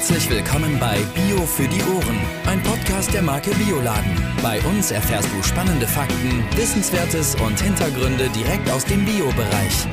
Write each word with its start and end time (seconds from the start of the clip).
Herzlich 0.00 0.30
willkommen 0.30 0.78
bei 0.80 0.96
Bio 1.14 1.44
für 1.44 1.68
die 1.68 1.82
Ohren, 1.82 2.18
ein 2.46 2.62
Podcast 2.62 3.12
der 3.12 3.20
Marke 3.20 3.50
Bioladen. 3.50 4.16
Bei 4.42 4.58
uns 4.62 4.92
erfährst 4.92 5.28
du 5.30 5.42
spannende 5.42 5.86
Fakten, 5.86 6.42
Wissenswertes 6.56 7.34
und 7.34 7.60
Hintergründe 7.60 8.30
direkt 8.30 8.70
aus 8.70 8.86
dem 8.86 9.04
Bio-Bereich. 9.04 9.86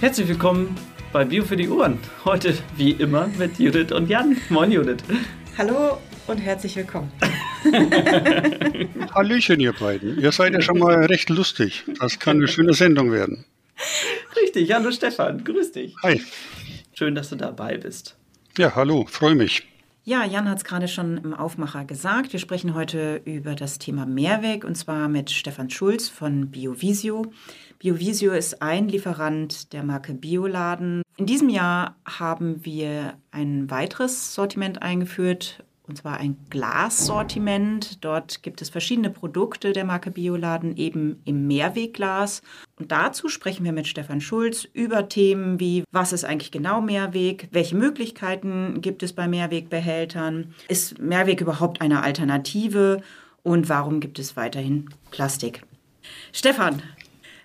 Herzlich 0.00 0.26
willkommen 0.26 0.74
bei 1.12 1.24
Bio 1.24 1.44
für 1.44 1.56
die 1.56 1.68
Ohren. 1.68 2.00
Heute 2.24 2.58
wie 2.76 2.90
immer 2.90 3.28
mit 3.38 3.60
Judith 3.60 3.92
und 3.92 4.10
Jan. 4.10 4.36
Moin 4.48 4.72
Judith. 4.72 5.04
Hallo 5.58 5.98
und 6.26 6.38
herzlich 6.38 6.74
willkommen. 6.74 7.12
Hallöchen, 9.14 9.60
ihr 9.60 9.74
beiden. 9.74 10.18
Ihr 10.18 10.32
seid 10.32 10.54
ja 10.54 10.60
schon 10.60 10.80
mal 10.80 11.04
recht 11.04 11.30
lustig. 11.30 11.84
Das 12.00 12.18
kann 12.18 12.38
eine 12.38 12.48
schöne 12.48 12.72
Sendung 12.72 13.12
werden. 13.12 13.44
Richtig, 14.36 14.72
hallo 14.72 14.90
Stefan, 14.90 15.44
grüß 15.44 15.72
dich. 15.72 15.94
Hi. 16.02 16.22
Schön, 16.92 17.14
dass 17.14 17.30
du 17.30 17.36
dabei 17.36 17.76
bist. 17.76 18.16
Ja, 18.58 18.74
hallo, 18.74 19.06
freue 19.08 19.34
mich. 19.34 19.66
Ja, 20.02 20.24
Jan 20.24 20.48
hat 20.48 20.58
es 20.58 20.64
gerade 20.64 20.88
schon 20.88 21.18
im 21.18 21.34
Aufmacher 21.34 21.84
gesagt. 21.84 22.32
Wir 22.32 22.40
sprechen 22.40 22.74
heute 22.74 23.20
über 23.24 23.54
das 23.54 23.78
Thema 23.78 24.06
Mehrweg 24.06 24.64
und 24.64 24.74
zwar 24.74 25.08
mit 25.08 25.30
Stefan 25.30 25.68
Schulz 25.70 26.08
von 26.08 26.50
Biovisio. 26.50 27.32
Biovisio 27.78 28.32
ist 28.32 28.62
ein 28.62 28.88
Lieferant 28.88 29.72
der 29.72 29.84
Marke 29.84 30.14
Bioladen. 30.14 31.02
In 31.16 31.26
diesem 31.26 31.48
Jahr 31.48 31.96
haben 32.06 32.64
wir 32.64 33.14
ein 33.30 33.70
weiteres 33.70 34.34
Sortiment 34.34 34.82
eingeführt 34.82 35.62
und 35.90 35.96
zwar 35.96 36.18
ein 36.18 36.36
Glassortiment. 36.50 38.04
Dort 38.04 38.44
gibt 38.44 38.62
es 38.62 38.70
verschiedene 38.70 39.10
Produkte 39.10 39.72
der 39.72 39.84
Marke 39.84 40.12
Bioladen, 40.12 40.76
eben 40.76 41.20
im 41.24 41.48
Mehrwegglas. 41.48 42.42
Und 42.78 42.92
dazu 42.92 43.28
sprechen 43.28 43.64
wir 43.64 43.72
mit 43.72 43.88
Stefan 43.88 44.20
Schulz 44.20 44.68
über 44.72 45.08
Themen 45.08 45.58
wie, 45.58 45.82
was 45.90 46.12
ist 46.12 46.24
eigentlich 46.24 46.52
genau 46.52 46.80
Mehrweg, 46.80 47.48
welche 47.50 47.74
Möglichkeiten 47.74 48.80
gibt 48.80 49.02
es 49.02 49.12
bei 49.12 49.26
Mehrwegbehältern, 49.26 50.54
ist 50.68 51.00
Mehrweg 51.00 51.40
überhaupt 51.40 51.80
eine 51.80 52.04
Alternative 52.04 53.02
und 53.42 53.68
warum 53.68 53.98
gibt 53.98 54.20
es 54.20 54.36
weiterhin 54.36 54.90
Plastik? 55.10 55.62
Stefan, 56.32 56.82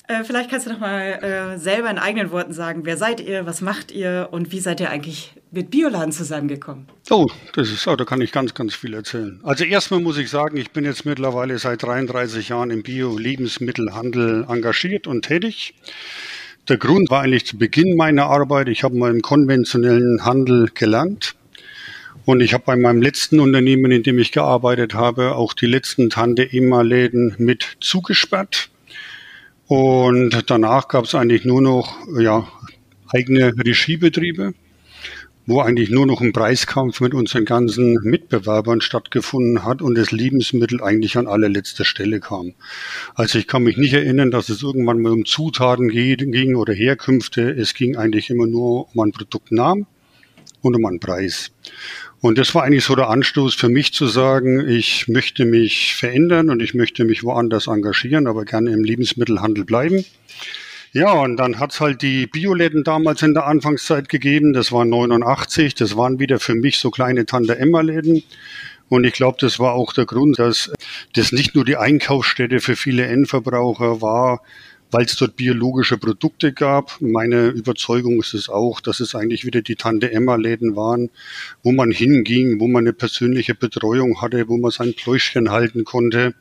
äh, 0.07 0.23
vielleicht 0.23 0.51
kannst 0.51 0.67
du 0.67 0.71
doch 0.71 0.79
mal 0.79 1.01
äh, 1.01 1.57
selber 1.57 1.89
in 1.89 1.97
eigenen 1.97 2.29
Worten 2.29 2.53
sagen, 2.53 2.85
wer 2.85 2.97
seid 2.97 3.19
ihr, 3.21 3.47
was 3.47 3.61
macht 3.61 3.91
ihr 3.91 4.29
und 4.31 4.51
wie 4.51 4.59
seid 4.59 4.79
ihr 4.79 4.91
eigentlich 4.91 5.33
mit 5.51 5.71
Bioladen 5.71 6.11
zusammengekommen? 6.11 6.87
Oh, 7.09 7.27
das 7.53 7.71
ist, 7.71 7.87
oh, 7.87 7.95
da 7.95 8.03
kann 8.05 8.21
ich 8.21 8.31
ganz, 8.31 8.53
ganz 8.53 8.73
viel 8.73 8.93
erzählen. 8.93 9.39
Also 9.43 9.63
erstmal 9.63 9.99
muss 9.99 10.17
ich 10.17 10.29
sagen, 10.29 10.57
ich 10.57 10.71
bin 10.71 10.85
jetzt 10.85 11.05
mittlerweile 11.05 11.57
seit 11.57 11.83
33 11.83 12.49
Jahren 12.49 12.71
im 12.71 12.83
Bio-Lebensmittelhandel 12.83 14.45
engagiert 14.49 15.07
und 15.07 15.23
tätig. 15.23 15.75
Der 16.67 16.77
Grund 16.77 17.09
war 17.09 17.21
eigentlich 17.21 17.45
zu 17.45 17.57
Beginn 17.57 17.95
meiner 17.95 18.25
Arbeit, 18.25 18.69
ich 18.69 18.83
habe 18.83 18.95
mal 18.95 19.11
im 19.11 19.21
konventionellen 19.21 20.25
Handel 20.25 20.69
gelernt. 20.73 21.35
Und 22.25 22.41
ich 22.41 22.55
habe 22.55 22.63
bei 22.65 22.75
meinem 22.75 23.03
letzten 23.03 23.39
Unternehmen, 23.39 23.91
in 23.91 24.01
dem 24.01 24.17
ich 24.17 24.31
gearbeitet 24.31 24.95
habe, 24.95 25.35
auch 25.35 25.53
die 25.53 25.67
letzten 25.67 26.09
Tante-Emma-Läden 26.09 27.35
mit 27.37 27.77
zugesperrt 27.81 28.69
und 29.67 30.43
danach 30.47 30.87
gab 30.87 31.05
es 31.05 31.15
eigentlich 31.15 31.43
nur 31.43 31.61
noch 31.61 31.97
ja, 32.19 32.47
eigene 33.07 33.53
Regiebetriebe, 33.57 34.53
wo 35.45 35.61
eigentlich 35.61 35.89
nur 35.89 36.05
noch 36.05 36.21
ein 36.21 36.33
Preiskampf 36.33 37.01
mit 37.01 37.13
unseren 37.13 37.45
ganzen 37.45 37.99
Mitbewerbern 38.03 38.81
stattgefunden 38.81 39.63
hat 39.63 39.81
und 39.81 39.95
das 39.95 40.11
Lebensmittel 40.11 40.81
eigentlich 40.81 41.17
an 41.17 41.27
allerletzter 41.27 41.85
Stelle 41.85 42.19
kam. 42.19 42.53
Also 43.13 43.37
ich 43.37 43.47
kann 43.47 43.63
mich 43.63 43.77
nicht 43.77 43.93
erinnern, 43.93 44.31
dass 44.31 44.49
es 44.49 44.63
irgendwann 44.63 45.01
mal 45.01 45.11
um 45.11 45.25
Zutaten 45.25 45.89
ging 45.89 46.55
oder 46.55 46.73
Herkünfte. 46.73 47.49
Es 47.51 47.73
ging 47.73 47.95
eigentlich 47.95 48.29
immer 48.29 48.47
nur 48.47 48.87
um 48.93 49.01
einen 49.01 49.11
Produktnamen 49.11 49.85
und 50.61 50.75
um 50.75 50.85
einen 50.85 50.99
Preis. 50.99 51.51
Und 52.21 52.39
das 52.39 52.55
war 52.55 52.63
eigentlich 52.63 52.83
so 52.83 52.95
der 52.95 53.09
Anstoß 53.09 53.53
für 53.53 53.69
mich 53.69 53.93
zu 53.93 54.07
sagen, 54.07 54.67
ich 54.67 55.07
möchte 55.07 55.45
mich 55.45 55.93
verändern 55.93 56.49
und 56.49 56.59
ich 56.59 56.73
möchte 56.73 57.05
mich 57.05 57.23
woanders 57.23 57.67
engagieren, 57.67 58.25
aber 58.25 58.45
gerne 58.45 58.71
im 58.71 58.83
Lebensmittelhandel 58.83 59.63
bleiben. 59.63 60.03
Ja, 60.95 61.11
und 61.11 61.35
dann 61.35 61.59
hat's 61.59 61.81
halt 61.81 62.01
die 62.01 62.25
Bioläden 62.25 62.85
damals 62.85 63.21
in 63.21 63.33
der 63.33 63.47
Anfangszeit 63.47 64.07
gegeben. 64.07 64.53
Das 64.53 64.71
war 64.71 64.85
89. 64.85 65.75
Das 65.75 65.97
waren 65.97 66.19
wieder 66.19 66.39
für 66.39 66.55
mich 66.55 66.77
so 66.77 66.89
kleine 66.89 67.25
Tante-Emma-Läden. 67.25 68.23
Und 68.87 69.03
ich 69.03 69.11
glaube, 69.11 69.37
das 69.41 69.59
war 69.59 69.73
auch 69.73 69.91
der 69.91 70.05
Grund, 70.05 70.39
dass 70.39 70.71
das 71.13 71.33
nicht 71.33 71.53
nur 71.53 71.65
die 71.65 71.75
Einkaufsstätte 71.75 72.61
für 72.61 72.77
viele 72.77 73.07
Endverbraucher 73.07 74.01
war, 74.01 74.41
weil 74.89 75.03
es 75.03 75.17
dort 75.17 75.35
biologische 75.35 75.97
Produkte 75.97 76.53
gab. 76.53 77.01
Meine 77.01 77.47
Überzeugung 77.47 78.21
ist 78.21 78.33
es 78.33 78.47
auch, 78.47 78.79
dass 78.79 79.01
es 79.01 79.15
eigentlich 79.15 79.45
wieder 79.45 79.61
die 79.61 79.75
Tante-Emma-Läden 79.75 80.77
waren, 80.77 81.09
wo 81.61 81.73
man 81.73 81.91
hinging, 81.91 82.61
wo 82.61 82.69
man 82.69 82.85
eine 82.85 82.93
persönliche 82.93 83.53
Betreuung 83.53 84.21
hatte, 84.21 84.47
wo 84.47 84.55
man 84.55 84.71
sein 84.71 84.93
Pläuschchen 84.93 85.51
halten 85.51 85.83
konnte. 85.83 86.35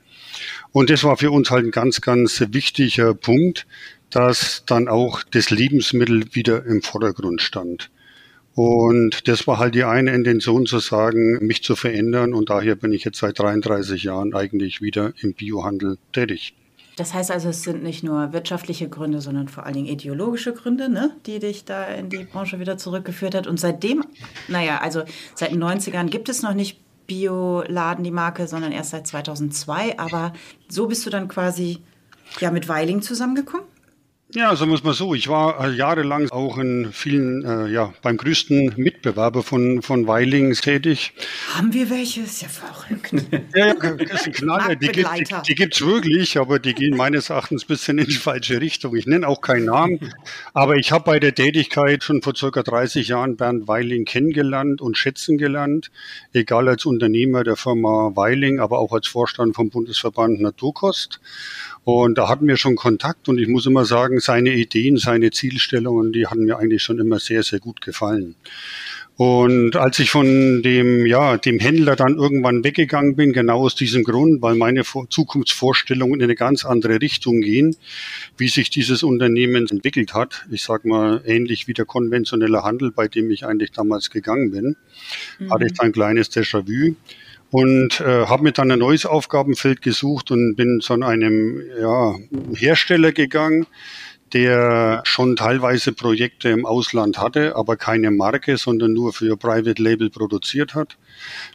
Und 0.72 0.90
das 0.90 1.04
war 1.04 1.16
für 1.16 1.30
uns 1.30 1.50
halt 1.50 1.64
ein 1.64 1.70
ganz, 1.70 2.00
ganz 2.00 2.42
wichtiger 2.50 3.14
Punkt, 3.14 3.66
dass 4.14 4.62
dann 4.64 4.86
auch 4.86 5.24
das 5.24 5.50
Lebensmittel 5.50 6.34
wieder 6.34 6.64
im 6.64 6.82
Vordergrund 6.82 7.42
stand. 7.42 7.90
Und 8.54 9.26
das 9.26 9.48
war 9.48 9.58
halt 9.58 9.74
die 9.74 9.82
eine 9.82 10.14
Intention 10.14 10.66
zu 10.66 10.78
sagen, 10.78 11.44
mich 11.44 11.64
zu 11.64 11.74
verändern. 11.74 12.32
Und 12.32 12.50
daher 12.50 12.76
bin 12.76 12.92
ich 12.92 13.02
jetzt 13.02 13.18
seit 13.18 13.40
33 13.40 14.04
Jahren 14.04 14.32
eigentlich 14.32 14.80
wieder 14.80 15.12
im 15.20 15.34
Biohandel 15.34 15.98
tätig. 16.12 16.54
Das 16.96 17.12
heißt 17.12 17.32
also, 17.32 17.48
es 17.48 17.64
sind 17.64 17.82
nicht 17.82 18.04
nur 18.04 18.32
wirtschaftliche 18.32 18.88
Gründe, 18.88 19.20
sondern 19.20 19.48
vor 19.48 19.66
allen 19.66 19.74
Dingen 19.74 19.88
ideologische 19.88 20.52
Gründe, 20.52 20.88
ne, 20.88 21.10
die 21.26 21.40
dich 21.40 21.64
da 21.64 21.86
in 21.86 22.08
die 22.08 22.22
Branche 22.22 22.60
wieder 22.60 22.78
zurückgeführt 22.78 23.34
hat. 23.34 23.48
Und 23.48 23.58
seitdem, 23.58 24.04
naja, 24.46 24.78
also 24.78 25.02
seit 25.34 25.50
den 25.50 25.60
90ern 25.60 26.06
gibt 26.06 26.28
es 26.28 26.42
noch 26.42 26.54
nicht 26.54 26.78
Bioladen, 27.08 28.04
die 28.04 28.12
Marke, 28.12 28.46
sondern 28.46 28.70
erst 28.70 28.90
seit 28.90 29.08
2002. 29.08 29.98
Aber 29.98 30.32
so 30.68 30.86
bist 30.86 31.04
du 31.04 31.10
dann 31.10 31.26
quasi 31.26 31.78
ja 32.38 32.52
mit 32.52 32.68
Weiling 32.68 33.02
zusammengekommen? 33.02 33.73
Ja, 34.32 34.56
sagen 34.56 34.70
wir 34.70 34.76
es 34.76 34.82
mal 34.82 34.94
so. 34.94 35.14
Ich 35.14 35.28
war 35.28 35.68
äh, 35.68 35.70
jahrelang 35.70 36.30
auch 36.30 36.56
in 36.56 36.92
vielen, 36.92 37.44
äh, 37.44 37.68
ja, 37.68 37.92
beim 38.00 38.16
größten 38.16 38.72
Mitbewerber 38.76 39.42
von, 39.42 39.82
von 39.82 40.06
Weiling 40.06 40.54
tätig. 40.54 41.12
Haben 41.54 41.72
wir 41.74 41.90
welche? 41.90 42.22
Ist 42.22 42.40
ja 42.42 42.48
verrückt. 42.48 43.12
Ja, 43.54 43.66
ja, 43.68 43.74
das 43.74 44.24
sind 44.24 44.34
Knaller. 44.34 44.74
Die, 44.74 44.88
gibt, 44.88 45.08
die, 45.16 45.24
die 45.46 45.54
gibt's 45.54 45.80
wirklich, 45.80 46.38
aber 46.38 46.58
die 46.58 46.74
gehen 46.74 46.96
meines 46.96 47.30
Erachtens 47.30 47.64
ein 47.64 47.68
bisschen 47.68 47.98
in 47.98 48.06
die 48.06 48.14
falsche 48.14 48.60
Richtung. 48.60 48.96
Ich 48.96 49.06
nenne 49.06 49.28
auch 49.28 49.40
keinen 49.40 49.66
Namen, 49.66 50.12
aber 50.54 50.76
ich 50.76 50.90
habe 50.90 51.04
bei 51.04 51.20
der 51.20 51.34
Tätigkeit 51.34 52.02
schon 52.02 52.22
vor 52.22 52.34
circa 52.34 52.62
30 52.62 53.08
Jahren 53.08 53.36
Bernd 53.36 53.68
Weiling 53.68 54.04
kennengelernt 54.06 54.80
und 54.80 54.98
schätzen 54.98 55.38
gelernt. 55.38 55.90
Egal 56.32 56.68
als 56.68 56.86
Unternehmer 56.86 57.44
der 57.44 57.56
Firma 57.56 58.12
Weiling, 58.14 58.58
aber 58.58 58.78
auch 58.78 58.92
als 58.92 59.06
Vorstand 59.06 59.54
vom 59.54 59.70
Bundesverband 59.70 60.40
Naturkost. 60.40 61.20
Und 61.84 62.16
da 62.16 62.28
hatten 62.28 62.46
wir 62.48 62.56
schon 62.56 62.76
Kontakt 62.76 63.28
und 63.28 63.38
ich 63.38 63.46
muss 63.46 63.66
immer 63.66 63.84
sagen, 63.84 64.18
seine 64.18 64.54
Ideen, 64.54 64.96
seine 64.96 65.30
Zielstellungen, 65.30 66.12
die 66.12 66.26
hatten 66.26 66.44
mir 66.44 66.58
eigentlich 66.58 66.82
schon 66.82 66.98
immer 66.98 67.18
sehr, 67.18 67.42
sehr 67.42 67.60
gut 67.60 67.82
gefallen. 67.82 68.36
Und 69.16 69.76
als 69.76 70.00
ich 70.00 70.10
von 70.10 70.62
dem, 70.62 71.06
ja, 71.06 71.36
dem 71.36 71.60
Händler 71.60 71.94
dann 71.94 72.16
irgendwann 72.16 72.64
weggegangen 72.64 73.14
bin, 73.14 73.32
genau 73.32 73.60
aus 73.60 73.76
diesem 73.76 74.02
Grund, 74.02 74.42
weil 74.42 74.56
meine 74.56 74.82
Zukunftsvorstellungen 74.82 76.16
in 76.16 76.24
eine 76.24 76.34
ganz 76.34 76.64
andere 76.64 77.00
Richtung 77.00 77.40
gehen, 77.40 77.76
wie 78.36 78.48
sich 78.48 78.70
dieses 78.70 79.04
Unternehmen 79.04 79.68
entwickelt 79.68 80.14
hat. 80.14 80.46
Ich 80.50 80.64
sag 80.64 80.84
mal, 80.84 81.22
ähnlich 81.26 81.68
wie 81.68 81.74
der 81.74 81.84
konventionelle 81.84 82.64
Handel, 82.64 82.90
bei 82.90 83.06
dem 83.06 83.30
ich 83.30 83.46
eigentlich 83.46 83.70
damals 83.70 84.10
gegangen 84.10 84.50
bin, 84.50 84.76
mhm. 85.38 85.52
hatte 85.52 85.66
ich 85.66 85.74
da 85.74 85.84
ein 85.84 85.92
kleines 85.92 86.32
Déjà-vu 86.32 86.96
und 87.54 88.00
äh, 88.00 88.26
habe 88.26 88.42
mir 88.42 88.50
dann 88.50 88.72
ein 88.72 88.80
neues 88.80 89.06
Aufgabenfeld 89.06 89.80
gesucht 89.80 90.32
und 90.32 90.56
bin 90.56 90.80
zu 90.80 90.94
einem 90.94 91.62
ja, 91.80 92.16
Hersteller 92.52 93.12
gegangen, 93.12 93.68
der 94.32 95.02
schon 95.04 95.36
teilweise 95.36 95.92
Projekte 95.92 96.48
im 96.48 96.66
Ausland 96.66 97.18
hatte, 97.18 97.54
aber 97.54 97.76
keine 97.76 98.10
Marke, 98.10 98.56
sondern 98.56 98.92
nur 98.92 99.12
für 99.12 99.36
Private 99.36 99.80
Label 99.80 100.10
produziert 100.10 100.74
hat. 100.74 100.98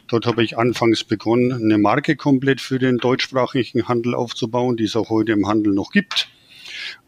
Dort 0.08 0.24
habe 0.24 0.42
ich 0.42 0.56
anfangs 0.56 1.04
begonnen, 1.04 1.52
eine 1.52 1.76
Marke 1.76 2.16
komplett 2.16 2.62
für 2.62 2.78
den 2.78 2.96
deutschsprachigen 2.96 3.86
Handel 3.86 4.14
aufzubauen, 4.14 4.78
die 4.78 4.84
es 4.84 4.96
auch 4.96 5.10
heute 5.10 5.32
im 5.32 5.48
Handel 5.48 5.74
noch 5.74 5.92
gibt 5.92 6.30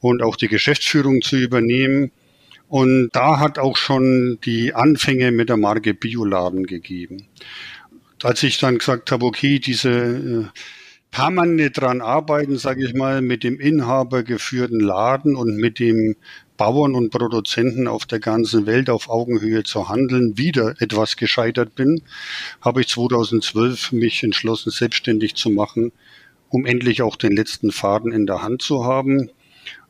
und 0.02 0.22
auch 0.22 0.36
die 0.36 0.48
Geschäftsführung 0.48 1.22
zu 1.22 1.36
übernehmen. 1.36 2.10
Und 2.68 3.08
da 3.12 3.38
hat 3.38 3.58
auch 3.58 3.78
schon 3.78 4.38
die 4.44 4.74
Anfänge 4.74 5.32
mit 5.32 5.48
der 5.48 5.56
Marke 5.56 5.94
Bioladen 5.94 6.66
gegeben 6.66 7.28
als 8.24 8.42
ich 8.42 8.58
dann 8.58 8.78
gesagt 8.78 9.10
habe, 9.10 9.24
okay, 9.26 9.58
diese 9.58 9.90
äh, 9.90 10.44
permanente 11.10 11.70
dran 11.70 12.00
arbeiten, 12.00 12.56
sage 12.56 12.84
ich 12.86 12.94
mal, 12.94 13.20
mit 13.22 13.44
dem 13.44 13.60
Inhaber 13.60 14.22
geführten 14.22 14.80
Laden 14.80 15.36
und 15.36 15.56
mit 15.56 15.78
dem 15.78 16.16
Bauern 16.56 16.94
und 16.94 17.10
Produzenten 17.10 17.88
auf 17.88 18.06
der 18.06 18.20
ganzen 18.20 18.66
Welt 18.66 18.88
auf 18.88 19.08
Augenhöhe 19.08 19.62
zu 19.64 19.88
handeln, 19.88 20.38
wieder 20.38 20.74
etwas 20.80 21.16
gescheitert 21.16 21.74
bin, 21.74 22.02
habe 22.60 22.80
ich 22.80 22.88
2012 22.88 23.92
mich 23.92 24.22
entschlossen, 24.22 24.70
selbstständig 24.70 25.34
zu 25.34 25.50
machen, 25.50 25.92
um 26.48 26.66
endlich 26.66 27.02
auch 27.02 27.16
den 27.16 27.36
letzten 27.36 27.72
Faden 27.72 28.12
in 28.12 28.26
der 28.26 28.42
Hand 28.42 28.62
zu 28.62 28.84
haben 28.84 29.30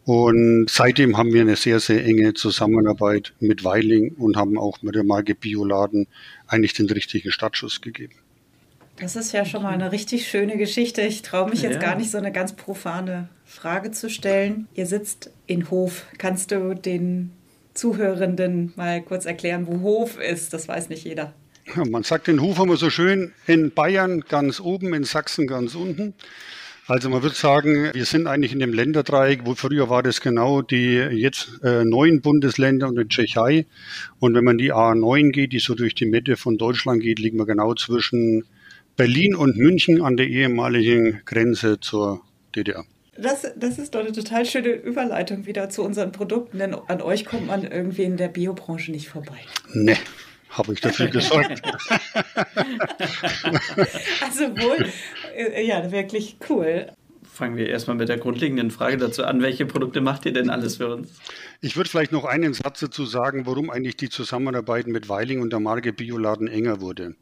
Und 0.04 0.68
seitdem 0.68 1.16
haben 1.16 1.32
wir 1.32 1.42
eine 1.42 1.56
sehr, 1.56 1.78
sehr 1.78 2.04
enge 2.04 2.34
Zusammenarbeit 2.34 3.34
mit 3.38 3.62
Weiling 3.62 4.14
und 4.14 4.36
haben 4.36 4.58
auch 4.58 4.82
mit 4.82 4.96
der 4.96 5.04
Marke 5.04 5.34
Bioladen 5.34 6.08
eigentlich 6.48 6.74
den 6.74 6.90
richtigen 6.90 7.30
Startschuss 7.30 7.80
gegeben. 7.80 8.14
Das 9.02 9.16
ist 9.16 9.32
ja 9.32 9.44
schon 9.44 9.64
mal 9.64 9.74
eine 9.74 9.90
richtig 9.90 10.28
schöne 10.28 10.56
Geschichte. 10.56 11.02
Ich 11.02 11.22
traue 11.22 11.50
mich 11.50 11.62
jetzt 11.62 11.74
ja. 11.74 11.80
gar 11.80 11.96
nicht, 11.96 12.12
so 12.12 12.18
eine 12.18 12.30
ganz 12.30 12.52
profane 12.52 13.28
Frage 13.44 13.90
zu 13.90 14.08
stellen. 14.08 14.68
Ihr 14.74 14.86
sitzt 14.86 15.32
in 15.48 15.70
Hof. 15.70 16.06
Kannst 16.18 16.52
du 16.52 16.76
den 16.76 17.32
Zuhörenden 17.74 18.72
mal 18.76 19.02
kurz 19.02 19.26
erklären, 19.26 19.66
wo 19.66 19.80
Hof 19.80 20.20
ist? 20.20 20.52
Das 20.52 20.68
weiß 20.68 20.88
nicht 20.88 21.02
jeder. 21.02 21.32
Ja, 21.74 21.84
man 21.84 22.04
sagt 22.04 22.28
den 22.28 22.40
Hof 22.40 22.60
immer 22.60 22.76
so 22.76 22.90
schön 22.90 23.32
in 23.48 23.72
Bayern 23.72 24.20
ganz 24.20 24.60
oben, 24.60 24.94
in 24.94 25.02
Sachsen 25.02 25.48
ganz 25.48 25.74
unten. 25.74 26.14
Also 26.86 27.10
man 27.10 27.24
würde 27.24 27.34
sagen, 27.34 27.90
wir 27.92 28.04
sind 28.04 28.28
eigentlich 28.28 28.52
in 28.52 28.60
dem 28.60 28.72
Länderdreieck, 28.72 29.40
wo 29.44 29.56
früher 29.56 29.90
war 29.90 30.04
das 30.04 30.20
genau 30.20 30.62
die 30.62 30.94
jetzt 30.94 31.60
äh, 31.64 31.84
neun 31.84 32.20
Bundesländer 32.20 32.86
und 32.86 32.96
die 32.96 33.08
Tschechei. 33.08 33.66
Und 34.20 34.36
wenn 34.36 34.44
man 34.44 34.58
die 34.58 34.72
A9 34.72 35.32
geht, 35.32 35.52
die 35.52 35.58
so 35.58 35.74
durch 35.74 35.96
die 35.96 36.06
Mitte 36.06 36.36
von 36.36 36.56
Deutschland 36.56 37.02
geht, 37.02 37.18
liegen 37.18 37.38
wir 37.38 37.46
genau 37.46 37.74
zwischen 37.74 38.44
Berlin 38.96 39.34
und 39.34 39.56
München 39.56 40.02
an 40.02 40.16
der 40.16 40.26
ehemaligen 40.28 41.22
Grenze 41.24 41.80
zur 41.80 42.22
DDR. 42.54 42.84
Das, 43.16 43.46
das 43.56 43.78
ist 43.78 43.94
doch 43.94 44.00
eine 44.00 44.12
total 44.12 44.46
schöne 44.46 44.70
Überleitung 44.70 45.46
wieder 45.46 45.68
zu 45.68 45.82
unseren 45.82 46.12
Produkten, 46.12 46.58
denn 46.58 46.74
an 46.74 47.02
euch 47.02 47.24
kommt 47.24 47.46
man 47.46 47.64
irgendwie 47.64 48.04
in 48.04 48.16
der 48.16 48.28
Biobranche 48.28 48.90
nicht 48.90 49.08
vorbei. 49.08 49.38
Nee, 49.74 49.96
habe 50.48 50.72
ich 50.72 50.80
dafür 50.80 51.08
gesorgt. 51.08 51.62
also 54.22 54.44
wohl, 54.56 54.86
äh, 55.36 55.66
ja, 55.66 55.92
wirklich 55.92 56.36
cool. 56.48 56.86
Fangen 57.34 57.56
wir 57.56 57.66
erstmal 57.66 57.96
mit 57.96 58.10
der 58.10 58.18
grundlegenden 58.18 58.70
Frage 58.70 58.98
dazu 58.98 59.24
an. 59.24 59.40
Welche 59.40 59.64
Produkte 59.64 60.02
macht 60.02 60.26
ihr 60.26 60.34
denn 60.34 60.50
alles 60.50 60.76
für 60.76 60.92
uns? 60.92 61.08
Ich 61.62 61.76
würde 61.76 61.88
vielleicht 61.88 62.12
noch 62.12 62.26
einen 62.26 62.52
Satz 62.52 62.80
dazu 62.80 63.06
sagen, 63.06 63.46
warum 63.46 63.70
eigentlich 63.70 63.96
die 63.96 64.10
Zusammenarbeit 64.10 64.86
mit 64.86 65.08
Weiling 65.08 65.40
und 65.40 65.50
der 65.50 65.58
Marke 65.58 65.94
Bioladen 65.94 66.46
enger 66.46 66.82
wurde. 66.82 67.14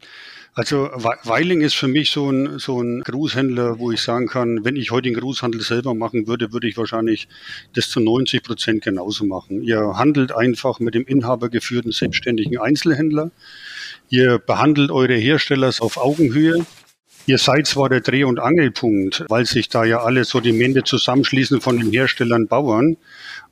Also 0.53 0.89
Weiling 1.23 1.61
ist 1.61 1.75
für 1.75 1.87
mich 1.87 2.09
so 2.09 2.29
ein, 2.29 2.59
so 2.59 2.81
ein 2.83 3.03
Großhändler, 3.03 3.79
wo 3.79 3.89
ich 3.93 4.01
sagen 4.01 4.27
kann, 4.27 4.65
wenn 4.65 4.75
ich 4.75 4.91
heute 4.91 5.03
den 5.03 5.17
Großhandel 5.17 5.61
selber 5.61 5.93
machen 5.93 6.27
würde, 6.27 6.51
würde 6.51 6.67
ich 6.67 6.75
wahrscheinlich 6.75 7.29
das 7.73 7.89
zu 7.89 8.01
90 8.01 8.43
Prozent 8.43 8.83
genauso 8.83 9.23
machen. 9.23 9.63
Ihr 9.63 9.93
handelt 9.95 10.35
einfach 10.35 10.81
mit 10.81 10.93
dem 10.93 11.05
inhabergeführten 11.05 11.93
selbstständigen 11.93 12.57
Einzelhändler. 12.57 13.31
Ihr 14.09 14.39
behandelt 14.39 14.91
eure 14.91 15.15
Hersteller 15.15 15.71
auf 15.79 15.95
Augenhöhe. 15.95 16.65
Ihr 17.27 17.37
seid 17.37 17.67
zwar 17.67 17.87
der 17.87 18.01
Dreh- 18.01 18.23
und 18.23 18.39
Angelpunkt, 18.39 19.25
weil 19.29 19.45
sich 19.45 19.69
da 19.69 19.83
ja 19.83 20.01
alle 20.01 20.25
Sortimente 20.25 20.83
zusammenschließen 20.83 21.61
von 21.61 21.77
den 21.77 21.91
Herstellern 21.91 22.47
Bauern 22.47 22.97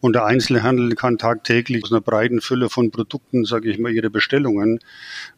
und 0.01 0.13
der 0.13 0.25
Einzelhandel 0.25 0.95
kann 0.95 1.19
tagtäglich 1.19 1.83
aus 1.83 1.91
einer 1.91 2.01
breiten 2.01 2.41
Fülle 2.41 2.69
von 2.69 2.89
Produkten, 2.89 3.45
sage 3.45 3.69
ich 3.69 3.77
mal, 3.77 3.91
ihre 3.91 4.09
Bestellungen 4.09 4.79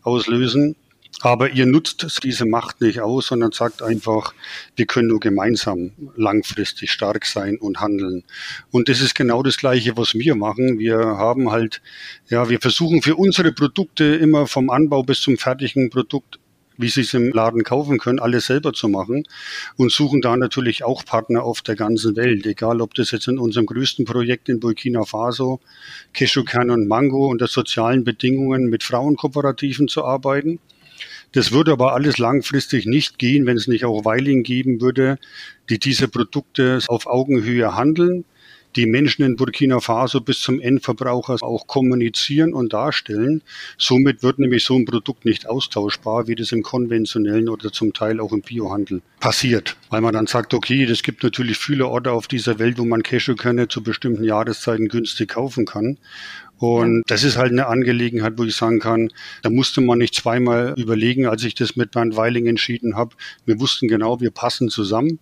auslösen. 0.02 0.76
Aber 1.20 1.52
ihr 1.52 1.66
nutzt 1.66 2.24
diese 2.24 2.46
Macht 2.46 2.82
nicht 2.82 3.02
aus, 3.02 3.28
sondern 3.28 3.52
sagt 3.52 3.84
einfach, 3.84 4.34
wir 4.76 4.86
können 4.86 5.10
nur 5.10 5.20
gemeinsam 5.20 5.92
langfristig 6.16 6.90
stark 6.90 7.26
sein 7.26 7.58
und 7.58 7.80
handeln. 7.80 8.24
Und 8.72 8.90
das 8.90 9.02
ist 9.02 9.14
genau 9.14 9.44
das 9.44 9.58
Gleiche, 9.58 9.98
was 9.98 10.16
wir 10.16 10.36
machen. 10.36 10.80
Wir 10.80 10.98
haben 10.98 11.52
halt, 11.52 11.82
ja, 12.30 12.50
wir 12.50 12.60
versuchen 12.60 13.02
für 13.02 13.18
unsere 13.18 13.52
Produkte 13.52 14.06
immer 14.06 14.48
vom 14.48 14.70
Anbau 14.70 15.04
bis 15.04 15.22
zum 15.22 15.38
fertigen 15.38 15.90
Produkt 15.90 16.40
wie 16.82 16.90
sie 16.90 17.02
es 17.02 17.14
im 17.14 17.32
Laden 17.32 17.64
kaufen 17.64 17.98
können, 17.98 18.20
alles 18.20 18.48
selber 18.48 18.74
zu 18.74 18.90
machen 18.90 19.24
und 19.78 19.92
suchen 19.92 20.22
da 20.22 20.36
natürlich 20.36 20.84
auch 20.84 21.06
Partner 21.06 21.44
auf 21.44 21.62
der 21.62 21.76
ganzen 21.76 22.16
Welt, 22.16 22.46
egal 22.46 22.82
ob 22.82 22.94
das 22.96 23.12
jetzt 23.12 23.28
in 23.28 23.38
unserem 23.38 23.66
größten 23.66 24.06
Projekt 24.06 24.50
in 24.50 24.60
Burkina 24.60 25.04
Faso, 25.04 25.60
Cashewkern 26.14 26.70
und 26.70 26.88
Mango 26.88 27.28
unter 27.28 27.48
sozialen 27.48 28.04
Bedingungen 28.04 28.70
mit 28.70 28.84
Frauenkooperativen 28.84 29.88
zu 29.88 30.04
arbeiten. 30.04 30.60
Das 31.34 31.52
würde 31.52 31.72
aber 31.72 31.94
alles 31.94 32.18
langfristig 32.18 32.86
nicht 32.86 33.18
gehen, 33.18 33.46
wenn 33.46 33.56
es 33.56 33.68
nicht 33.68 33.86
auch 33.86 34.04
Weiling 34.04 34.44
geben 34.44 34.82
würde, 34.82 35.18
die 35.70 35.80
diese 35.80 36.08
Produkte 36.10 36.80
auf 36.88 37.08
Augenhöhe 37.08 37.76
handeln, 37.76 38.26
die 38.76 38.86
Menschen 38.86 39.24
in 39.24 39.36
Burkina 39.36 39.80
Faso 39.80 40.22
bis 40.22 40.42
zum 40.42 40.60
Endverbraucher 40.60 41.38
auch 41.42 41.68
kommunizieren 41.68 42.54
und 42.54 42.74
darstellen. 42.74 43.42
Somit 43.78 44.24
wird 44.24 44.40
nämlich 44.40 44.66
so 44.66 44.76
ein 44.76 44.86
Produkt 44.86 45.26
nicht 45.26 45.48
austauschbar, 45.48 46.28
wie 46.28 46.36
das 46.36 46.52
im 46.52 46.64
konventionellen 46.64 47.50
oder 47.50 47.72
zum 47.72 47.94
Teil 47.94 48.20
auch 48.20 48.32
im 48.32 48.42
Biohandel 48.42 49.02
passiert. 49.20 49.76
Weil 49.90 50.02
man 50.02 50.14
dann 50.14 50.28
sagt, 50.28 50.54
okay, 50.54 50.84
es 50.84 51.04
gibt 51.04 51.24
natürlich 51.24 51.58
viele 51.58 51.88
Orte 51.88 52.12
auf 52.12 52.28
dieser 52.28 52.60
Welt, 52.60 52.78
wo 52.78 52.86
man 52.86 53.04
Cashewkerne 53.04 53.68
zu 53.68 53.84
bestimmten 53.84 54.24
Jahreszeiten 54.24 54.88
günstig 54.88 55.30
kaufen 55.30 55.66
kann. 55.66 55.98
Und 56.62 57.02
das 57.08 57.24
ist 57.24 57.38
halt 57.38 57.52
eine 57.52 57.66
Angelegenheit, 57.66 58.34
wo 58.38 58.44
ich 58.44 58.56
sagen 58.56 58.80
kann, 58.80 59.10
da 59.42 59.50
musste 59.50 59.82
man 59.82 59.98
nicht 59.98 60.14
zweimal 60.14 60.76
überlegen, 60.78 61.26
als 61.26 61.44
ich 61.44 61.56
das 61.56 61.76
mit 61.76 61.90
Bernd 61.90 62.16
Weiling 62.16 62.46
entschieden 62.46 62.96
habe. 62.96 63.16
Wir 63.46 63.60
wussten 63.60 63.88
genau, 63.88 64.22
wir 64.22 64.30
passen 64.30 64.70
zusammen. 64.70 65.18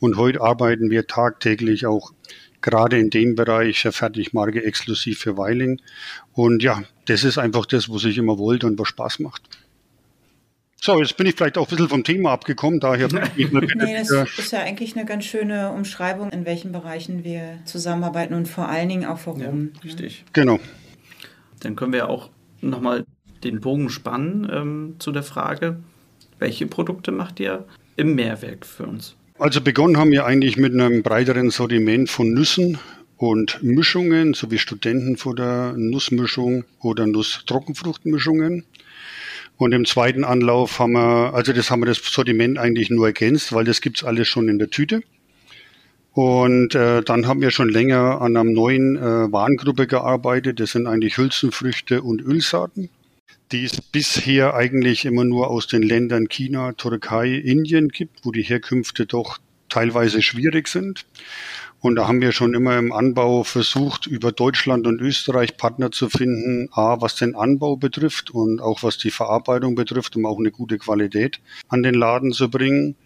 Und 0.00 0.18
heute 0.18 0.42
arbeiten 0.42 0.90
wir 0.90 1.06
tagtäglich 1.06 1.86
auch 1.86 2.12
gerade 2.62 2.98
in 2.98 3.10
dem 3.10 3.34
Bereich 3.34 3.82
der 3.82 3.92
Fertigmarke 3.92 4.64
exklusiv 4.64 5.18
für 5.18 5.36
Weiling. 5.36 5.80
Und 6.32 6.62
ja, 6.62 6.82
das 7.06 7.24
ist 7.24 7.38
einfach 7.38 7.66
das, 7.66 7.88
was 7.90 8.04
ich 8.04 8.18
immer 8.18 8.38
wollte 8.38 8.66
und 8.66 8.78
was 8.78 8.88
Spaß 8.88 9.18
macht. 9.18 9.42
So, 10.80 10.98
jetzt 10.98 11.16
bin 11.16 11.28
ich 11.28 11.36
vielleicht 11.36 11.58
auch 11.58 11.68
ein 11.68 11.70
bisschen 11.70 11.88
vom 11.88 12.02
Thema 12.02 12.32
abgekommen, 12.32 12.80
daher 12.80 13.06
nee, 13.36 13.94
das 13.96 14.10
ist 14.10 14.50
ja 14.50 14.60
eigentlich 14.60 14.96
eine 14.96 15.06
ganz 15.06 15.24
schöne 15.24 15.70
Umschreibung, 15.70 16.30
in 16.30 16.44
welchen 16.44 16.72
Bereichen 16.72 17.22
wir 17.22 17.60
zusammenarbeiten 17.66 18.34
und 18.34 18.48
vor 18.48 18.68
allen 18.68 18.88
Dingen 18.88 19.04
auch 19.04 19.20
warum. 19.24 19.70
Ja, 19.74 19.80
richtig. 19.84 20.24
Genau. 20.32 20.58
Dann 21.60 21.76
können 21.76 21.92
wir 21.92 22.08
auch 22.08 22.30
nochmal 22.60 23.04
den 23.44 23.60
Bogen 23.60 23.90
spannen 23.90 24.50
ähm, 24.52 24.96
zu 24.98 25.12
der 25.12 25.22
Frage, 25.22 25.78
welche 26.40 26.66
Produkte 26.66 27.12
macht 27.12 27.38
ihr 27.38 27.64
im 27.94 28.16
Mehrwerk 28.16 28.66
für 28.66 28.84
uns? 28.84 29.14
Also 29.42 29.60
begonnen 29.60 29.96
haben 29.96 30.12
wir 30.12 30.24
eigentlich 30.24 30.56
mit 30.56 30.72
einem 30.72 31.02
breiteren 31.02 31.50
Sortiment 31.50 32.08
von 32.08 32.32
Nüssen 32.32 32.78
und 33.16 33.60
Mischungen, 33.60 34.34
sowie 34.34 34.58
Studentenfutter, 34.58 35.74
Nussmischung 35.76 36.62
oder 36.78 37.08
Nuss-Trockenfruchtmischungen. 37.08 38.64
Und 39.56 39.72
im 39.72 39.84
zweiten 39.84 40.22
Anlauf 40.22 40.78
haben 40.78 40.92
wir, 40.92 41.34
also 41.34 41.52
das 41.52 41.72
haben 41.72 41.80
wir 41.80 41.86
das 41.86 41.98
Sortiment 42.04 42.56
eigentlich 42.56 42.88
nur 42.88 43.08
ergänzt, 43.08 43.52
weil 43.52 43.64
das 43.64 43.80
gibt's 43.80 44.04
alles 44.04 44.28
schon 44.28 44.48
in 44.48 44.60
der 44.60 44.70
Tüte. 44.70 45.02
Und 46.12 46.76
äh, 46.76 47.02
dann 47.02 47.26
haben 47.26 47.40
wir 47.40 47.50
schon 47.50 47.68
länger 47.68 48.20
an 48.20 48.36
einer 48.36 48.48
neuen 48.48 48.94
äh, 48.94 49.32
Warengruppe 49.32 49.88
gearbeitet. 49.88 50.60
Das 50.60 50.70
sind 50.70 50.86
eigentlich 50.86 51.16
Hülsenfrüchte 51.16 52.02
und 52.02 52.22
Ölsaaten, 52.22 52.90
die 53.52 53.64
es 53.64 53.80
bisher 53.80 54.54
eigentlich 54.54 55.04
immer 55.04 55.24
nur 55.24 55.50
aus 55.50 55.66
den 55.66 55.82
Ländern 55.82 56.28
China, 56.28 56.72
Türkei, 56.72 57.34
Indien 57.34 57.88
gibt, 57.88 58.24
wo 58.24 58.32
die 58.32 58.42
Herkünfte 58.42 59.06
doch 59.06 59.38
teilweise 59.68 60.22
schwierig 60.22 60.68
sind. 60.68 61.04
Und 61.80 61.96
da 61.96 62.06
haben 62.06 62.20
wir 62.20 62.32
schon 62.32 62.54
immer 62.54 62.78
im 62.78 62.92
Anbau 62.92 63.42
versucht, 63.42 64.06
über 64.06 64.30
Deutschland 64.32 64.86
und 64.86 65.00
Österreich 65.00 65.56
Partner 65.56 65.90
zu 65.90 66.08
finden, 66.08 66.68
a, 66.72 67.00
was 67.00 67.16
den 67.16 67.34
Anbau 67.34 67.76
betrifft 67.76 68.30
und 68.30 68.60
auch 68.60 68.82
was 68.82 68.98
die 68.98 69.10
Verarbeitung 69.10 69.74
betrifft, 69.74 70.16
um 70.16 70.24
auch 70.24 70.38
eine 70.38 70.52
gute 70.52 70.78
Qualität 70.78 71.40
an 71.68 71.82
den 71.82 71.94
Laden 71.94 72.32
zu 72.32 72.48
bringen 72.48 72.96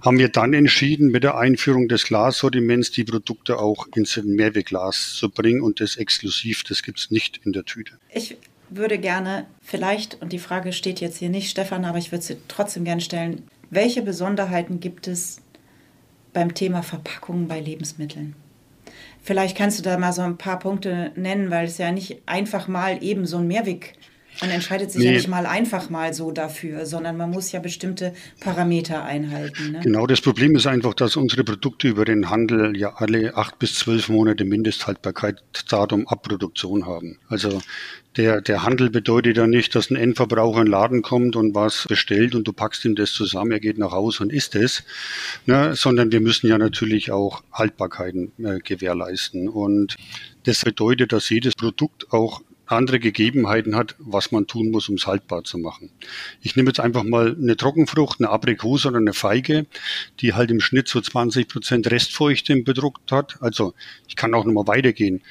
haben 0.00 0.18
wir 0.18 0.30
dann 0.30 0.52
entschieden, 0.52 1.12
mit 1.12 1.22
der 1.22 1.38
Einführung 1.38 1.86
des 1.86 2.04
Glassortiments 2.04 2.90
die 2.90 3.04
Produkte 3.04 3.58
auch 3.58 3.86
ins 3.94 4.16
Mehrwegglas 4.16 5.14
zu 5.14 5.30
bringen 5.30 5.60
und 5.60 5.80
das 5.80 5.96
exklusiv, 5.96 6.64
das 6.64 6.82
gibt 6.82 6.98
es 6.98 7.10
nicht 7.10 7.40
in 7.44 7.52
der 7.52 7.64
Tüte. 7.64 7.98
Ich 8.12 8.36
würde 8.76 8.98
gerne 8.98 9.46
vielleicht, 9.60 10.20
und 10.20 10.32
die 10.32 10.38
Frage 10.38 10.72
steht 10.72 11.00
jetzt 11.00 11.18
hier 11.18 11.30
nicht, 11.30 11.50
Stefan, 11.50 11.84
aber 11.84 11.98
ich 11.98 12.12
würde 12.12 12.24
sie 12.24 12.36
trotzdem 12.48 12.84
gerne 12.84 13.00
stellen, 13.00 13.42
welche 13.70 14.02
Besonderheiten 14.02 14.80
gibt 14.80 15.08
es 15.08 15.40
beim 16.32 16.54
Thema 16.54 16.82
Verpackungen 16.82 17.48
bei 17.48 17.60
Lebensmitteln? 17.60 18.34
Vielleicht 19.22 19.56
kannst 19.56 19.78
du 19.78 19.82
da 19.82 19.96
mal 19.98 20.12
so 20.12 20.22
ein 20.22 20.36
paar 20.36 20.58
Punkte 20.58 21.12
nennen, 21.14 21.50
weil 21.50 21.66
es 21.66 21.78
ja 21.78 21.92
nicht 21.92 22.22
einfach 22.26 22.66
mal 22.68 23.02
eben 23.02 23.24
so 23.24 23.38
ein 23.38 23.46
Mehrweg 23.46 23.94
man 24.42 24.50
entscheidet 24.50 24.90
sich 24.90 25.00
nee. 25.00 25.06
ja 25.06 25.12
nicht 25.12 25.28
mal 25.28 25.46
einfach 25.46 25.88
mal 25.88 26.12
so 26.12 26.32
dafür, 26.32 26.84
sondern 26.84 27.16
man 27.16 27.30
muss 27.30 27.52
ja 27.52 27.60
bestimmte 27.60 28.12
Parameter 28.40 29.04
einhalten. 29.04 29.72
Ne? 29.72 29.80
Genau, 29.82 30.06
das 30.06 30.20
Problem 30.20 30.56
ist 30.56 30.66
einfach, 30.66 30.94
dass 30.94 31.16
unsere 31.16 31.44
Produkte 31.44 31.86
über 31.88 32.04
den 32.04 32.28
Handel 32.28 32.76
ja 32.76 32.94
alle 32.96 33.36
acht 33.36 33.60
bis 33.60 33.76
zwölf 33.76 34.08
Monate 34.08 34.44
Mindesthaltbarkeitsdatum 34.44 36.08
Abproduktion 36.08 36.86
haben. 36.86 37.18
Also 37.28 37.62
der, 38.16 38.40
der 38.40 38.64
Handel 38.64 38.90
bedeutet 38.90 39.36
ja 39.36 39.46
nicht, 39.46 39.74
dass 39.76 39.90
ein 39.90 39.96
Endverbraucher 39.96 40.58
in 40.58 40.66
den 40.66 40.72
Laden 40.72 41.02
kommt 41.02 41.36
und 41.36 41.54
was 41.54 41.86
bestellt 41.88 42.34
und 42.34 42.46
du 42.46 42.52
packst 42.52 42.84
ihm 42.84 42.96
das 42.96 43.12
zusammen, 43.12 43.52
er 43.52 43.60
geht 43.60 43.78
nach 43.78 43.92
Hause 43.92 44.24
und 44.24 44.32
isst 44.32 44.56
es, 44.56 44.82
ne, 45.46 45.74
sondern 45.76 46.10
wir 46.10 46.20
müssen 46.20 46.48
ja 46.48 46.58
natürlich 46.58 47.12
auch 47.12 47.44
Haltbarkeiten 47.52 48.32
äh, 48.44 48.58
gewährleisten. 48.58 49.48
Und 49.48 49.96
das 50.44 50.64
bedeutet, 50.64 51.12
dass 51.12 51.30
jedes 51.30 51.54
Produkt 51.54 52.12
auch 52.12 52.42
andere 52.72 52.98
Gegebenheiten 52.98 53.76
hat, 53.76 53.94
was 53.98 54.32
man 54.32 54.46
tun 54.46 54.70
muss, 54.70 54.88
um 54.88 54.96
es 54.96 55.06
haltbar 55.06 55.44
zu 55.44 55.58
machen. 55.58 55.90
Ich 56.40 56.56
nehme 56.56 56.68
jetzt 56.68 56.80
einfach 56.80 57.02
mal 57.02 57.36
eine 57.40 57.56
Trockenfrucht, 57.56 58.20
eine 58.20 58.30
Aprikose 58.30 58.88
oder 58.88 58.98
eine 58.98 59.12
Feige, 59.12 59.66
die 60.20 60.34
halt 60.34 60.50
im 60.50 60.60
Schnitt 60.60 60.88
so 60.88 61.00
20 61.00 61.48
Prozent 61.48 61.90
Restfeuchte 61.90 62.52
im 62.52 62.64
Bedruckt 62.64 63.12
hat. 63.12 63.36
Also 63.40 63.74
ich 64.08 64.16
kann 64.16 64.34
auch 64.34 64.44
nochmal 64.44 64.66
weitergehen. 64.66 65.22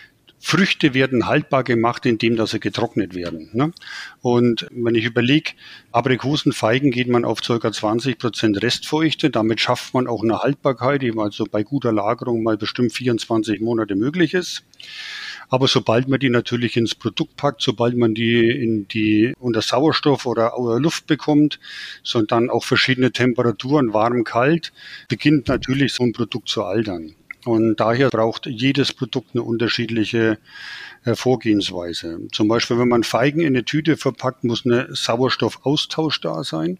Früchte 0.43 0.95
werden 0.95 1.27
haltbar 1.27 1.63
gemacht, 1.63 2.05
indem 2.05 2.35
dass 2.35 2.51
sie 2.51 2.59
getrocknet 2.59 3.13
werden. 3.13 3.51
Ne? 3.53 3.71
Und 4.21 4.67
wenn 4.71 4.95
ich 4.95 5.05
überlege, 5.05 5.51
Aprikosen, 5.91 6.51
Feigen 6.51 6.89
geht 6.89 7.07
man 7.07 7.25
auf 7.25 7.41
ca. 7.41 7.71
20 7.71 8.17
Prozent 8.17 8.61
Restfeuchte. 8.61 9.29
Damit 9.29 9.61
schafft 9.61 9.93
man 9.93 10.07
auch 10.07 10.23
eine 10.23 10.39
Haltbarkeit, 10.39 11.03
die 11.03 11.13
also 11.15 11.45
bei 11.49 11.61
guter 11.63 11.91
Lagerung 11.93 12.41
mal 12.41 12.57
bestimmt 12.57 12.91
24 12.91 13.61
Monate 13.61 13.95
möglich 13.95 14.33
ist. 14.33 14.63
Aber 15.49 15.67
sobald 15.67 16.07
man 16.07 16.19
die 16.19 16.29
natürlich 16.29 16.75
ins 16.75 16.95
Produkt 16.95 17.35
packt, 17.35 17.61
sobald 17.61 17.95
man 17.95 18.15
die 18.15 18.49
in 18.49 18.87
die 18.87 19.33
unter 19.37 19.61
Sauerstoff 19.61 20.25
oder 20.25 20.53
Luft 20.79 21.07
bekommt, 21.07 21.59
sondern 22.03 22.49
auch 22.49 22.63
verschiedene 22.63 23.11
Temperaturen, 23.11 23.93
warm, 23.93 24.23
kalt, 24.23 24.71
beginnt 25.07 25.49
natürlich 25.49 25.93
so 25.93 26.03
ein 26.03 26.13
Produkt 26.13 26.49
zu 26.49 26.63
altern. 26.63 27.15
Und 27.45 27.77
daher 27.77 28.09
braucht 28.09 28.45
jedes 28.45 28.93
Produkt 28.93 29.29
eine 29.33 29.41
unterschiedliche 29.41 30.37
äh, 31.05 31.15
Vorgehensweise. 31.15 32.19
Zum 32.31 32.47
Beispiel, 32.47 32.77
wenn 32.77 32.87
man 32.87 33.03
Feigen 33.03 33.41
in 33.41 33.47
eine 33.47 33.65
Tüte 33.65 33.97
verpackt, 33.97 34.43
muss 34.43 34.65
eine 34.65 34.87
Sauerstoffaustausch 34.93 36.21
da 36.21 36.43
sein. 36.43 36.77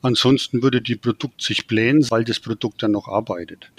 Ansonsten 0.00 0.62
würde 0.62 0.80
die 0.80 0.96
Produkt 0.96 1.42
sich 1.42 1.66
blähen, 1.66 2.10
weil 2.10 2.24
das 2.24 2.40
Produkt 2.40 2.82
dann 2.82 2.92
noch 2.92 3.08
arbeitet. 3.08 3.70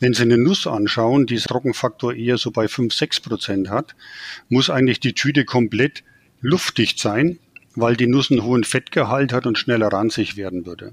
Wenn 0.00 0.14
Sie 0.14 0.22
eine 0.22 0.38
Nuss 0.38 0.66
anschauen, 0.66 1.26
die 1.26 1.36
Trockenfaktor 1.36 2.14
eher 2.14 2.38
so 2.38 2.50
bei 2.50 2.66
5, 2.66 2.92
6 2.92 3.20
Prozent 3.20 3.70
hat, 3.70 3.94
muss 4.48 4.70
eigentlich 4.70 4.98
die 4.98 5.12
Tüte 5.12 5.44
komplett 5.44 6.02
luftdicht 6.40 6.98
sein, 6.98 7.38
weil 7.76 7.96
die 7.96 8.06
Nuss 8.06 8.30
einen 8.30 8.42
hohen 8.42 8.64
Fettgehalt 8.64 9.32
hat 9.32 9.46
und 9.46 9.58
schneller 9.58 9.88
ranzig 9.88 10.36
werden 10.36 10.66
würde. 10.66 10.92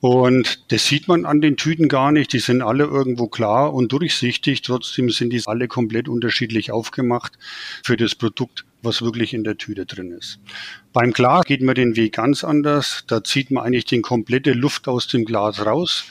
Und 0.00 0.72
das 0.72 0.86
sieht 0.86 1.08
man 1.08 1.24
an 1.24 1.40
den 1.40 1.56
Tüten 1.56 1.88
gar 1.88 2.10
nicht. 2.10 2.32
Die 2.32 2.38
sind 2.38 2.62
alle 2.62 2.84
irgendwo 2.84 3.28
klar 3.28 3.72
und 3.72 3.92
durchsichtig. 3.92 4.62
Trotzdem 4.62 5.10
sind 5.10 5.32
die 5.32 5.42
alle 5.46 5.68
komplett 5.68 6.08
unterschiedlich 6.08 6.72
aufgemacht 6.72 7.38
für 7.84 7.96
das 7.96 8.14
Produkt, 8.14 8.64
was 8.82 9.02
wirklich 9.02 9.34
in 9.34 9.44
der 9.44 9.58
Tüte 9.58 9.86
drin 9.86 10.10
ist. 10.10 10.40
Beim 10.92 11.12
Glas 11.12 11.44
geht 11.44 11.62
man 11.62 11.74
den 11.74 11.96
Weg 11.96 12.14
ganz 12.14 12.44
anders. 12.44 13.04
Da 13.06 13.22
zieht 13.22 13.50
man 13.50 13.64
eigentlich 13.64 13.84
die 13.84 14.00
komplette 14.00 14.52
Luft 14.52 14.88
aus 14.88 15.06
dem 15.06 15.24
Glas 15.24 15.64
raus 15.64 16.04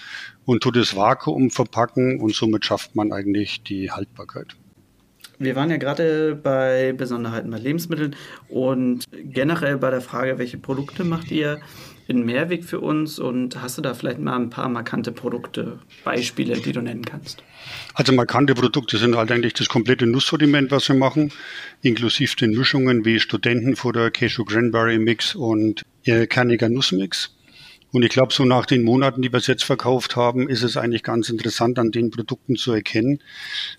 und 0.45 0.63
tut 0.63 0.75
das 0.75 0.95
Vakuum 0.95 1.49
verpacken 1.51 2.19
und 2.21 2.33
somit 2.33 2.65
schafft 2.65 2.95
man 2.95 3.11
eigentlich 3.11 3.63
die 3.63 3.91
Haltbarkeit. 3.91 4.55
Wir 5.39 5.55
waren 5.55 5.69
ja 5.69 5.77
gerade 5.77 6.35
bei 6.35 6.93
Besonderheiten 6.93 7.49
bei 7.49 7.59
Lebensmitteln 7.59 8.15
und 8.49 9.05
generell 9.11 9.77
bei 9.77 9.89
der 9.89 10.01
Frage, 10.01 10.37
welche 10.37 10.57
Produkte 10.57 11.05
macht 11.05 11.31
ihr 11.31 11.61
einen 12.09 12.25
Mehrweg 12.25 12.65
für 12.65 12.81
uns 12.81 13.19
und 13.19 13.61
hast 13.61 13.77
du 13.77 13.81
da 13.81 13.93
vielleicht 13.93 14.19
mal 14.19 14.35
ein 14.35 14.49
paar 14.49 14.67
markante 14.67 15.13
Produkte, 15.13 15.79
Beispiele, 16.03 16.59
die 16.59 16.73
du 16.73 16.81
nennen 16.81 17.05
kannst? 17.05 17.41
Also 17.93 18.11
markante 18.11 18.53
Produkte 18.53 18.97
sind 18.97 19.15
halt 19.15 19.31
eigentlich 19.31 19.53
das 19.53 19.69
komplette 19.69 20.07
Nusssortiment, 20.07 20.71
was 20.71 20.89
wir 20.89 20.95
machen, 20.95 21.31
inklusive 21.83 22.35
den 22.35 22.51
Mischungen 22.51 23.05
wie 23.05 23.19
Studentenfutter, 23.19 24.11
Cashew 24.11 24.43
Cranberry 24.43 24.99
Mix 24.99 25.35
und 25.35 25.83
kerniger 26.03 26.67
Nussmix. 26.67 27.33
Und 27.91 28.03
ich 28.03 28.09
glaube, 28.09 28.31
so 28.31 28.45
nach 28.45 28.67
den 28.67 28.83
Monaten, 28.83 29.21
die 29.21 29.31
wir 29.31 29.37
es 29.37 29.47
jetzt 29.47 29.63
verkauft 29.63 30.15
haben, 30.15 30.47
ist 30.47 30.61
es 30.61 30.77
eigentlich 30.77 31.01
ganz 31.01 31.29
interessant, 31.29 31.79
an 31.79 31.91
den 31.91 32.11
Produkten 32.11 32.55
zu 32.55 32.71
erkennen, 32.71 33.19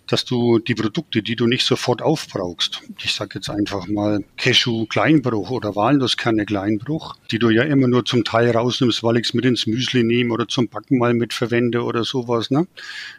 dass 0.09 0.25
du 0.25 0.59
die 0.59 0.75
Produkte, 0.75 1.23
die 1.23 1.37
du 1.37 1.47
nicht 1.47 1.65
sofort 1.65 2.03
aufbrauchst, 2.03 2.83
ich 3.03 3.15
sage 3.15 3.37
jetzt 3.37 3.49
einfach 3.49 3.87
mal 3.87 4.25
Cashew 4.37 4.87
Kleinbruch 4.87 5.51
oder 5.51 5.77
Walnusskerne 5.77 6.45
Kleinbruch, 6.45 7.17
die 7.31 7.39
du 7.39 7.51
ja 7.51 7.63
immer 7.63 7.87
nur 7.87 8.05
zum 8.05 8.25
Teil 8.25 8.51
rausnimmst, 8.51 9.05
weil 9.05 9.19
ich 9.19 9.29
es 9.29 9.35
mit 9.35 9.45
ins 9.45 9.67
Müsli 9.67 10.03
nehme 10.03 10.35
oder 10.35 10.49
zum 10.49 10.69
Backen 10.69 10.99
mal 10.99 11.15
mit 11.15 11.33
verwende 11.33 11.85
oder 11.85 12.03
sowas, 12.03 12.51
ne? 12.51 12.67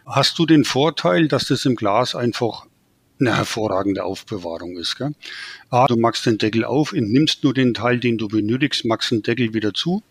hast 0.04 0.38
du 0.38 0.44
den 0.44 0.64
Vorteil, 0.64 1.26
dass 1.26 1.46
das 1.46 1.64
im 1.64 1.74
Glas 1.74 2.14
einfach 2.14 2.66
eine 3.18 3.36
hervorragende 3.36 4.04
Aufbewahrung 4.04 4.76
ist. 4.76 4.96
Gell? 4.96 5.14
A, 5.70 5.86
du 5.86 5.96
machst 5.96 6.26
den 6.26 6.38
Deckel 6.38 6.64
auf, 6.64 6.92
nimmst 6.92 7.44
nur 7.44 7.54
den 7.54 7.72
Teil, 7.72 8.00
den 8.00 8.18
du 8.18 8.28
benötigst, 8.28 8.84
machst 8.84 9.12
den 9.12 9.22
Deckel 9.22 9.54
wieder 9.54 9.72
zu 9.72 10.02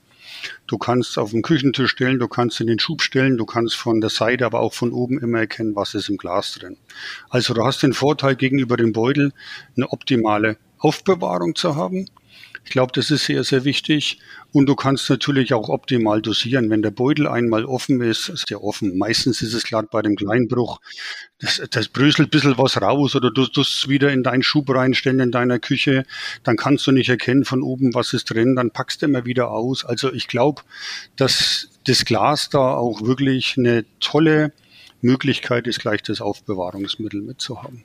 Du 0.67 0.77
kannst 0.77 1.17
auf 1.17 1.31
den 1.31 1.41
Küchentisch 1.41 1.91
stellen, 1.91 2.19
du 2.19 2.27
kannst 2.27 2.61
in 2.61 2.67
den 2.67 2.79
Schub 2.79 3.01
stellen, 3.01 3.37
du 3.37 3.45
kannst 3.45 3.75
von 3.75 4.01
der 4.01 4.09
Seite, 4.09 4.45
aber 4.45 4.59
auch 4.59 4.73
von 4.73 4.91
oben 4.91 5.19
immer 5.19 5.39
erkennen, 5.39 5.75
was 5.75 5.93
ist 5.93 6.09
im 6.09 6.17
Glas 6.17 6.53
drin. 6.53 6.77
Also 7.29 7.53
du 7.53 7.63
hast 7.63 7.83
den 7.83 7.93
Vorteil 7.93 8.35
gegenüber 8.35 8.77
dem 8.77 8.93
Beutel, 8.93 9.33
eine 9.75 9.91
optimale 9.91 10.57
Aufbewahrung 10.77 11.55
zu 11.55 11.75
haben. 11.75 12.07
Ich 12.63 12.71
glaube, 12.71 12.91
das 12.93 13.09
ist 13.09 13.25
sehr, 13.25 13.43
sehr 13.43 13.65
wichtig. 13.65 14.19
Und 14.51 14.67
du 14.67 14.75
kannst 14.75 15.09
natürlich 15.09 15.53
auch 15.53 15.69
optimal 15.69 16.21
dosieren. 16.21 16.69
Wenn 16.69 16.81
der 16.81 16.91
Beutel 16.91 17.27
einmal 17.27 17.65
offen 17.65 18.01
ist, 18.01 18.29
ist 18.29 18.49
der 18.49 18.63
offen. 18.63 18.97
Meistens 18.97 19.41
ist 19.41 19.53
es 19.53 19.63
gerade 19.63 19.87
bei 19.91 20.01
dem 20.01 20.15
Kleinbruch, 20.15 20.79
das, 21.39 21.61
das 21.71 21.87
bröselt 21.87 22.27
ein 22.27 22.31
bisschen 22.31 22.57
was 22.57 22.79
raus 22.81 23.15
oder 23.15 23.31
du 23.31 23.47
tust 23.47 23.73
es 23.73 23.89
wieder 23.89 24.11
in 24.11 24.23
deinen 24.23 24.43
Schub 24.43 24.69
reinstellen 24.69 25.19
in 25.19 25.31
deiner 25.31 25.59
Küche. 25.59 26.05
Dann 26.43 26.55
kannst 26.55 26.85
du 26.85 26.91
nicht 26.91 27.09
erkennen 27.09 27.45
von 27.45 27.63
oben, 27.63 27.93
was 27.93 28.13
ist 28.13 28.25
drin. 28.25 28.55
Dann 28.55 28.71
packst 28.71 29.01
du 29.01 29.07
immer 29.07 29.25
wieder 29.25 29.49
aus. 29.51 29.83
Also 29.83 30.13
ich 30.13 30.27
glaube, 30.27 30.61
dass 31.15 31.69
das 31.85 32.05
Glas 32.05 32.49
da 32.49 32.75
auch 32.75 33.01
wirklich 33.01 33.55
eine 33.57 33.85
tolle 33.99 34.53
Möglichkeit 35.01 35.65
ist, 35.65 35.79
gleich 35.79 36.03
das 36.03 36.21
Aufbewahrungsmittel 36.21 37.21
mitzuhaben. 37.21 37.83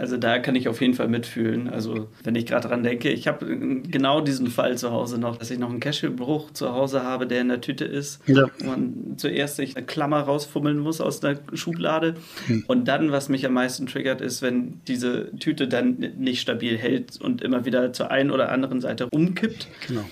Also 0.00 0.16
da 0.16 0.38
kann 0.38 0.56
ich 0.56 0.66
auf 0.66 0.80
jeden 0.80 0.94
Fall 0.94 1.08
mitfühlen. 1.08 1.68
Also 1.68 2.08
wenn 2.24 2.34
ich 2.34 2.46
gerade 2.46 2.68
dran 2.68 2.82
denke, 2.82 3.10
ich 3.10 3.28
habe 3.28 3.44
genau 3.82 4.22
diesen 4.22 4.46
Fall 4.46 4.78
zu 4.78 4.92
Hause 4.92 5.18
noch, 5.18 5.36
dass 5.36 5.50
ich 5.50 5.58
noch 5.58 5.68
einen 5.68 5.78
Cashewbruch 5.78 6.54
zu 6.54 6.72
Hause 6.72 7.02
habe, 7.02 7.26
der 7.26 7.42
in 7.42 7.48
der 7.48 7.60
Tüte 7.60 7.84
ist. 7.84 8.26
Ja. 8.26 8.46
Und 8.64 9.20
zuerst 9.20 9.56
sich 9.56 9.76
eine 9.76 9.84
Klammer 9.84 10.20
rausfummeln 10.20 10.78
muss 10.78 11.02
aus 11.02 11.20
der 11.20 11.40
Schublade. 11.52 12.14
Hm. 12.46 12.64
Und 12.66 12.88
dann, 12.88 13.12
was 13.12 13.28
mich 13.28 13.44
am 13.44 13.52
meisten 13.52 13.86
triggert, 13.86 14.22
ist, 14.22 14.40
wenn 14.40 14.80
diese 14.88 15.36
Tüte 15.38 15.68
dann 15.68 15.98
nicht 16.16 16.40
stabil 16.40 16.78
hält 16.78 17.20
und 17.20 17.42
immer 17.42 17.66
wieder 17.66 17.92
zur 17.92 18.10
einen 18.10 18.30
oder 18.30 18.52
anderen 18.52 18.80
Seite 18.80 19.06
umkippt. 19.10 19.68
Genau. 19.86 20.06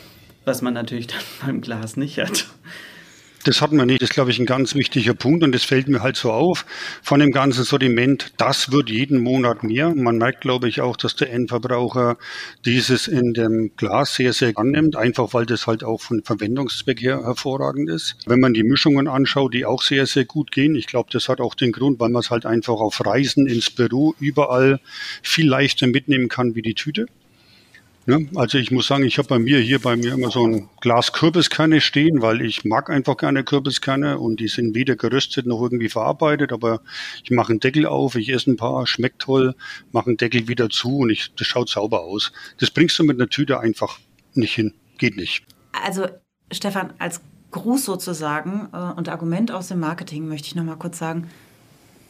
Was 0.44 0.60
man 0.60 0.74
natürlich 0.74 1.06
dann 1.06 1.22
beim 1.46 1.60
Glas 1.62 1.96
nicht 1.96 2.18
hat. 2.18 2.46
Das 3.48 3.62
hat 3.62 3.72
man 3.72 3.86
nicht. 3.86 4.02
Das 4.02 4.10
ist, 4.10 4.14
glaube 4.14 4.30
ich, 4.30 4.38
ein 4.38 4.44
ganz 4.44 4.74
wichtiger 4.74 5.14
Punkt 5.14 5.42
und 5.42 5.54
das 5.54 5.64
fällt 5.64 5.88
mir 5.88 6.02
halt 6.02 6.16
so 6.16 6.32
auf 6.32 6.66
von 7.02 7.18
dem 7.18 7.30
ganzen 7.30 7.64
Sortiment. 7.64 8.30
Das 8.36 8.72
wird 8.72 8.90
jeden 8.90 9.22
Monat 9.22 9.62
mehr. 9.62 9.94
Man 9.94 10.18
merkt, 10.18 10.42
glaube 10.42 10.68
ich, 10.68 10.82
auch, 10.82 10.98
dass 10.98 11.16
der 11.16 11.32
Endverbraucher 11.32 12.18
dieses 12.66 13.08
in 13.08 13.32
dem 13.32 13.70
Glas 13.78 14.16
sehr, 14.16 14.34
sehr 14.34 14.52
annimmt, 14.56 14.96
einfach 14.96 15.32
weil 15.32 15.46
das 15.46 15.66
halt 15.66 15.82
auch 15.82 16.02
von 16.02 16.20
Verwendungszweck 16.22 17.00
her 17.00 17.22
hervorragend 17.24 17.88
ist. 17.88 18.16
Wenn 18.26 18.38
man 18.38 18.52
die 18.52 18.64
Mischungen 18.64 19.08
anschaut, 19.08 19.54
die 19.54 19.64
auch 19.64 19.80
sehr, 19.80 20.04
sehr 20.04 20.26
gut 20.26 20.52
gehen, 20.52 20.74
ich 20.74 20.86
glaube, 20.86 21.08
das 21.10 21.30
hat 21.30 21.40
auch 21.40 21.54
den 21.54 21.72
Grund, 21.72 22.00
weil 22.00 22.10
man 22.10 22.20
es 22.20 22.30
halt 22.30 22.44
einfach 22.44 22.74
auf 22.74 23.02
Reisen 23.02 23.46
ins 23.46 23.70
Büro 23.70 24.14
überall 24.20 24.78
viel 25.22 25.48
leichter 25.48 25.86
mitnehmen 25.86 26.28
kann 26.28 26.54
wie 26.54 26.60
die 26.60 26.74
Tüte. 26.74 27.06
Ja, 28.08 28.16
also 28.36 28.56
ich 28.56 28.70
muss 28.70 28.86
sagen, 28.86 29.04
ich 29.04 29.18
habe 29.18 29.28
bei 29.28 29.38
mir 29.38 29.58
hier 29.58 29.80
bei 29.80 29.94
mir 29.94 30.14
immer 30.14 30.30
so 30.30 30.46
ein 30.46 30.70
Glas 30.80 31.12
Kürbiskerne 31.12 31.82
stehen, 31.82 32.22
weil 32.22 32.40
ich 32.40 32.64
mag 32.64 32.88
einfach 32.88 33.18
gerne 33.18 33.44
Kürbiskerne 33.44 34.18
und 34.18 34.40
die 34.40 34.48
sind 34.48 34.74
weder 34.74 34.96
geröstet 34.96 35.44
noch 35.44 35.60
irgendwie 35.60 35.90
verarbeitet, 35.90 36.50
aber 36.50 36.80
ich 37.22 37.30
mache 37.30 37.50
einen 37.50 37.60
Deckel 37.60 37.84
auf, 37.84 38.14
ich 38.14 38.30
esse 38.30 38.50
ein 38.50 38.56
paar, 38.56 38.86
schmeckt 38.86 39.18
toll, 39.18 39.54
mache 39.92 40.06
einen 40.06 40.16
Deckel 40.16 40.48
wieder 40.48 40.70
zu 40.70 41.00
und 41.00 41.10
ich, 41.10 41.34
das 41.36 41.46
schaut 41.46 41.68
sauber 41.68 42.00
aus. 42.00 42.32
Das 42.58 42.70
bringst 42.70 42.98
du 42.98 43.04
mit 43.04 43.20
einer 43.20 43.28
Tüte 43.28 43.60
einfach 43.60 43.98
nicht 44.32 44.54
hin. 44.54 44.72
Geht 44.96 45.18
nicht. 45.18 45.44
Also 45.72 46.06
Stefan, 46.50 46.94
als 46.98 47.20
Gruß 47.50 47.84
sozusagen 47.84 48.70
äh, 48.72 48.76
und 48.78 49.10
Argument 49.10 49.52
aus 49.52 49.68
dem 49.68 49.80
Marketing 49.80 50.28
möchte 50.28 50.48
ich 50.48 50.54
noch 50.54 50.64
mal 50.64 50.76
kurz 50.76 50.96
sagen, 50.96 51.28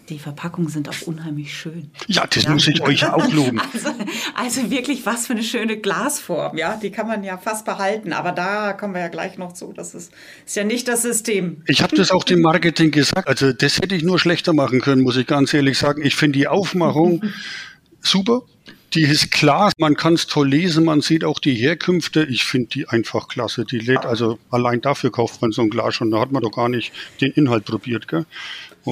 die 0.09 0.19
Verpackungen 0.19 0.69
sind 0.71 0.89
auch 0.89 1.03
unheimlich 1.07 1.55
schön. 1.55 1.91
Ja, 2.07 2.27
das 2.27 2.45
ja. 2.45 2.51
muss 2.51 2.67
ich 2.67 2.81
euch 2.81 3.07
auch 3.07 3.33
loben. 3.33 3.61
Also, 3.75 3.95
also, 4.35 4.71
wirklich, 4.71 5.05
was 5.05 5.27
für 5.27 5.35
eine 5.35 5.43
schöne 5.43 5.77
Glasform. 5.77 6.57
Ja, 6.57 6.77
die 6.77 6.91
kann 6.91 7.07
man 7.07 7.23
ja 7.23 7.37
fast 7.39 7.65
behalten. 7.65 8.13
Aber 8.13 8.33
da 8.33 8.73
kommen 8.73 8.95
wir 8.95 9.01
ja 9.01 9.09
gleich 9.09 9.37
noch 9.39 9.53
zu. 9.53 9.73
Das 9.73 9.95
ist, 9.95 10.13
ist 10.47 10.57
ja 10.57 10.65
nicht 10.65 10.89
das 10.89 11.03
System. 11.03 11.63
Ich 11.67 11.83
habe 11.83 11.95
das 11.95 12.11
auch 12.11 12.25
dem 12.25 12.41
Marketing 12.41 12.91
gesagt. 12.91 13.29
Also 13.29 13.53
das 13.53 13.79
hätte 13.79 13.95
ich 13.95 14.03
nur 14.03 14.19
schlechter 14.19 14.53
machen 14.53 14.81
können, 14.81 15.03
muss 15.03 15.17
ich 15.17 15.27
ganz 15.27 15.53
ehrlich 15.55 15.79
sagen. 15.79 16.03
Ich 16.05 16.17
finde 16.17 16.39
die 16.39 16.49
Aufmachung 16.49 17.23
super. 18.01 18.43
Die 18.95 19.03
ist 19.03 19.31
klar, 19.31 19.71
man 19.77 19.97
kann 19.97 20.15
es 20.15 20.27
toll 20.27 20.49
lesen, 20.49 20.87
man 20.87 21.03
sieht 21.03 21.23
auch 21.23 21.41
die 21.41 21.55
Herkünfte. 21.55 22.25
Ich 22.25 22.45
finde 22.45 22.69
die 22.69 22.89
einfach 22.89 23.29
klasse. 23.29 23.67
Die 23.67 23.79
lädt, 23.79 24.07
also 24.07 24.39
allein 24.51 24.81
dafür 24.81 25.13
kauft 25.13 25.43
man 25.43 25.53
so 25.53 25.61
ein 25.61 25.69
Glas 25.69 25.95
schon. 25.95 26.11
Da 26.11 26.21
hat 26.21 26.33
man 26.33 26.43
doch 26.43 26.53
gar 26.53 26.71
nicht 26.71 26.93
den 27.21 27.33
Inhalt 27.33 27.67
probiert. 27.67 28.09
Gell? 28.09 28.25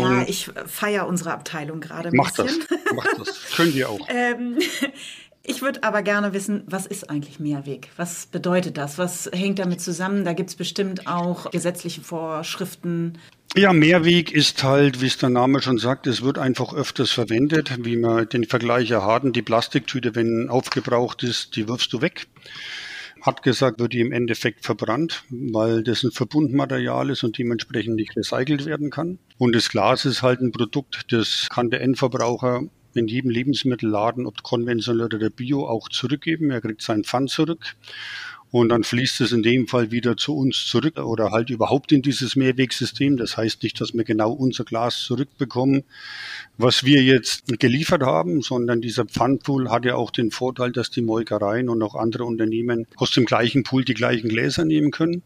Ja, 0.01 0.25
ich 0.27 0.51
feiere 0.67 1.07
unsere 1.07 1.33
Abteilung 1.33 1.81
gerade 1.81 2.11
Macht 2.13 2.37
bisschen. 2.37 2.65
das, 2.69 2.95
macht 2.95 3.19
das. 3.19 3.43
Können 3.57 3.75
wir 3.75 3.91
auch. 3.91 4.01
ähm, 4.09 4.59
ich 5.43 5.63
würde 5.63 5.85
aber 5.85 6.03
gerne 6.03 6.33
wissen, 6.33 6.65
was 6.67 6.87
ist 6.87 7.09
eigentlich 7.09 7.39
Mehrweg? 7.39 7.89
Was 7.97 8.27
bedeutet 8.27 8.77
das? 8.77 8.99
Was 8.99 9.31
hängt 9.33 9.59
damit 9.61 9.81
zusammen? 9.81 10.25
Da 10.25 10.33
gibt 10.33 10.51
es 10.51 10.57
bestimmt 10.57 11.07
auch 11.07 11.51
gesetzliche 11.53 12.01
Vorschriften. 12.01 13.19
Ja, 13.57 13.73
Mehrweg 13.73 14.33
ist 14.33 14.65
halt, 14.65 15.01
wie 15.01 15.07
es 15.07 15.19
der 15.19 15.31
Name 15.31 15.63
schon 15.63 15.79
sagt, 15.79 16.07
es 16.09 16.23
wird 16.23 16.37
einfach 16.37 16.75
öfters 16.75 17.11
verwendet, 17.11 17.73
wie 17.79 17.97
wir 17.97 18.27
den 18.27 18.45
Vergleich 18.45 18.89
ja 18.89 19.07
hatten. 19.07 19.33
Die 19.33 19.43
Plastiktüte, 19.43 20.15
wenn 20.15 20.51
aufgebraucht 20.51 21.23
ist, 21.23 21.55
die 21.57 21.69
wirfst 21.69 21.93
du 21.93 22.03
weg. 22.03 22.27
Hat 23.27 23.43
gesagt, 23.43 23.81
wird 23.81 23.93
die 23.93 24.01
im 24.01 24.13
Endeffekt 24.13 24.65
verbrannt, 24.65 25.25
weil 25.31 25.83
das 25.83 26.05
ein 26.05 26.13
Verbundmaterial 26.13 27.11
ist 27.11 27.25
und 27.25 27.37
dementsprechend 27.37 27.97
nicht 27.97 28.17
recycelt 28.17 28.65
werden 28.67 28.91
kann. 28.91 29.19
Und 29.37 29.55
das 29.55 29.69
Glas 29.69 30.05
ist 30.05 30.23
halt 30.23 30.41
ein 30.41 30.53
Produkt, 30.53 31.13
das 31.13 31.49
kann 31.51 31.71
der 31.71 31.81
Endverbraucher 31.81 32.63
in 32.95 33.09
jedem 33.09 33.31
Lebensmittelladen, 33.31 34.27
ob 34.27 34.43
konventionell 34.43 35.07
oder 35.07 35.29
bio, 35.29 35.67
auch 35.67 35.89
zurückgeben. 35.89 36.51
Er 36.51 36.61
kriegt 36.61 36.83
sein 36.83 37.05
Pfand 37.05 37.31
zurück. 37.31 37.77
Und 38.57 38.71
dann 38.71 38.85
fließt 38.85 39.21
es 39.21 39.33
in 39.33 39.43
dem 39.43 39.69
Fall 39.69 39.91
wieder 39.91 40.17
zu 40.17 40.35
uns 40.35 40.65
zurück 40.65 40.99
oder 40.99 41.31
halt 41.31 41.51
überhaupt 41.51 41.93
in 41.93 42.01
dieses 42.01 42.37
Mehrwegsystem. 42.37 43.19
Das 43.19 43.37
heißt 43.37 43.63
nicht, 43.63 43.79
dass 43.83 43.93
wir 43.93 44.03
genau 44.03 44.33
unser 44.33 44.65
Glas 44.65 45.03
zurückbekommen, 45.03 45.85
was 46.57 46.83
wir 46.83 47.03
jetzt 47.03 47.43
geliefert 47.59 48.01
haben, 48.01 48.41
sondern 48.41 48.81
dieser 48.81 49.05
Pfandpool 49.05 49.69
hat 49.69 49.85
ja 49.85 49.97
auch 49.97 50.11
den 50.11 50.31
Vorteil, 50.31 50.73
dass 50.73 50.89
die 50.89 51.03
Molkereien 51.03 51.69
und 51.69 51.83
auch 51.83 51.95
andere 51.97 52.25
Unternehmen 52.25 52.87
aus 52.97 53.11
dem 53.11 53.27
gleichen 53.27 53.63
Pool 53.63 53.85
die 53.85 53.93
gleichen 53.93 54.31
Gläser 54.31 54.65
nehmen 54.65 54.91
können. 54.91 55.23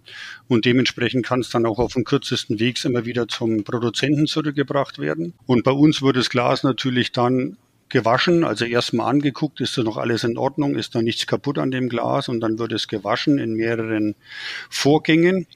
Und 0.49 0.64
dementsprechend 0.64 1.25
kann 1.25 1.38
es 1.38 1.50
dann 1.50 1.66
auch 1.66 1.78
auf 1.78 1.92
dem 1.92 2.02
kürzesten 2.02 2.58
Weg 2.58 2.84
immer 2.84 3.04
wieder 3.04 3.28
zum 3.28 3.62
Produzenten 3.62 4.26
zurückgebracht 4.26 4.99
werden. 4.99 5.34
Und 5.46 5.62
bei 5.62 5.70
uns 5.70 6.02
wird 6.02 6.16
das 6.16 6.30
Glas 6.30 6.64
natürlich 6.64 7.12
dann 7.12 7.58
gewaschen, 7.90 8.44
also 8.44 8.64
erstmal 8.64 9.11
angeguckt, 9.11 9.61
ist 9.61 9.76
da 9.76 9.82
noch 9.82 9.97
alles 9.97 10.25
in 10.25 10.38
Ordnung, 10.38 10.76
ist 10.76 10.94
da 10.94 11.02
nichts 11.02 11.26
kaputt 11.26 11.59
an 11.59 11.70
dem 11.70 11.88
Glas 11.88 12.28
und 12.28 12.40
dann 12.40 12.59
wird 12.59 12.73
es 12.73 12.88
gewaschen 12.88 13.38
in 13.38 13.54
mehreren 13.54 14.14
Vorgängen. 14.68 15.47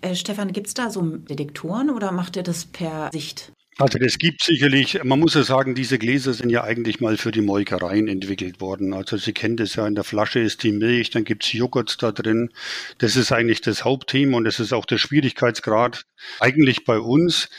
Äh, 0.00 0.14
Stefan, 0.14 0.52
gibt 0.52 0.68
es 0.68 0.74
da 0.74 0.90
so 0.90 1.02
Detektoren 1.02 1.90
oder 1.90 2.12
macht 2.12 2.36
ihr 2.36 2.42
das 2.42 2.64
per 2.66 3.10
Sicht? 3.12 3.52
Also 3.80 3.96
das 4.00 4.18
gibt 4.18 4.42
sicherlich, 4.42 5.04
man 5.04 5.20
muss 5.20 5.34
ja 5.34 5.44
sagen, 5.44 5.76
diese 5.76 5.98
Gläser 5.98 6.32
sind 6.32 6.50
ja 6.50 6.64
eigentlich 6.64 7.00
mal 7.00 7.16
für 7.16 7.30
die 7.30 7.42
Molkereien 7.42 8.08
entwickelt 8.08 8.60
worden. 8.60 8.92
Also 8.92 9.16
Sie 9.16 9.32
kennen 9.32 9.56
das 9.56 9.76
ja, 9.76 9.86
in 9.86 9.94
der 9.94 10.02
Flasche 10.02 10.40
ist 10.40 10.64
die 10.64 10.72
Milch, 10.72 11.10
dann 11.10 11.22
gibt's 11.22 11.52
Joghurt 11.52 12.02
da 12.02 12.10
drin. 12.10 12.50
Das 12.98 13.14
ist 13.14 13.30
eigentlich 13.30 13.60
das 13.60 13.84
Hauptthema 13.84 14.36
und 14.36 14.44
das 14.46 14.58
ist 14.58 14.72
auch 14.72 14.84
der 14.84 14.98
Schwierigkeitsgrad 14.98 16.02
eigentlich 16.40 16.84
bei 16.84 16.98
uns. 16.98 17.50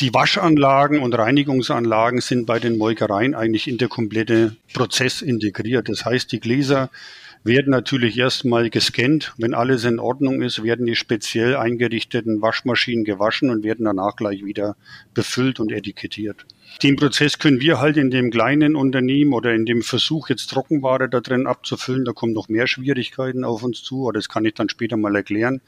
Die 0.00 0.12
Waschanlagen 0.12 0.98
und 0.98 1.16
Reinigungsanlagen 1.16 2.20
sind 2.20 2.46
bei 2.46 2.58
den 2.58 2.78
Molkereien 2.78 3.36
eigentlich 3.36 3.68
in 3.68 3.78
der 3.78 3.86
komplette 3.86 4.56
Prozess 4.72 5.22
integriert. 5.22 5.88
Das 5.88 6.04
heißt, 6.04 6.32
die 6.32 6.40
Gläser 6.40 6.90
werden 7.44 7.70
natürlich 7.70 8.18
erstmal 8.18 8.70
gescannt. 8.70 9.34
Wenn 9.38 9.54
alles 9.54 9.84
in 9.84 10.00
Ordnung 10.00 10.42
ist, 10.42 10.64
werden 10.64 10.86
die 10.86 10.96
speziell 10.96 11.54
eingerichteten 11.54 12.42
Waschmaschinen 12.42 13.04
gewaschen 13.04 13.50
und 13.50 13.62
werden 13.62 13.84
danach 13.84 14.16
gleich 14.16 14.44
wieder 14.44 14.74
befüllt 15.12 15.60
und 15.60 15.70
etikettiert. 15.70 16.44
Den 16.82 16.96
Prozess 16.96 17.38
können 17.38 17.60
wir 17.60 17.78
halt 17.78 17.96
in 17.96 18.10
dem 18.10 18.32
kleinen 18.32 18.74
Unternehmen 18.74 19.32
oder 19.32 19.54
in 19.54 19.64
dem 19.64 19.82
Versuch, 19.82 20.28
jetzt 20.28 20.50
Trockenware 20.50 21.08
da 21.08 21.20
drin 21.20 21.46
abzufüllen, 21.46 22.04
da 22.04 22.10
kommen 22.12 22.32
noch 22.32 22.48
mehr 22.48 22.66
Schwierigkeiten 22.66 23.44
auf 23.44 23.62
uns 23.62 23.84
zu, 23.84 24.04
aber 24.04 24.14
das 24.14 24.28
kann 24.28 24.44
ich 24.44 24.54
dann 24.54 24.68
später 24.68 24.96
mal 24.96 25.14
erklären. 25.14 25.60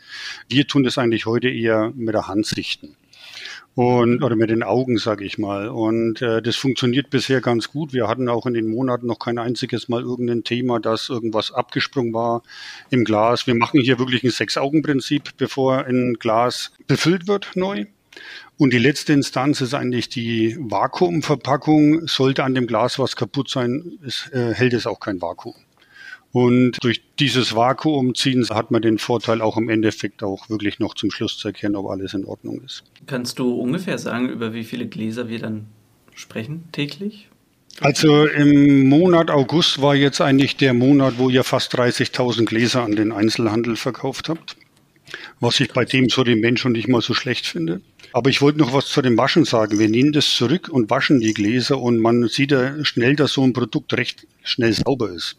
Wir 0.48 0.66
tun 0.66 0.82
das 0.82 0.98
eigentlich 0.98 1.26
heute 1.26 1.48
eher 1.48 1.92
mit 1.94 2.14
der 2.14 2.26
Hand 2.26 2.46
sichten 2.46 2.96
und 3.76 4.22
oder 4.22 4.36
mit 4.36 4.48
den 4.48 4.62
Augen, 4.62 4.96
sage 4.96 5.24
ich 5.24 5.36
mal. 5.36 5.68
Und 5.68 6.22
äh, 6.22 6.40
das 6.40 6.56
funktioniert 6.56 7.10
bisher 7.10 7.42
ganz 7.42 7.70
gut. 7.70 7.92
Wir 7.92 8.08
hatten 8.08 8.28
auch 8.30 8.46
in 8.46 8.54
den 8.54 8.68
Monaten 8.68 9.06
noch 9.06 9.18
kein 9.18 9.38
einziges 9.38 9.90
Mal 9.90 10.00
irgendein 10.00 10.44
Thema, 10.44 10.80
dass 10.80 11.10
irgendwas 11.10 11.52
abgesprungen 11.52 12.14
war 12.14 12.42
im 12.88 13.04
Glas. 13.04 13.46
Wir 13.46 13.54
machen 13.54 13.82
hier 13.82 13.98
wirklich 13.98 14.24
ein 14.24 14.30
Sechs-Augen-Prinzip, 14.30 15.36
bevor 15.36 15.84
ein 15.84 16.14
Glas 16.18 16.72
befüllt 16.86 17.28
wird 17.28 17.50
neu. 17.54 17.84
Und 18.56 18.72
die 18.72 18.78
letzte 18.78 19.12
Instanz 19.12 19.60
ist 19.60 19.74
eigentlich 19.74 20.08
die 20.08 20.56
Vakuumverpackung. 20.58 22.08
Sollte 22.08 22.44
an 22.44 22.54
dem 22.54 22.66
Glas 22.66 22.98
was 22.98 23.14
kaputt 23.14 23.50
sein, 23.50 23.98
es, 24.06 24.30
äh, 24.32 24.54
hält 24.54 24.72
es 24.72 24.86
auch 24.86 25.00
kein 25.00 25.20
Vakuum. 25.20 25.65
Und 26.36 26.76
durch 26.82 27.00
dieses 27.18 27.56
Vakuumziehen 27.56 28.46
hat 28.50 28.70
man 28.70 28.82
den 28.82 28.98
Vorteil 28.98 29.40
auch 29.40 29.56
im 29.56 29.70
Endeffekt 29.70 30.22
auch 30.22 30.50
wirklich 30.50 30.78
noch 30.78 30.92
zum 30.92 31.10
Schluss 31.10 31.38
zu 31.38 31.48
erkennen, 31.48 31.76
ob 31.76 31.88
alles 31.88 32.12
in 32.12 32.26
Ordnung 32.26 32.60
ist. 32.62 32.84
Kannst 33.06 33.38
du 33.38 33.54
ungefähr 33.54 33.96
sagen, 33.96 34.28
über 34.28 34.52
wie 34.52 34.64
viele 34.64 34.86
Gläser 34.86 35.30
wir 35.30 35.38
dann 35.38 35.64
sprechen 36.14 36.64
täglich? 36.72 37.30
Also 37.80 38.26
im 38.26 38.86
Monat 38.86 39.30
August 39.30 39.80
war 39.80 39.94
jetzt 39.94 40.20
eigentlich 40.20 40.58
der 40.58 40.74
Monat, 40.74 41.14
wo 41.16 41.30
ihr 41.30 41.42
fast 41.42 41.74
30.000 41.74 42.44
Gläser 42.44 42.82
an 42.82 42.96
den 42.96 43.12
Einzelhandel 43.12 43.76
verkauft 43.76 44.28
habt. 44.28 44.58
Was 45.40 45.58
ich 45.60 45.72
bei 45.72 45.86
dem 45.86 46.10
Sortiment 46.10 46.58
schon 46.58 46.72
nicht 46.72 46.88
mal 46.88 47.00
so 47.00 47.14
schlecht 47.14 47.46
finde. 47.46 47.80
Aber 48.12 48.28
ich 48.28 48.42
wollte 48.42 48.58
noch 48.58 48.74
was 48.74 48.88
zu 48.88 49.00
dem 49.00 49.16
Waschen 49.16 49.46
sagen. 49.46 49.78
Wir 49.78 49.88
nehmen 49.88 50.12
das 50.12 50.28
zurück 50.28 50.68
und 50.68 50.90
waschen 50.90 51.20
die 51.20 51.32
Gläser 51.32 51.80
und 51.80 51.98
man 51.98 52.28
sieht 52.28 52.50
ja 52.50 52.84
schnell, 52.84 53.16
dass 53.16 53.32
so 53.32 53.42
ein 53.42 53.54
Produkt 53.54 53.94
recht 53.94 54.26
schnell 54.42 54.74
sauber 54.74 55.10
ist. 55.10 55.38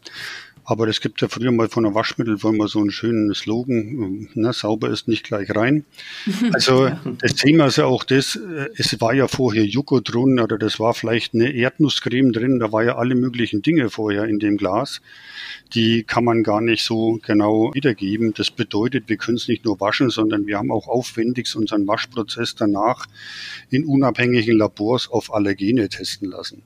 Aber 0.69 0.89
es 0.89 0.99
gibt 0.99 1.21
ja 1.21 1.29
früher 1.29 1.53
mal 1.53 1.69
von 1.69 1.83
der 1.83 1.95
Waschmittelfirma 1.95 2.67
so 2.67 2.79
einen 2.79 2.91
schönen 2.91 3.33
Slogan, 3.33 4.27
ne, 4.33 4.51
sauber 4.51 4.89
ist 4.89 5.07
nicht 5.07 5.23
gleich 5.23 5.55
rein. 5.55 5.85
Also 6.53 6.89
das 7.21 7.35
Thema 7.35 7.67
ist 7.67 7.77
ja 7.77 7.85
auch 7.85 8.03
das, 8.03 8.35
äh, 8.35 8.67
es 8.75 8.99
war 8.99 9.13
ja 9.13 9.29
vorher 9.29 9.63
Joghurt 9.63 10.13
drin 10.13 10.41
oder 10.41 10.57
das 10.57 10.77
war 10.77 10.93
vielleicht 10.93 11.33
eine 11.33 11.53
Erdnusscreme 11.53 12.33
drin, 12.33 12.59
da 12.59 12.73
war 12.73 12.83
ja 12.83 12.97
alle 12.97 13.15
möglichen 13.15 13.61
Dinge 13.61 13.89
vorher 13.89 14.25
in 14.25 14.39
dem 14.39 14.57
Glas. 14.57 15.01
Die 15.73 16.03
kann 16.03 16.25
man 16.25 16.43
gar 16.43 16.59
nicht 16.59 16.83
so 16.83 17.19
genau 17.25 17.73
wiedergeben. 17.73 18.33
Das 18.33 18.51
bedeutet, 18.51 19.07
wir 19.07 19.15
können 19.15 19.37
es 19.37 19.47
nicht 19.47 19.63
nur 19.63 19.79
waschen, 19.79 20.09
sondern 20.09 20.47
wir 20.47 20.57
haben 20.57 20.71
auch 20.71 20.89
aufwendigst 20.89 21.55
unseren 21.55 21.87
Waschprozess 21.87 22.55
danach 22.55 23.05
in 23.69 23.85
unabhängigen 23.85 24.57
Labors 24.57 25.09
auf 25.09 25.33
Allergene 25.33 25.87
testen 25.87 26.29
lassen. 26.29 26.61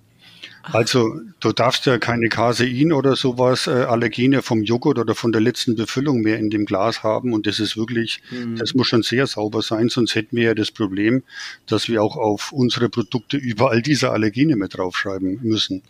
Also 0.63 1.19
du 1.39 1.52
darfst 1.52 1.86
ja 1.86 1.97
keine 1.97 2.30
Casein 2.30 2.91
oder 2.91 3.15
sowas, 3.15 3.67
äh, 3.67 3.71
Allergene 3.71 4.41
vom 4.41 4.63
Joghurt 4.63 5.00
oder 5.00 5.15
von 5.15 5.32
der 5.32 5.41
letzten 5.41 5.76
Befüllung 5.76 6.21
mehr 6.21 6.38
in 6.38 6.50
dem 6.50 6.65
Glas 6.65 7.04
haben. 7.04 7.34
Und 7.34 7.47
das 7.47 7.60
ist 7.60 7.78
wirklich, 7.78 8.21
mhm. 8.30 8.56
das 8.58 8.74
muss 8.74 8.88
schon 8.88 9.04
sehr 9.04 9.28
sauber 9.28 9.62
sein, 9.62 9.89
sonst 9.89 10.15
hätten 10.15 10.36
wir 10.36 10.43
ja 10.43 10.54
das 10.54 10.71
Problem, 10.71 11.24
dass 11.65 11.89
wir 11.89 12.04
auch 12.04 12.15
auf 12.15 12.52
unsere 12.52 12.89
Produkte 12.89 13.38
überall 13.38 13.82
diese 13.82 14.12
Allergene 14.12 14.56
mit 14.56 14.78
draufschreiben 14.78 15.39
müssen. 15.41 15.84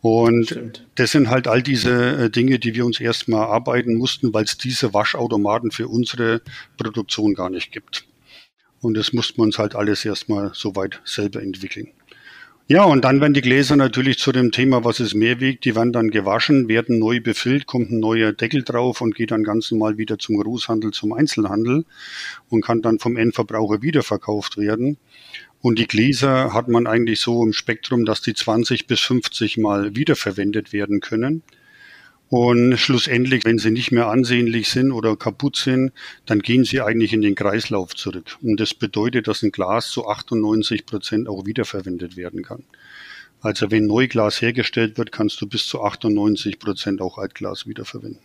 Und 0.00 0.46
Stimmt. 0.46 0.86
das 0.96 1.12
sind 1.12 1.30
halt 1.30 1.48
all 1.48 1.62
diese 1.62 2.24
äh, 2.24 2.30
Dinge, 2.30 2.58
die 2.58 2.74
wir 2.74 2.84
uns 2.84 3.00
erstmal 3.00 3.46
arbeiten 3.46 3.94
mussten, 3.94 4.34
weil 4.34 4.44
es 4.44 4.58
diese 4.58 4.92
Waschautomaten 4.92 5.70
für 5.70 5.88
unsere 5.88 6.42
Produktion 6.76 7.34
gar 7.34 7.50
nicht 7.50 7.72
gibt. 7.72 8.06
Und 8.80 8.94
das 8.94 9.12
mussten 9.12 9.38
wir 9.38 9.44
uns 9.44 9.58
halt 9.58 9.76
alles 9.76 10.04
erstmal 10.04 10.50
soweit 10.54 11.00
selber 11.04 11.40
entwickeln. 11.40 11.88
Ja, 12.72 12.84
und 12.84 13.04
dann 13.04 13.20
werden 13.20 13.34
die 13.34 13.42
Gläser 13.42 13.76
natürlich 13.76 14.18
zu 14.18 14.32
dem 14.32 14.50
Thema, 14.50 14.82
was 14.82 14.98
es 14.98 15.12
mehr 15.12 15.40
wiegt, 15.40 15.66
die 15.66 15.76
werden 15.76 15.92
dann 15.92 16.08
gewaschen, 16.10 16.68
werden 16.68 16.98
neu 16.98 17.20
befüllt, 17.20 17.66
kommt 17.66 17.90
ein 17.90 18.00
neuer 18.00 18.32
Deckel 18.32 18.62
drauf 18.62 19.02
und 19.02 19.14
geht 19.14 19.30
dann 19.30 19.44
ganz 19.44 19.70
normal 19.70 19.98
wieder 19.98 20.18
zum 20.18 20.38
Großhandel, 20.38 20.90
zum 20.92 21.12
Einzelhandel 21.12 21.84
und 22.48 22.64
kann 22.64 22.80
dann 22.80 22.98
vom 22.98 23.18
Endverbraucher 23.18 23.82
wiederverkauft 23.82 24.56
werden. 24.56 24.96
Und 25.60 25.78
die 25.78 25.86
Gläser 25.86 26.54
hat 26.54 26.68
man 26.68 26.86
eigentlich 26.86 27.20
so 27.20 27.44
im 27.44 27.52
Spektrum, 27.52 28.06
dass 28.06 28.22
die 28.22 28.32
20 28.32 28.86
bis 28.86 29.00
50 29.00 29.58
Mal 29.58 29.94
wiederverwendet 29.94 30.72
werden 30.72 31.00
können. 31.00 31.42
Und 32.32 32.78
schlussendlich, 32.78 33.44
wenn 33.44 33.58
sie 33.58 33.70
nicht 33.70 33.92
mehr 33.92 34.06
ansehnlich 34.06 34.70
sind 34.70 34.90
oder 34.90 35.16
kaputt 35.16 35.54
sind, 35.54 35.92
dann 36.24 36.38
gehen 36.38 36.64
sie 36.64 36.80
eigentlich 36.80 37.12
in 37.12 37.20
den 37.20 37.34
Kreislauf 37.34 37.94
zurück. 37.94 38.38
Und 38.40 38.58
das 38.58 38.72
bedeutet, 38.72 39.28
dass 39.28 39.42
ein 39.42 39.52
Glas 39.52 39.90
zu 39.90 40.08
98 40.08 40.86
Prozent 40.86 41.28
auch 41.28 41.44
wiederverwendet 41.44 42.16
werden 42.16 42.42
kann. 42.42 42.64
Also 43.42 43.70
wenn 43.70 43.86
Neuglas 43.86 44.40
hergestellt 44.40 44.96
wird, 44.96 45.12
kannst 45.12 45.42
du 45.42 45.46
bis 45.46 45.66
zu 45.66 45.82
98 45.82 46.58
Prozent 46.58 47.02
auch 47.02 47.18
Altglas 47.18 47.66
wiederverwenden. 47.66 48.22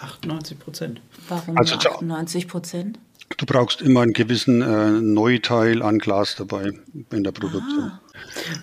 98 0.00 0.58
Prozent. 0.58 1.00
Warum 1.26 1.56
also 1.56 1.76
98 1.76 2.48
Prozent? 2.48 2.98
Du 3.38 3.46
brauchst 3.46 3.80
immer 3.80 4.02
einen 4.02 4.12
gewissen 4.12 4.60
äh, 4.60 5.00
Neuteil 5.00 5.80
an 5.80 5.98
Glas 5.98 6.36
dabei 6.36 6.72
in 7.10 7.24
der 7.24 7.32
Produktion. 7.32 7.84
Ah. 7.84 8.00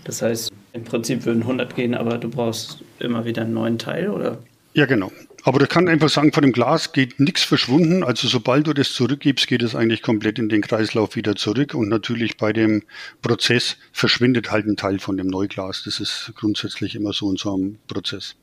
Das 0.03 0.21
heißt, 0.21 0.51
im 0.73 0.83
Prinzip 0.83 1.25
würden 1.25 1.41
100 1.41 1.75
gehen, 1.75 1.95
aber 1.95 2.19
du 2.19 2.29
brauchst 2.29 2.83
immer 2.99 3.25
wieder 3.25 3.41
einen 3.41 3.55
neuen 3.55 3.79
Teil, 3.79 4.11
oder? 4.11 4.37
Ja, 4.73 4.85
genau. 4.85 5.11
Aber 5.45 5.59
du 5.59 5.67
kannst 5.67 5.89
einfach 5.89 6.09
sagen, 6.09 6.31
von 6.31 6.41
dem 6.41 6.53
Glas 6.53 6.93
geht 6.93 7.19
nichts 7.19 7.43
verschwunden. 7.43 8.03
Also 8.03 8.29
sobald 8.29 8.65
du 8.65 8.73
das 8.73 8.93
zurückgibst, 8.93 9.47
geht 9.47 9.61
es 9.61 9.75
eigentlich 9.75 10.01
komplett 10.01 10.39
in 10.39 10.47
den 10.47 10.61
Kreislauf 10.61 11.17
wieder 11.17 11.35
zurück. 11.35 11.73
Und 11.73 11.89
natürlich 11.89 12.37
bei 12.37 12.53
dem 12.53 12.83
Prozess 13.21 13.77
verschwindet 13.91 14.51
halt 14.51 14.65
ein 14.65 14.77
Teil 14.77 14.99
von 14.99 15.17
dem 15.17 15.27
Neuglas. 15.27 15.83
Das 15.83 15.99
ist 15.99 16.31
grundsätzlich 16.35 16.95
immer 16.95 17.11
so 17.11 17.29
in 17.29 17.35
so 17.35 17.53
einem 17.53 17.77
Prozess. 17.87 18.35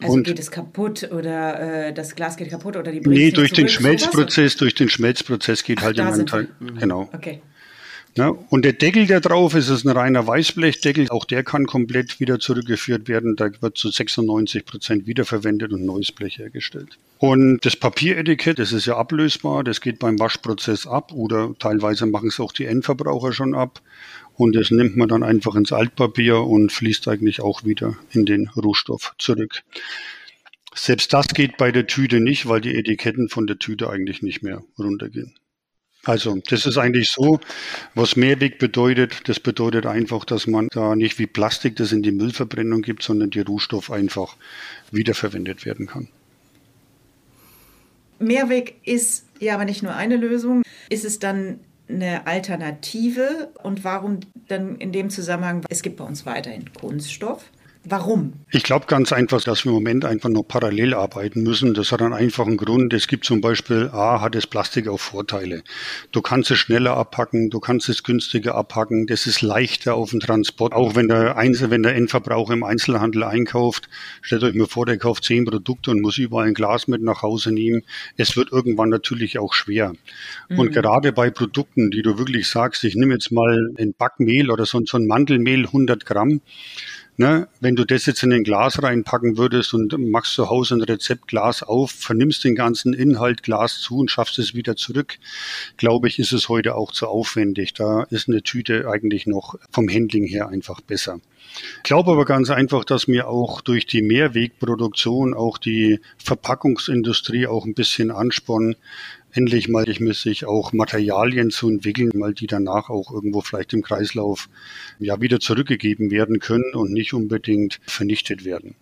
Also 0.00 0.14
und 0.14 0.22
geht 0.22 0.38
es 0.38 0.52
kaputt 0.52 1.10
oder 1.10 1.88
äh, 1.88 1.92
das 1.92 2.14
Glas 2.14 2.36
geht 2.36 2.50
kaputt 2.50 2.76
oder 2.76 2.92
die 2.92 3.00
Nee, 3.00 3.32
durch 3.32 3.52
den 3.52 3.68
Schmelzprozess, 3.68 4.56
durch 4.56 4.76
den 4.76 4.88
Schmelzprozess 4.88 5.64
geht 5.64 5.78
Ach, 5.80 5.86
halt 5.86 5.98
immer 5.98 6.12
ein 6.12 6.26
Teil. 6.26 6.48
Genau. 6.78 7.10
Okay. 7.12 7.42
Ja, 8.18 8.34
und 8.50 8.64
der 8.64 8.72
Deckel, 8.72 9.06
der 9.06 9.20
drauf 9.20 9.54
ist, 9.54 9.68
ist 9.68 9.86
ein 9.86 9.96
reiner 9.96 10.26
Weißblechdeckel. 10.26 11.08
Auch 11.10 11.24
der 11.24 11.44
kann 11.44 11.66
komplett 11.66 12.18
wieder 12.18 12.40
zurückgeführt 12.40 13.06
werden. 13.06 13.36
Da 13.36 13.48
wird 13.60 13.78
zu 13.78 13.92
96 13.92 14.64
Prozent 14.64 15.06
wiederverwendet 15.06 15.72
und 15.72 15.84
neues 15.84 16.10
Blech 16.10 16.36
hergestellt. 16.38 16.98
Und 17.18 17.64
das 17.64 17.76
Papieretikett, 17.76 18.58
das 18.58 18.72
ist 18.72 18.86
ja 18.86 18.96
ablösbar. 18.96 19.62
Das 19.62 19.80
geht 19.80 20.00
beim 20.00 20.18
Waschprozess 20.18 20.84
ab 20.84 21.12
oder 21.12 21.54
teilweise 21.60 22.06
machen 22.06 22.30
es 22.30 22.40
auch 22.40 22.52
die 22.52 22.64
Endverbraucher 22.64 23.32
schon 23.32 23.54
ab. 23.54 23.80
Und 24.34 24.56
das 24.56 24.72
nimmt 24.72 24.96
man 24.96 25.08
dann 25.08 25.22
einfach 25.22 25.54
ins 25.54 25.72
Altpapier 25.72 26.40
und 26.40 26.72
fließt 26.72 27.06
eigentlich 27.06 27.40
auch 27.40 27.64
wieder 27.64 27.96
in 28.10 28.26
den 28.26 28.48
Rohstoff 28.56 29.14
zurück. 29.18 29.62
Selbst 30.74 31.12
das 31.12 31.28
geht 31.28 31.56
bei 31.56 31.70
der 31.70 31.86
Tüte 31.86 32.18
nicht, 32.18 32.48
weil 32.48 32.60
die 32.62 32.74
Etiketten 32.74 33.28
von 33.28 33.46
der 33.46 33.60
Tüte 33.60 33.88
eigentlich 33.88 34.22
nicht 34.22 34.42
mehr 34.42 34.64
runtergehen. 34.76 35.36
Also 36.08 36.38
das 36.48 36.64
ist 36.64 36.78
eigentlich 36.78 37.10
so, 37.10 37.38
was 37.94 38.16
Mehrweg 38.16 38.58
bedeutet. 38.58 39.28
Das 39.28 39.38
bedeutet 39.38 39.84
einfach, 39.84 40.24
dass 40.24 40.46
man 40.46 40.68
da 40.70 40.96
nicht 40.96 41.18
wie 41.18 41.26
Plastik 41.26 41.76
das 41.76 41.92
in 41.92 42.02
die 42.02 42.12
Müllverbrennung 42.12 42.80
gibt, 42.80 43.02
sondern 43.02 43.28
die 43.28 43.40
Rohstoff 43.40 43.90
einfach 43.90 44.34
wiederverwendet 44.90 45.66
werden 45.66 45.86
kann. 45.86 46.08
Mehrweg 48.20 48.76
ist 48.84 49.26
ja 49.38 49.52
aber 49.52 49.66
nicht 49.66 49.82
nur 49.82 49.94
eine 49.94 50.16
Lösung. 50.16 50.62
Ist 50.88 51.04
es 51.04 51.18
dann 51.18 51.60
eine 51.90 52.26
Alternative? 52.26 53.50
Und 53.62 53.84
warum 53.84 54.20
dann 54.48 54.76
in 54.76 54.92
dem 54.92 55.10
Zusammenhang, 55.10 55.62
es 55.68 55.82
gibt 55.82 55.98
bei 55.98 56.04
uns 56.04 56.24
weiterhin 56.24 56.72
Kunststoff. 56.72 57.44
Warum? 57.90 58.34
Ich 58.50 58.64
glaube 58.64 58.84
ganz 58.86 59.12
einfach, 59.12 59.42
dass 59.42 59.64
wir 59.64 59.70
im 59.70 59.76
Moment 59.76 60.04
einfach 60.04 60.28
noch 60.28 60.42
parallel 60.42 60.92
arbeiten 60.92 61.42
müssen. 61.42 61.72
Das 61.72 61.90
hat 61.90 62.02
einen 62.02 62.12
einfachen 62.12 62.58
Grund. 62.58 62.92
Es 62.92 63.06
gibt 63.06 63.24
zum 63.24 63.40
Beispiel, 63.40 63.88
A, 63.92 64.20
hat 64.20 64.34
das 64.34 64.46
Plastik 64.46 64.88
auch 64.88 65.00
Vorteile. 65.00 65.62
Du 66.12 66.20
kannst 66.20 66.50
es 66.50 66.58
schneller 66.58 66.96
abpacken, 66.96 67.48
du 67.48 67.60
kannst 67.60 67.88
es 67.88 68.02
günstiger 68.02 68.56
abpacken, 68.56 69.06
das 69.06 69.26
ist 69.26 69.40
leichter 69.40 69.94
auf 69.94 70.10
dem 70.10 70.20
Transport. 70.20 70.74
Auch 70.74 70.96
wenn 70.96 71.08
der 71.08 71.38
Einzel, 71.38 71.70
wenn 71.70 71.82
der 71.82 71.94
Endverbraucher 71.94 72.52
im 72.52 72.62
Einzelhandel 72.62 73.24
einkauft, 73.24 73.88
stellt 74.20 74.42
euch 74.42 74.54
mal 74.54 74.66
vor, 74.66 74.84
der 74.84 74.98
kauft 74.98 75.24
zehn 75.24 75.46
Produkte 75.46 75.90
und 75.90 76.02
muss 76.02 76.18
überall 76.18 76.48
ein 76.48 76.54
Glas 76.54 76.88
mit 76.88 77.02
nach 77.02 77.22
Hause 77.22 77.52
nehmen. 77.52 77.82
Es 78.18 78.36
wird 78.36 78.52
irgendwann 78.52 78.90
natürlich 78.90 79.38
auch 79.38 79.54
schwer. 79.54 79.94
Mhm. 80.50 80.58
Und 80.58 80.72
gerade 80.72 81.12
bei 81.12 81.30
Produkten, 81.30 81.90
die 81.90 82.02
du 82.02 82.18
wirklich 82.18 82.48
sagst, 82.48 82.84
ich 82.84 82.96
nehme 82.96 83.14
jetzt 83.14 83.32
mal 83.32 83.70
ein 83.78 83.94
Backmehl 83.94 84.50
oder 84.50 84.66
so, 84.66 84.78
so 84.84 84.98
ein 84.98 85.06
Mandelmehl 85.06 85.64
100 85.64 86.04
Gramm, 86.04 86.42
Ne, 87.20 87.48
wenn 87.58 87.74
du 87.74 87.84
das 87.84 88.06
jetzt 88.06 88.22
in 88.22 88.32
ein 88.32 88.44
Glas 88.44 88.80
reinpacken 88.80 89.38
würdest 89.38 89.74
und 89.74 89.92
machst 90.08 90.34
zu 90.34 90.50
Hause 90.50 90.76
ein 90.76 90.82
Rezept 90.82 91.26
Glas 91.26 91.64
auf, 91.64 91.90
vernimmst 91.90 92.44
den 92.44 92.54
ganzen 92.54 92.94
Inhalt 92.94 93.42
Glas 93.42 93.80
zu 93.80 93.98
und 93.98 94.08
schaffst 94.08 94.38
es 94.38 94.54
wieder 94.54 94.76
zurück, 94.76 95.18
glaube 95.76 96.06
ich, 96.06 96.20
ist 96.20 96.30
es 96.30 96.48
heute 96.48 96.76
auch 96.76 96.92
zu 96.92 97.08
aufwendig. 97.08 97.74
Da 97.74 98.04
ist 98.04 98.28
eine 98.28 98.44
Tüte 98.44 98.88
eigentlich 98.88 99.26
noch 99.26 99.56
vom 99.72 99.88
Handling 99.88 100.28
her 100.28 100.48
einfach 100.48 100.80
besser. 100.80 101.18
Ich 101.78 101.82
glaube 101.82 102.12
aber 102.12 102.24
ganz 102.24 102.50
einfach, 102.50 102.84
dass 102.84 103.08
mir 103.08 103.26
auch 103.26 103.62
durch 103.62 103.86
die 103.86 104.02
Mehrwegproduktion 104.02 105.34
auch 105.34 105.58
die 105.58 105.98
Verpackungsindustrie 106.18 107.48
auch 107.48 107.64
ein 107.64 107.74
bisschen 107.74 108.12
anspornen, 108.12 108.76
endlich 109.32 109.68
mal 109.68 109.84
sich 110.12 110.44
auch 110.44 110.72
Materialien 110.72 111.50
zu 111.50 111.68
entwickeln, 111.68 112.10
weil 112.14 112.34
die 112.34 112.46
danach 112.46 112.88
auch 112.88 113.12
irgendwo 113.12 113.40
vielleicht 113.40 113.72
im 113.72 113.82
Kreislauf 113.82 114.48
ja 114.98 115.20
wieder 115.20 115.40
zurückgegeben 115.40 116.10
werden 116.10 116.38
können 116.38 116.74
und 116.74 116.92
nicht 116.92 117.12
unbedingt 117.12 117.80
vernichtet 117.86 118.44
werden. 118.44 118.74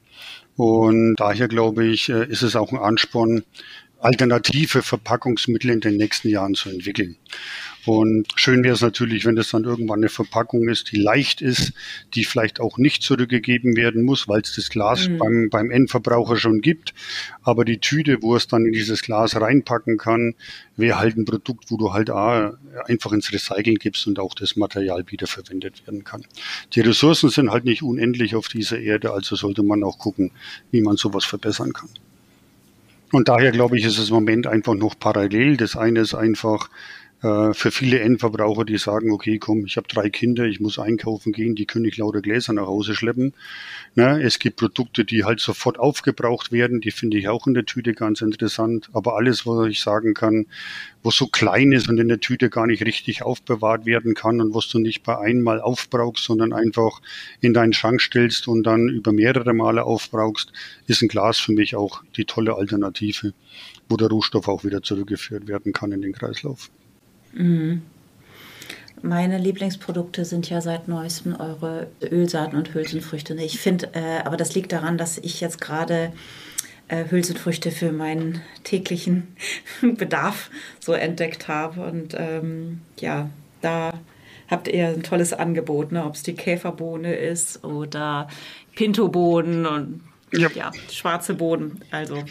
Und 0.56 1.16
daher 1.16 1.48
glaube 1.48 1.86
ich, 1.86 2.08
äh, 2.08 2.26
ist 2.26 2.42
es 2.42 2.56
auch 2.56 2.72
ein 2.72 2.78
Ansporn, 2.78 3.42
alternative 3.98 4.82
Verpackungsmittel 4.82 5.70
in 5.70 5.80
den 5.80 5.96
nächsten 5.96 6.28
Jahren 6.28 6.54
zu 6.54 6.70
entwickeln. 6.70 7.16
Und 7.86 8.26
schön 8.34 8.64
wäre 8.64 8.74
es 8.74 8.80
natürlich, 8.80 9.24
wenn 9.26 9.36
das 9.36 9.50
dann 9.50 9.62
irgendwann 9.62 10.00
eine 10.00 10.08
Verpackung 10.08 10.68
ist, 10.68 10.90
die 10.90 10.96
leicht 10.96 11.40
ist, 11.40 11.72
die 12.14 12.24
vielleicht 12.24 12.60
auch 12.60 12.78
nicht 12.78 13.04
zurückgegeben 13.04 13.76
werden 13.76 14.04
muss, 14.04 14.26
weil 14.26 14.40
es 14.40 14.56
das 14.56 14.70
Glas 14.70 15.08
mhm. 15.08 15.18
beim, 15.18 15.48
beim 15.50 15.70
Endverbraucher 15.70 16.36
schon 16.36 16.60
gibt. 16.60 16.94
Aber 17.42 17.64
die 17.64 17.78
Tüte, 17.78 18.22
wo 18.22 18.34
es 18.34 18.48
dann 18.48 18.66
in 18.66 18.72
dieses 18.72 19.02
Glas 19.02 19.40
reinpacken 19.40 19.98
kann, 19.98 20.34
wäre 20.76 20.98
halt 20.98 21.16
ein 21.16 21.24
Produkt, 21.24 21.70
wo 21.70 21.76
du 21.76 21.92
halt 21.92 22.10
einfach 22.10 23.12
ins 23.12 23.32
Recyceln 23.32 23.76
gibst 23.76 24.06
und 24.08 24.18
auch 24.18 24.34
das 24.34 24.56
Material 24.56 25.04
wiederverwendet 25.06 25.86
werden 25.86 26.02
kann. 26.02 26.24
Die 26.74 26.80
Ressourcen 26.80 27.30
sind 27.30 27.52
halt 27.52 27.64
nicht 27.64 27.82
unendlich 27.82 28.34
auf 28.34 28.48
dieser 28.48 28.80
Erde, 28.80 29.12
also 29.12 29.36
sollte 29.36 29.62
man 29.62 29.84
auch 29.84 29.98
gucken, 29.98 30.32
wie 30.72 30.80
man 30.80 30.96
sowas 30.96 31.24
verbessern 31.24 31.72
kann. 31.72 31.88
Und 33.12 33.28
daher 33.28 33.52
glaube 33.52 33.78
ich, 33.78 33.84
ist 33.84 33.98
es 33.98 34.08
im 34.08 34.16
Moment 34.16 34.48
einfach 34.48 34.74
noch 34.74 34.98
parallel. 34.98 35.56
Das 35.56 35.76
eine 35.76 36.00
ist 36.00 36.14
einfach 36.14 36.68
äh, 37.22 37.54
für 37.54 37.70
viele 37.70 38.00
Endverbraucher, 38.00 38.64
die 38.64 38.76
sagen, 38.76 39.10
okay, 39.10 39.38
komm, 39.38 39.64
ich 39.64 39.76
habe 39.78 39.88
drei 39.88 40.10
Kinder, 40.10 40.44
ich 40.44 40.60
muss 40.60 40.78
einkaufen 40.78 41.32
gehen, 41.32 41.54
die 41.54 41.64
können 41.64 41.86
nicht 41.86 41.96
lauter 41.96 42.20
Gläser 42.20 42.52
nach 42.52 42.66
Hause 42.66 42.94
schleppen. 42.94 43.32
Ne? 43.94 44.22
Es 44.22 44.38
gibt 44.38 44.56
Produkte, 44.56 45.04
die 45.06 45.24
halt 45.24 45.40
sofort 45.40 45.78
aufgebraucht 45.78 46.52
werden, 46.52 46.82
die 46.82 46.90
finde 46.90 47.16
ich 47.16 47.28
auch 47.28 47.46
in 47.46 47.54
der 47.54 47.64
Tüte 47.64 47.94
ganz 47.94 48.20
interessant. 48.20 48.90
Aber 48.92 49.16
alles, 49.16 49.46
was 49.46 49.66
ich 49.68 49.80
sagen 49.80 50.12
kann, 50.12 50.46
was 51.02 51.14
so 51.14 51.26
klein 51.26 51.72
ist 51.72 51.88
und 51.88 51.98
in 51.98 52.08
der 52.08 52.20
Tüte 52.20 52.50
gar 52.50 52.66
nicht 52.66 52.84
richtig 52.84 53.22
aufbewahrt 53.22 53.86
werden 53.86 54.14
kann 54.14 54.42
und 54.42 54.54
was 54.54 54.68
du 54.68 54.78
nicht 54.78 55.02
bei 55.02 55.18
einmal 55.18 55.60
aufbrauchst, 55.60 56.24
sondern 56.24 56.52
einfach 56.52 57.00
in 57.40 57.54
deinen 57.54 57.72
Schrank 57.72 58.02
stellst 58.02 58.46
und 58.46 58.64
dann 58.64 58.88
über 58.88 59.12
mehrere 59.12 59.54
Male 59.54 59.84
aufbrauchst, 59.84 60.52
ist 60.86 61.00
ein 61.00 61.08
Glas 61.08 61.38
für 61.38 61.52
mich 61.52 61.76
auch 61.76 62.02
die 62.16 62.26
tolle 62.26 62.56
Alternative, 62.56 63.32
wo 63.88 63.96
der 63.96 64.08
Rohstoff 64.08 64.48
auch 64.48 64.64
wieder 64.64 64.82
zurückgeführt 64.82 65.48
werden 65.48 65.72
kann 65.72 65.92
in 65.92 66.02
den 66.02 66.12
Kreislauf. 66.12 66.70
Mhm. 67.36 67.82
Meine 69.02 69.38
Lieblingsprodukte 69.38 70.24
sind 70.24 70.48
ja 70.48 70.60
seit 70.60 70.88
neuestem 70.88 71.36
eure 71.38 71.88
Ölsaaten 72.02 72.56
und 72.56 72.72
Hülsenfrüchte. 72.74 73.34
Ich 73.34 73.60
finde, 73.60 73.90
äh, 73.92 74.20
aber 74.24 74.36
das 74.36 74.54
liegt 74.54 74.72
daran, 74.72 74.96
dass 74.96 75.18
ich 75.18 75.40
jetzt 75.40 75.60
gerade 75.60 76.12
äh, 76.88 77.04
Hülsenfrüchte 77.10 77.70
für 77.70 77.92
meinen 77.92 78.40
täglichen 78.64 79.36
Bedarf 79.82 80.50
so 80.80 80.94
entdeckt 80.94 81.46
habe. 81.46 81.82
Und 81.82 82.14
ähm, 82.18 82.80
ja, 82.98 83.28
da 83.60 83.92
habt 84.48 84.68
ihr 84.68 84.88
ein 84.88 85.02
tolles 85.02 85.32
Angebot, 85.34 85.92
ne? 85.92 86.04
ob 86.04 86.14
es 86.14 86.22
die 86.22 86.34
Käferbohne 86.34 87.14
ist 87.14 87.64
oder 87.64 88.28
Pintobohnen 88.74 89.66
und 89.66 90.00
ja. 90.32 90.48
ja, 90.54 90.72
schwarze 90.90 91.34
Bohnen. 91.34 91.84
Also 91.90 92.24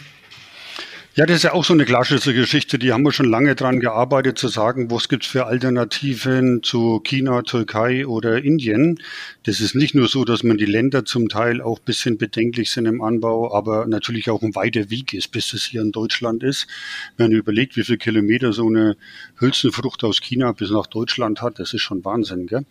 ja, 1.17 1.25
das 1.25 1.38
ist 1.38 1.43
ja 1.43 1.54
auch 1.54 1.63
so 1.63 1.71
eine 1.71 1.86
klassische 1.86 2.34
Geschichte, 2.34 2.78
die 2.78 2.91
haben 2.91 3.04
wir 3.04 3.13
schon 3.13 3.30
lange 3.30 3.56
dran 3.56 3.80
gearbeitet, 3.80 4.38
zu 4.38 4.49
sagen, 4.49 4.91
was 4.91 5.08
gibt's 5.08 5.28
für 5.28 5.45
Alternativen 5.45 6.62
zu 6.62 6.99
China, 6.99 7.41
Türkei 7.41 8.06
oder 8.06 8.43
Indien. 8.43 8.99
Das 9.43 9.62
ist 9.62 9.75
nicht 9.75 9.95
nur 9.95 10.10
so, 10.10 10.25
dass 10.25 10.43
man 10.43 10.58
die 10.58 10.65
Länder 10.65 11.06
zum 11.06 11.30
Teil 11.30 11.62
auch 11.62 11.80
bisschen 11.80 12.17
bedenklich 12.17 12.69
sind 12.69 12.86
im 12.86 13.01
Anbau, 13.01 13.56
aber 13.56 13.88
natürlich 13.88 14.30
auch 14.30 14.41
ein 14.41 14.56
weiter 14.56 14.89
Weg 14.89 15.13
ist, 15.13 15.32
bis 15.32 15.54
es 15.54 15.63
hier 15.63 15.84
in 15.84 15.93
Deutschland 15.93 16.43
ist. 16.43 16.67
Wenn 17.15 17.32
man 17.32 17.39
überlegt, 17.39 17.78
wie 17.78 17.84
viele 17.84 17.97
Kilometer 17.97 18.51
so 18.51 18.67
eine 18.67 18.97
Hülsenfrucht 19.39 20.04
aus 20.04 20.19
China 20.19 20.51
bis 20.51 20.69
nach 20.69 20.88
Deutschland 20.88 21.41
hat, 21.41 21.60
das 21.60 21.73
ist 21.73 21.82
schon 21.82 22.04
Wahnsinn. 22.04 22.45
Gell? 22.47 22.65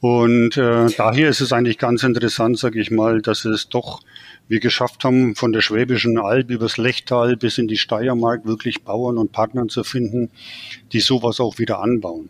Und 0.00 0.58
äh, 0.58 0.86
daher 0.98 1.30
ist 1.30 1.40
es 1.40 1.50
eigentlich 1.50 1.78
ganz 1.78 2.02
interessant, 2.02 2.58
sage 2.58 2.78
ich 2.78 2.90
mal, 2.90 3.22
dass 3.22 3.46
es 3.46 3.70
doch 3.70 4.02
wir 4.48 4.60
geschafft 4.60 5.04
haben, 5.04 5.34
von 5.34 5.52
der 5.52 5.60
Schwäbischen 5.60 6.18
Alb 6.18 6.50
übers 6.50 6.76
Lechtal 6.76 7.36
bis 7.36 7.58
in 7.58 7.66
die 7.66 7.76
Steiermark 7.76 8.46
wirklich 8.46 8.82
Bauern 8.82 9.18
und 9.18 9.32
Partnern 9.32 9.68
zu 9.68 9.82
finden, 9.82 10.30
die 10.92 11.00
sowas 11.00 11.40
auch 11.40 11.58
wieder 11.58 11.80
anbauen. 11.80 12.28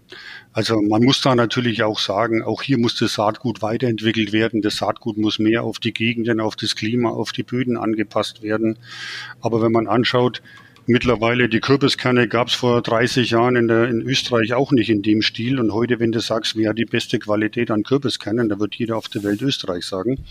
Also 0.53 0.81
man 0.81 1.03
muss 1.03 1.21
da 1.21 1.35
natürlich 1.35 1.83
auch 1.83 1.99
sagen, 1.99 2.43
auch 2.43 2.63
hier 2.63 2.79
muss 2.79 2.97
das 2.97 3.15
Saatgut 3.15 3.61
weiterentwickelt 3.61 4.33
werden. 4.33 4.63
Das 4.63 4.77
Saatgut 4.77 5.19
muss 5.19 5.39
mehr 5.39 5.63
auf 5.65 5.79
die 5.79 5.93
Gegenden, 5.93 6.41
auf 6.41 6.57
das 6.57 6.77
Klima, 6.77 7.11
auf 7.11 7.33
die 7.33 7.43
Böden 7.43 7.77
angepasst 7.77 8.43
werden. 8.43 8.79
Aber 9.43 9.61
wenn 9.61 9.73
man 9.73 9.87
anschaut, 9.87 10.41
Mittlerweile 10.89 11.49
die 11.49 11.59
Kürbiskerne 11.59 12.29
gab 12.29 12.47
es 12.47 12.55
vor 12.55 12.81
30 12.81 13.31
Jahren 13.31 13.57
in, 13.57 13.67
der, 13.67 13.89
in 13.89 14.03
Österreich 14.03 14.55
auch 14.55 14.71
nicht 14.71 14.89
in 14.89 15.03
dem 15.03 15.21
Stil. 15.21 15.59
Und 15.59 15.73
heute, 15.73 15.99
wenn 15.99 16.13
du 16.13 16.21
sagst, 16.21 16.55
wer 16.55 16.71
hat 16.71 16.79
die 16.79 16.85
beste 16.85 17.19
Qualität 17.19 17.73
an 17.73 17.83
Kürbiskernen, 17.83 18.49
da 18.49 18.61
wird 18.61 18.77
jeder 18.77 18.97
auf 18.97 19.09
der 19.09 19.25
Welt 19.25 19.43
Österreich 19.43 19.85
sagen. 19.85 20.25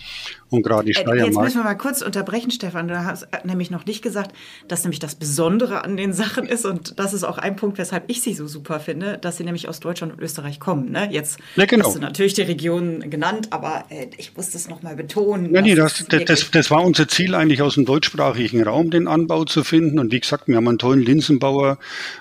Und 0.56 0.64
gerade 0.64 0.86
die 0.86 0.94
Steiermark. 0.94 1.20
Äh, 1.20 1.26
jetzt 1.26 1.40
müssen 1.40 1.58
wir 1.58 1.64
mal 1.64 1.76
kurz 1.76 2.02
unterbrechen, 2.02 2.52
Stefan. 2.52 2.88
Du 2.88 3.04
hast 3.04 3.28
nämlich 3.44 3.72
noch 3.72 3.86
nicht 3.86 4.02
gesagt, 4.02 4.36
dass 4.68 4.84
nämlich 4.84 5.00
das 5.00 5.16
Besondere 5.16 5.84
an 5.84 5.98
den 5.98 6.14
Sachen 6.14 6.46
ist. 6.46 6.66
Und 6.66 7.00
das 7.00 7.14
ist 7.14 7.24
auch 7.24 7.38
ein 7.38 7.56
Punkt, 7.56 7.78
weshalb 7.78 8.10
ich 8.10 8.22
sie 8.22 8.34
so 8.34 8.48
super 8.48 8.80
finde, 8.80 9.18
dass 9.18 9.38
sie 9.38 9.44
nämlich 9.44 9.68
aus 9.68 9.80
Deutschland 9.80 10.14
und 10.14 10.20
Österreich 10.22 10.60
kommen. 10.60 10.92
Ne? 10.92 11.10
Jetzt 11.12 11.40
ja, 11.56 11.66
genau. 11.66 11.86
hast 11.86 11.96
du 11.96 12.00
natürlich 12.00 12.34
die 12.34 12.44
Region 12.44 13.10
genannt, 13.10 13.48
aber 13.52 13.86
äh, 13.90 14.08
ich 14.18 14.36
muss 14.36 14.52
das 14.52 14.70
nochmal 14.70 14.96
betonen. 14.96 15.54
Ja, 15.54 15.62
nee, 15.62 15.76
das, 15.76 16.06
das, 16.08 16.26
das, 16.26 16.52
das 16.52 16.72
war 16.72 16.84
unser 16.84 17.08
Ziel 17.08 17.36
eigentlich 17.36 17.62
aus 17.62 17.76
dem 17.76 17.86
deutschsprachigen 17.86 18.64
Raum, 18.64 18.90
den 18.92 19.08
Anbau 19.08 19.46
zu 19.46 19.64
finden. 19.64 20.00
Und 20.00 20.12
wie 20.12 20.20
gesagt, 20.20 20.48
wir 20.48 20.56
haben 20.56 20.68
einen 20.68 20.78
tollen 20.78 21.02
Linsenbauer 21.02 21.78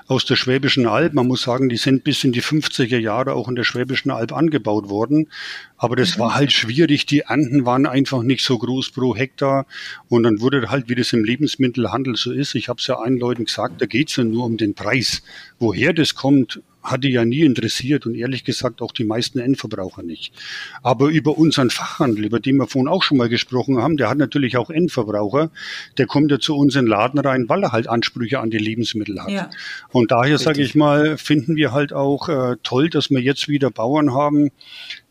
aus 0.07 0.25
der 0.25 0.37
Schwäbischen 0.37 0.87
Alb. 0.87 1.15
Man 1.15 1.27
muss 1.27 1.43
sagen, 1.43 1.69
die 1.69 1.77
sind 1.77 2.05
bis 2.05 2.25
in 2.25 2.33
die 2.33 2.43
50er 2.43 2.99
Jahre 2.99 3.35
auch 3.35 3.49
in 3.49 3.55
der 3.55 3.65
Schwäbischen 3.65 4.11
Alb 4.11 4.33
angebaut 4.33 4.89
worden. 4.89 5.29
Aber 5.77 5.97
das 5.97 6.19
war 6.19 6.35
halt 6.35 6.53
schwierig. 6.53 7.07
Die 7.07 7.21
Ernten 7.21 7.67
waren 7.67 7.87
einfach 7.87 8.23
nicht 8.23 8.45
so 8.45 8.57
groß 8.59 8.91
pro 8.91 9.17
Hektar. 9.17 9.67
Und 10.09 10.23
dann 10.23 10.41
wurde 10.41 10.71
halt, 10.71 10.89
wie 10.89 10.95
das 10.95 11.13
im 11.13 11.25
Lebensmittelhandel 11.25 12.17
so 12.17 12.33
ist, 12.33 12.55
ich 12.55 12.69
habe 12.69 12.81
es 12.81 12.87
ja 12.87 12.97
allen 12.97 13.19
Leuten 13.19 13.45
gesagt, 13.45 13.83
da 13.83 13.87
geht 13.87 14.11
es 14.11 14.17
ja 14.17 14.25
nur 14.25 14.45
um 14.45 14.57
den 14.57 14.75
Preis. 14.75 15.23
Woher 15.59 15.93
das 15.93 16.15
kommt, 16.15 16.63
hat 16.85 17.03
die 17.03 17.11
ja 17.11 17.25
nie 17.25 17.41
interessiert 17.41 18.07
und 18.07 18.15
ehrlich 18.15 18.45
gesagt 18.45 18.83
auch 18.83 18.93
die 18.93 19.05
meisten 19.05 19.39
Endverbraucher 19.39 20.03
nicht. 20.03 20.35
Aber 20.83 21.09
über 21.09 21.37
unseren 21.39 21.71
Fachhandel, 21.71 22.27
über 22.27 22.41
den 22.41 22.57
wir 22.57 22.67
vorhin 22.67 22.89
auch 22.89 23.03
schon 23.03 23.17
mal 23.17 23.31
gesprochen 23.31 23.79
haben, 23.79 23.97
der 23.97 24.11
hat 24.11 24.19
natürlich 24.19 24.59
auch 24.59 24.69
Endverbraucher, 24.69 25.51
der 25.97 26.07
kommt 26.07 26.31
ja 26.31 26.39
zu 26.39 26.55
uns 26.55 26.75
in 26.75 26.85
den 26.85 26.91
Laden 26.91 27.19
rein, 27.19 27.49
weil 27.49 27.63
er 27.63 27.73
halt 27.73 27.89
Ansprüche 27.89 28.39
an 28.39 28.51
die 28.51 28.59
Lebensmittel 28.59 29.21
hat. 29.21 29.31
Ja. 29.31 29.51
Und 29.91 30.11
daher 30.11 30.39
sage 30.39 30.63
ich 30.63 30.75
mal, 30.75 31.17
finden 31.17 31.57
wir 31.57 31.73
halt 31.73 31.93
auch 31.95 32.29
äh, 32.29 32.57
toll, 32.63 32.91
dass 32.91 33.11
wir 33.11 33.21
jetzt 33.21 33.49
wieder 33.49 33.71
Bauern 33.71 34.13
haben, 34.13 34.51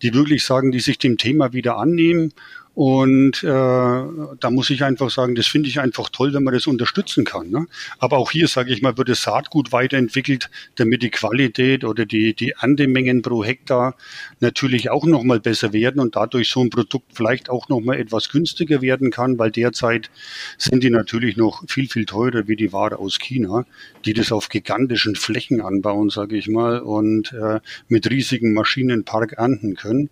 die 0.04 0.14
wirklich 0.14 0.44
sagen, 0.44 0.72
die 0.72 0.80
sich 0.80 1.00
dem 1.00 1.18
Thema 1.18 1.54
wieder 1.54 1.78
annehmen 1.78 2.34
und 2.76 3.44
äh, 3.44 3.48
da 3.48 4.50
muss 4.50 4.72
ich 4.72 4.84
einfach 4.84 5.12
sagen, 5.12 5.36
das 5.36 5.46
finde 5.46 5.70
ich 5.70 5.80
einfach 5.80 6.10
toll, 6.10 6.34
wenn 6.34 6.44
man 6.44 6.56
das 6.56 6.66
unterstützen 6.66 7.24
kann. 7.24 7.50
Ne? 7.50 7.68
Aber 8.00 8.18
auch 8.18 8.32
hier, 8.32 8.48
sage 8.48 8.74
ich 8.74 8.82
mal, 8.82 8.98
wird 8.98 9.10
das 9.10 9.22
Saatgut 9.22 9.72
weiterentwickelt, 9.72 10.50
damit 10.76 11.04
die 11.04 11.12
Qualität 11.12 11.84
oder 11.84 12.08
die, 12.08 12.34
die 12.34 12.56
Erntemengen 12.60 13.22
pro 13.22 13.44
Hektar 13.44 13.96
natürlich 14.40 14.90
auch 14.90 15.06
nochmal 15.06 15.40
besser 15.40 15.72
werden 15.72 16.02
und 16.02 16.16
dadurch 16.16 16.50
so 16.50 16.62
ein 16.62 16.72
Produkt 16.72 17.12
vielleicht 17.14 17.48
auch 17.48 17.70
nochmal 17.70 18.00
etwas 18.00 18.30
günstiger 18.30 18.82
werden 18.82 19.12
kann, 19.12 19.38
weil 19.38 19.52
derzeit 19.52 20.10
sind 20.58 20.84
die 20.84 20.90
natürlich 20.90 21.38
noch 21.38 21.64
viel, 21.68 21.88
viel 21.88 22.06
teurer 22.06 22.48
wie 22.48 22.56
die 22.56 22.74
Ware 22.74 22.98
aus 22.98 23.20
China, 23.20 23.66
die 24.04 24.14
das 24.14 24.32
auf 24.32 24.50
gigantischen 24.50 25.16
Flächen 25.16 25.62
anbauen, 25.62 26.10
sage 26.10 26.38
ich 26.38 26.48
mal, 26.48 26.80
und 26.80 27.34
äh, 27.34 27.60
mit 27.88 28.10
riesigen 28.10 28.54
Maschinenpark 28.54 29.34
ernten 29.34 29.76
können. 29.76 30.10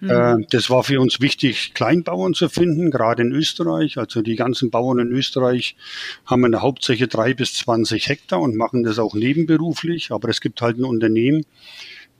Mhm. 0.00 0.10
Äh, 0.10 0.36
das 0.50 0.70
war 0.70 0.82
für 0.82 0.98
uns 0.98 1.20
wichtig, 1.20 1.74
klar 1.74 1.89
Kleinbauern 1.90 2.34
zu 2.34 2.48
finden, 2.48 2.92
gerade 2.92 3.22
in 3.22 3.32
Österreich. 3.32 3.98
Also 3.98 4.22
die 4.22 4.36
ganzen 4.36 4.70
Bauern 4.70 5.00
in 5.00 5.10
Österreich 5.10 5.76
haben 6.24 6.44
in 6.44 6.52
der 6.52 6.62
Hauptsache 6.62 7.08
drei 7.08 7.34
bis 7.34 7.54
zwanzig 7.54 8.08
Hektar 8.08 8.40
und 8.40 8.56
machen 8.56 8.84
das 8.84 9.00
auch 9.00 9.14
nebenberuflich. 9.14 10.12
Aber 10.12 10.28
es 10.28 10.40
gibt 10.40 10.62
halt 10.62 10.78
ein 10.78 10.84
Unternehmen, 10.84 11.44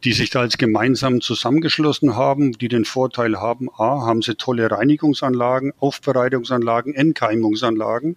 die 0.02 0.12
sich 0.12 0.30
da 0.30 0.40
als 0.40 0.59
gemeinsam 0.59 1.20
zusammengeschlossen 1.20 2.16
haben, 2.16 2.52
die 2.52 2.68
den 2.68 2.85
Vorteil 2.85 3.37
haben, 3.37 3.68
a, 3.76 4.06
haben 4.06 4.22
sie 4.22 4.35
tolle 4.35 4.70
Reinigungsanlagen, 4.70 5.72
Aufbereitungsanlagen, 5.78 6.94
Entkeimungsanlagen, 6.94 8.16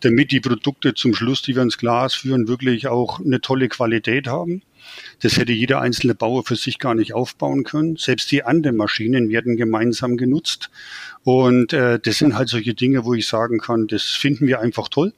damit 0.00 0.30
die 0.30 0.40
Produkte 0.40 0.94
zum 0.94 1.14
Schluss, 1.14 1.42
die 1.42 1.56
wir 1.56 1.62
ins 1.62 1.78
Glas 1.78 2.14
führen, 2.14 2.46
wirklich 2.46 2.86
auch 2.86 3.20
eine 3.20 3.40
tolle 3.40 3.68
Qualität 3.68 4.28
haben. 4.28 4.62
Das 5.20 5.36
hätte 5.36 5.52
jeder 5.52 5.80
einzelne 5.80 6.14
Bauer 6.14 6.44
für 6.44 6.56
sich 6.56 6.78
gar 6.78 6.94
nicht 6.94 7.14
aufbauen 7.14 7.64
können. 7.64 7.96
Selbst 7.96 8.30
die 8.30 8.42
anderen 8.42 8.76
Maschinen 8.76 9.28
werden 9.28 9.56
gemeinsam 9.56 10.16
genutzt. 10.16 10.70
Und 11.22 11.72
äh, 11.72 11.98
das 11.98 12.18
sind 12.18 12.36
halt 12.36 12.48
solche 12.48 12.74
Dinge, 12.74 13.04
wo 13.04 13.14
ich 13.14 13.26
sagen 13.26 13.58
kann, 13.58 13.86
das 13.86 14.02
finden 14.02 14.46
wir 14.46 14.60
einfach 14.60 14.88
toll. 14.88 15.12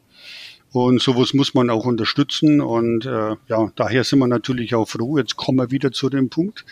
Und 0.72 1.00
sowas 1.00 1.32
muss 1.32 1.54
man 1.54 1.70
auch 1.70 1.86
unterstützen. 1.86 2.60
Und 2.60 3.06
äh, 3.06 3.36
ja, 3.48 3.72
daher 3.76 4.04
sind 4.04 4.18
wir 4.18 4.28
natürlich 4.28 4.74
auch 4.74 4.88
froh. 4.88 5.18
Jetzt 5.18 5.36
kommen 5.36 5.58
wir 5.58 5.70
wieder 5.70 5.92
zu 5.92 6.10
dem 6.10 6.28
Punkt. 6.28 6.64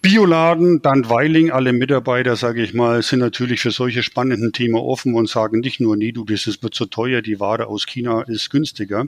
Bioladen, 0.00 0.80
dann 0.80 1.10
Weiling, 1.10 1.50
alle 1.50 1.72
Mitarbeiter, 1.72 2.36
sage 2.36 2.62
ich 2.62 2.72
mal, 2.72 3.02
sind 3.02 3.18
natürlich 3.18 3.60
für 3.60 3.72
solche 3.72 4.04
spannenden 4.04 4.52
Themen 4.52 4.76
offen 4.76 5.14
und 5.14 5.28
sagen 5.28 5.58
nicht 5.58 5.80
nur, 5.80 5.96
nee, 5.96 6.12
du, 6.12 6.24
das 6.24 6.46
ist 6.46 6.62
wird 6.62 6.74
zu 6.74 6.86
teuer, 6.86 7.20
die 7.20 7.40
Ware 7.40 7.66
aus 7.66 7.84
China 7.84 8.22
ist 8.22 8.50
günstiger. 8.50 9.06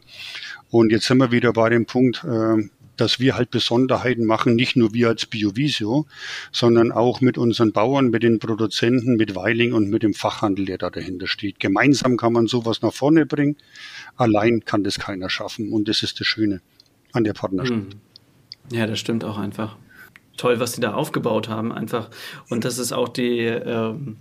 Und 0.68 0.90
jetzt 0.90 1.06
sind 1.06 1.18
wir 1.18 1.30
wieder 1.30 1.52
bei 1.52 1.68
dem 1.68 1.86
Punkt, 1.86 2.24
äh, 2.24 2.68
dass 3.00 3.18
wir 3.18 3.36
halt 3.36 3.50
Besonderheiten 3.50 4.26
machen, 4.26 4.54
nicht 4.54 4.76
nur 4.76 4.92
wir 4.92 5.08
als 5.08 5.26
Biovisio, 5.26 6.06
sondern 6.52 6.92
auch 6.92 7.20
mit 7.20 7.38
unseren 7.38 7.72
Bauern, 7.72 8.10
mit 8.10 8.22
den 8.22 8.38
Produzenten, 8.38 9.16
mit 9.16 9.34
Weiling 9.34 9.72
und 9.72 9.88
mit 9.88 10.02
dem 10.02 10.14
Fachhandel, 10.14 10.66
der 10.66 10.78
da 10.78 10.90
dahinter 10.90 11.26
steht. 11.26 11.60
Gemeinsam 11.60 12.16
kann 12.16 12.32
man 12.32 12.46
sowas 12.46 12.82
nach 12.82 12.92
vorne 12.92 13.26
bringen. 13.26 13.56
Allein 14.16 14.64
kann 14.64 14.84
das 14.84 14.98
keiner 14.98 15.30
schaffen. 15.30 15.72
Und 15.72 15.88
das 15.88 16.02
ist 16.02 16.20
das 16.20 16.26
Schöne 16.26 16.60
an 17.12 17.24
der 17.24 17.32
Partnerschaft. 17.32 17.92
Hm. 17.92 18.00
Ja, 18.72 18.86
das 18.86 18.98
stimmt 18.98 19.24
auch 19.24 19.38
einfach. 19.38 19.76
Toll, 20.36 20.60
was 20.60 20.74
sie 20.74 20.80
da 20.80 20.94
aufgebaut 20.94 21.48
haben, 21.48 21.72
einfach. 21.72 22.10
Und 22.48 22.64
das 22.64 22.78
ist 22.78 22.92
auch 22.92 23.08
die, 23.08 23.38
ähm, 23.38 24.16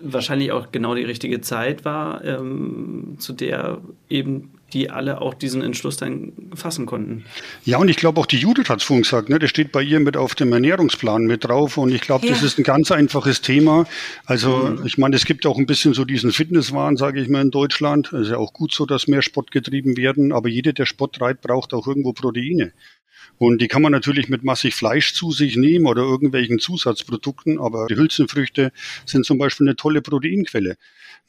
wahrscheinlich 0.00 0.52
auch 0.52 0.72
genau 0.72 0.94
die 0.94 1.04
richtige 1.04 1.40
Zeit 1.40 1.84
war, 1.84 2.24
ähm, 2.24 3.16
zu 3.18 3.32
der 3.32 3.80
eben 4.08 4.52
die 4.72 4.90
alle 4.90 5.20
auch 5.20 5.34
diesen 5.34 5.62
Entschluss 5.62 5.96
dann 5.96 6.32
fassen 6.54 6.86
konnten. 6.86 7.24
Ja, 7.64 7.78
und 7.78 7.88
ich 7.88 7.96
glaube 7.96 8.20
auch 8.20 8.26
die 8.26 8.38
Judith 8.38 8.68
hat 8.68 8.80
es 8.80 8.84
vorhin 8.84 9.02
gesagt, 9.02 9.28
ne? 9.28 9.38
das 9.38 9.50
steht 9.50 9.72
bei 9.72 9.82
ihr 9.82 10.00
mit 10.00 10.16
auf 10.16 10.34
dem 10.34 10.52
Ernährungsplan 10.52 11.24
mit 11.24 11.44
drauf 11.44 11.76
und 11.76 11.92
ich 11.92 12.00
glaube, 12.00 12.26
ja. 12.26 12.32
das 12.32 12.42
ist 12.42 12.58
ein 12.58 12.64
ganz 12.64 12.90
einfaches 12.90 13.40
Thema. 13.40 13.86
Also 14.24 14.56
mhm. 14.56 14.86
ich 14.86 14.98
meine, 14.98 15.16
es 15.16 15.24
gibt 15.24 15.46
auch 15.46 15.58
ein 15.58 15.66
bisschen 15.66 15.94
so 15.94 16.04
diesen 16.04 16.32
Fitnesswahn, 16.32 16.96
sage 16.96 17.20
ich 17.20 17.28
mal, 17.28 17.42
in 17.42 17.50
Deutschland. 17.50 18.12
Es 18.12 18.22
ist 18.22 18.30
ja 18.30 18.38
auch 18.38 18.52
gut 18.52 18.72
so, 18.72 18.86
dass 18.86 19.08
mehr 19.08 19.22
Sport 19.22 19.50
getrieben 19.50 19.96
werden, 19.96 20.32
aber 20.32 20.48
jeder, 20.48 20.72
der 20.72 20.86
Sport 20.86 21.16
treibt, 21.16 21.42
braucht 21.42 21.74
auch 21.74 21.86
irgendwo 21.86 22.12
Proteine. 22.12 22.72
Und 23.38 23.62
die 23.62 23.68
kann 23.68 23.80
man 23.80 23.92
natürlich 23.92 24.28
mit 24.28 24.44
massig 24.44 24.74
Fleisch 24.74 25.14
zu 25.14 25.32
sich 25.32 25.56
nehmen 25.56 25.86
oder 25.86 26.02
irgendwelchen 26.02 26.58
Zusatzprodukten, 26.58 27.58
aber 27.58 27.86
die 27.86 27.96
Hülsenfrüchte 27.96 28.70
sind 29.06 29.24
zum 29.24 29.38
Beispiel 29.38 29.66
eine 29.66 29.76
tolle 29.76 30.02
Proteinquelle. 30.02 30.76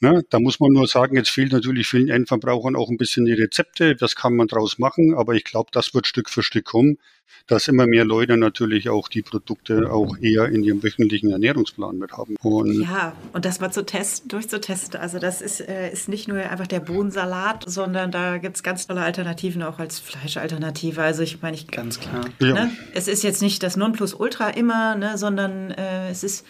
Ne? 0.02 0.24
Da 0.30 0.40
muss 0.40 0.58
man 0.58 0.72
nur 0.72 0.88
sagen, 0.88 1.16
jetzt 1.16 1.30
fehlt 1.30 1.52
natürlich 1.52 1.86
vielen 1.86 2.08
Endverbrauchern 2.08 2.74
auch 2.74 2.90
ein 2.90 2.96
bisschen 2.96 3.24
die 3.24 3.34
Rezepte. 3.34 3.94
Das 3.94 4.16
kann 4.16 4.34
man 4.34 4.48
draus 4.48 4.80
machen, 4.80 5.14
aber 5.14 5.34
ich 5.34 5.44
glaube, 5.44 5.70
das 5.70 5.94
wird 5.94 6.08
Stück 6.08 6.28
für 6.28 6.42
Stück 6.42 6.64
kommen, 6.64 6.98
dass 7.46 7.68
immer 7.68 7.86
mehr 7.86 8.04
Leute 8.04 8.36
natürlich 8.36 8.88
auch 8.88 9.06
die 9.06 9.22
Produkte 9.22 9.92
auch 9.92 10.18
eher 10.18 10.48
in 10.48 10.64
ihrem 10.64 10.82
wöchentlichen 10.82 11.30
Ernährungsplan 11.30 11.98
mit 11.98 12.10
haben. 12.14 12.34
Und 12.42 12.82
ja, 12.82 13.14
und 13.32 13.44
das 13.44 13.60
mal 13.60 13.70
zu 13.70 13.86
testen, 13.86 14.28
durchzutesten. 14.28 14.98
Also 14.98 15.20
das 15.20 15.40
ist, 15.40 15.60
äh, 15.60 15.92
ist 15.92 16.08
nicht 16.08 16.26
nur 16.26 16.38
einfach 16.38 16.66
der 16.66 16.80
Bohnensalat, 16.80 17.62
sondern 17.68 18.10
da 18.10 18.38
gibt 18.38 18.56
es 18.56 18.64
ganz 18.64 18.88
tolle 18.88 19.02
Alternativen 19.02 19.62
auch 19.62 19.78
als 19.78 20.00
Fleischalternative. 20.00 21.00
Also 21.00 21.22
ich 21.22 21.42
meine, 21.42 21.56
ich 21.56 21.68
ganz 21.68 22.00
klar. 22.00 22.24
Ne? 22.40 22.48
Ja. 22.48 22.70
Es 22.92 23.06
ist 23.06 23.22
jetzt 23.22 23.40
nicht 23.40 23.62
das 23.62 23.76
Nonplusultra 23.76 24.50
immer, 24.50 24.96
ne, 24.96 25.16
sondern 25.16 25.70
äh, 25.70 26.10
es 26.10 26.24
ist 26.24 26.44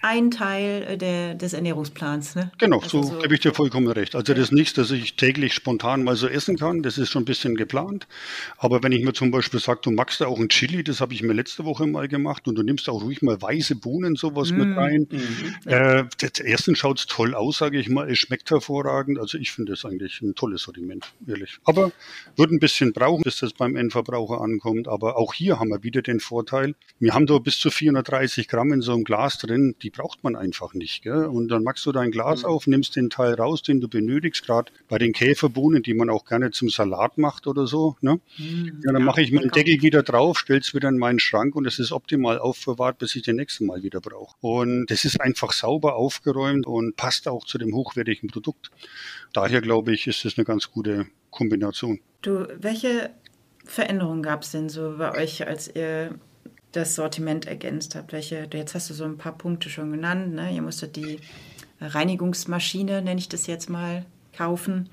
ein 0.00 0.30
Teil 0.30 0.82
äh, 0.82 0.96
der, 0.96 1.34
des 1.34 1.52
Ernährungsplans. 1.52 2.36
Ne? 2.36 2.50
Genau, 2.58 2.78
also 2.80 3.02
so, 3.02 3.14
so 3.14 3.18
gebe 3.18 3.34
ich 3.34 3.40
dir 3.40 3.52
vollkommen 3.52 3.88
recht. 3.88 4.14
Also 4.14 4.32
das 4.32 4.44
ist 4.44 4.52
nichts, 4.52 4.74
das 4.74 4.90
ich 4.90 5.14
täglich 5.14 5.54
spontan 5.54 6.04
mal 6.04 6.16
so 6.16 6.28
essen 6.28 6.56
kann. 6.56 6.82
Das 6.82 6.98
ist 6.98 7.10
schon 7.10 7.22
ein 7.22 7.24
bisschen 7.24 7.56
geplant. 7.56 8.06
Aber 8.56 8.82
wenn 8.82 8.92
ich 8.92 9.04
mir 9.04 9.12
zum 9.12 9.30
Beispiel 9.30 9.60
sage, 9.60 9.80
du 9.82 9.90
magst 9.90 10.20
da 10.20 10.26
auch 10.26 10.38
ein 10.38 10.48
Chili, 10.48 10.84
das 10.84 11.00
habe 11.00 11.14
ich 11.14 11.22
mir 11.22 11.32
letzte 11.32 11.64
Woche 11.64 11.86
mal 11.86 12.08
gemacht 12.08 12.46
und 12.46 12.54
du 12.54 12.62
nimmst 12.62 12.88
auch 12.88 13.02
ruhig 13.02 13.22
mal 13.22 13.40
weiße 13.40 13.76
Bohnen 13.76 14.16
sowas 14.16 14.50
mm. 14.50 14.56
mit 14.56 14.76
rein. 14.76 15.08
Mm. 15.10 15.68
Äh, 15.68 16.04
das 16.18 16.40
ersten 16.40 16.76
schaut 16.76 17.00
es 17.00 17.06
toll 17.06 17.34
aus, 17.34 17.58
sage 17.58 17.78
ich 17.78 17.88
mal. 17.88 18.10
Es 18.10 18.18
schmeckt 18.18 18.50
hervorragend. 18.50 19.18
Also 19.18 19.38
ich 19.38 19.50
finde 19.50 19.72
das 19.72 19.84
eigentlich 19.84 20.20
ein 20.22 20.34
tolles 20.34 20.62
Sortiment, 20.62 21.12
ehrlich. 21.26 21.58
Aber 21.64 21.92
wird 22.36 22.50
ein 22.50 22.60
bisschen 22.60 22.92
brauchen, 22.92 23.22
bis 23.22 23.38
das 23.38 23.52
beim 23.52 23.76
Endverbraucher 23.76 24.40
ankommt. 24.40 24.86
Aber 24.88 25.16
auch 25.16 25.34
hier 25.34 25.58
haben 25.58 25.70
wir 25.70 25.82
wieder 25.82 26.02
den 26.02 26.20
Vorteil. 26.20 26.74
Wir 27.00 27.14
haben 27.14 27.26
da 27.26 27.38
bis 27.38 27.58
zu 27.58 27.70
430 27.70 28.48
Gramm 28.48 28.72
in 28.72 28.80
so 28.80 28.92
einem 28.92 29.04
Glas 29.04 29.38
drin. 29.38 29.74
Die 29.82 29.87
die 29.88 29.90
braucht 29.90 30.22
man 30.22 30.36
einfach 30.36 30.74
nicht. 30.74 31.02
Gell? 31.02 31.24
Und 31.24 31.48
dann 31.48 31.62
machst 31.62 31.86
du 31.86 31.92
dein 31.92 32.10
Glas 32.10 32.42
mhm. 32.42 32.48
auf, 32.48 32.66
nimmst 32.66 32.94
den 32.94 33.08
Teil 33.08 33.32
raus, 33.34 33.62
den 33.62 33.80
du 33.80 33.88
benötigst, 33.88 34.44
gerade 34.44 34.70
bei 34.86 34.98
den 34.98 35.14
Käferbohnen, 35.14 35.82
die 35.82 35.94
man 35.94 36.10
auch 36.10 36.26
gerne 36.26 36.50
zum 36.50 36.68
Salat 36.68 37.16
macht 37.16 37.46
oder 37.46 37.66
so. 37.66 37.96
Ne? 38.02 38.20
Mhm. 38.36 38.82
Ja, 38.84 38.92
dann 38.92 39.02
mache 39.02 39.22
ich 39.22 39.32
meinen 39.32 39.50
Deckel 39.50 39.80
wieder 39.80 40.02
drauf, 40.02 40.38
stell's 40.38 40.74
wieder 40.74 40.90
in 40.90 40.98
meinen 40.98 41.20
Schrank 41.20 41.56
und 41.56 41.66
es 41.66 41.78
ist 41.78 41.90
optimal 41.90 42.38
aufbewahrt, 42.38 42.98
bis 42.98 43.16
ich 43.16 43.22
den 43.22 43.36
nächsten 43.36 43.64
Mal 43.64 43.82
wieder 43.82 44.02
brauche. 44.02 44.36
Und 44.40 44.90
das 44.90 45.06
ist 45.06 45.22
einfach 45.22 45.52
sauber 45.52 45.96
aufgeräumt 45.96 46.66
und 46.66 46.96
passt 46.96 47.26
auch 47.26 47.46
zu 47.46 47.56
dem 47.56 47.74
hochwertigen 47.74 48.28
Produkt. 48.28 48.70
Daher 49.32 49.62
glaube 49.62 49.94
ich, 49.94 50.06
ist 50.06 50.26
das 50.26 50.36
eine 50.36 50.44
ganz 50.44 50.70
gute 50.70 51.06
Kombination. 51.30 52.00
Du, 52.20 52.46
welche 52.60 53.10
Veränderungen 53.64 54.22
gab 54.22 54.42
es 54.42 54.50
denn 54.50 54.68
so 54.68 54.96
bei 54.98 55.16
euch, 55.16 55.46
als 55.46 55.74
ihr 55.74 56.18
das 56.72 56.94
Sortiment 56.94 57.46
ergänzt 57.46 57.94
habt. 57.94 58.12
Welche, 58.12 58.48
jetzt 58.52 58.74
hast 58.74 58.90
du 58.90 58.94
so 58.94 59.04
ein 59.04 59.18
paar 59.18 59.36
Punkte 59.36 59.70
schon 59.70 59.90
genannt. 59.90 60.34
Ne? 60.34 60.54
Ihr 60.54 60.62
musstet 60.62 60.96
die 60.96 61.18
Reinigungsmaschine, 61.80 63.02
nenne 63.02 63.20
ich 63.20 63.28
das 63.28 63.46
jetzt 63.46 63.70
mal, 63.70 64.04
kaufen. 64.36 64.88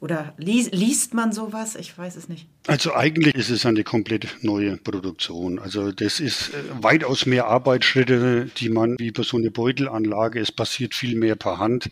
Oder 0.00 0.32
liest, 0.38 0.74
liest 0.74 1.12
man 1.12 1.30
sowas? 1.30 1.76
Ich 1.76 1.96
weiß 1.96 2.16
es 2.16 2.28
nicht. 2.28 2.46
Also 2.66 2.94
eigentlich 2.94 3.34
ist 3.34 3.50
es 3.50 3.66
eine 3.66 3.84
komplett 3.84 4.26
neue 4.40 4.78
Produktion. 4.78 5.58
Also 5.58 5.92
das 5.92 6.20
ist 6.20 6.50
äh, 6.50 6.82
weitaus 6.82 7.26
mehr 7.26 7.46
Arbeitsschritte, 7.46 8.50
die 8.56 8.70
man 8.70 8.96
wie 8.98 9.10
bei 9.10 9.22
so 9.22 9.36
einer 9.36 9.50
Beutelanlage, 9.50 10.40
es 10.40 10.52
passiert 10.52 10.94
viel 10.94 11.16
mehr 11.16 11.36
per 11.36 11.58
Hand. 11.58 11.90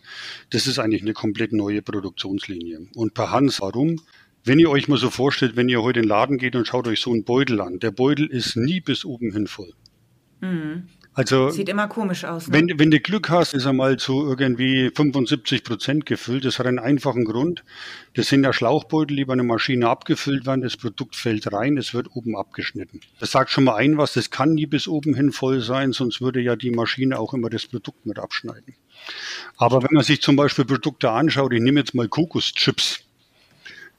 Das 0.49 0.65
ist 0.65 0.79
eigentlich 0.79 1.03
eine 1.03 1.13
komplett 1.13 1.53
neue 1.53 1.83
Produktionslinie. 1.83 2.87
Und 2.95 3.13
per 3.13 3.29
Hand, 3.29 3.55
warum? 3.61 4.01
Wenn 4.49 4.57
ihr 4.57 4.71
euch 4.71 4.87
mal 4.87 4.97
so 4.97 5.11
vorstellt, 5.11 5.55
wenn 5.57 5.69
ihr 5.69 5.83
heute 5.83 5.99
in 5.99 6.05
den 6.05 6.09
Laden 6.09 6.39
geht 6.39 6.55
und 6.55 6.65
schaut 6.65 6.87
euch 6.87 7.01
so 7.01 7.11
einen 7.11 7.23
Beutel 7.23 7.61
an, 7.61 7.77
der 7.77 7.91
Beutel 7.91 8.25
ist 8.25 8.55
nie 8.55 8.81
bis 8.81 9.05
oben 9.05 9.31
hin 9.31 9.45
voll. 9.45 9.73
Mhm. 10.41 10.87
Also, 11.13 11.51
Sieht 11.51 11.69
immer 11.69 11.87
komisch 11.87 12.25
aus. 12.25 12.47
Ne? 12.47 12.53
Wenn, 12.53 12.79
wenn 12.79 12.89
du 12.89 12.99
Glück 12.99 13.29
hast, 13.29 13.53
ist 13.53 13.65
er 13.65 13.73
mal 13.73 13.97
zu 13.97 14.25
irgendwie 14.27 14.89
75 14.95 15.63
Prozent 15.63 16.07
gefüllt. 16.07 16.45
Das 16.45 16.57
hat 16.57 16.65
einen 16.65 16.79
einfachen 16.79 17.25
Grund. 17.25 17.63
Das 18.15 18.29
sind 18.29 18.43
ja 18.43 18.51
Schlauchbeutel, 18.51 19.17
die 19.17 19.25
bei 19.25 19.33
einer 19.33 19.43
Maschine 19.43 19.87
abgefüllt 19.87 20.47
werden. 20.47 20.61
Das 20.61 20.77
Produkt 20.77 21.15
fällt 21.15 21.53
rein, 21.53 21.77
es 21.77 21.93
wird 21.93 22.15
oben 22.15 22.35
abgeschnitten. 22.35 23.01
Das 23.19 23.29
sagt 23.29 23.51
schon 23.51 23.65
mal 23.65 23.75
ein 23.75 23.99
was, 23.99 24.13
das 24.13 24.31
kann 24.31 24.55
nie 24.55 24.65
bis 24.65 24.87
oben 24.87 25.13
hin 25.13 25.31
voll 25.31 25.61
sein, 25.61 25.91
sonst 25.91 26.21
würde 26.21 26.41
ja 26.41 26.55
die 26.55 26.71
Maschine 26.71 27.19
auch 27.19 27.35
immer 27.35 27.51
das 27.51 27.67
Produkt 27.67 28.07
mit 28.07 28.17
abschneiden. 28.17 28.73
Aber 29.57 29.83
wenn 29.83 29.93
man 29.93 30.03
sich 30.03 30.23
zum 30.23 30.35
Beispiel 30.35 30.65
Produkte 30.65 31.11
anschaut, 31.11 31.53
ich 31.53 31.61
nehme 31.61 31.81
jetzt 31.81 31.93
mal 31.93 32.07
Kokoschips 32.07 33.08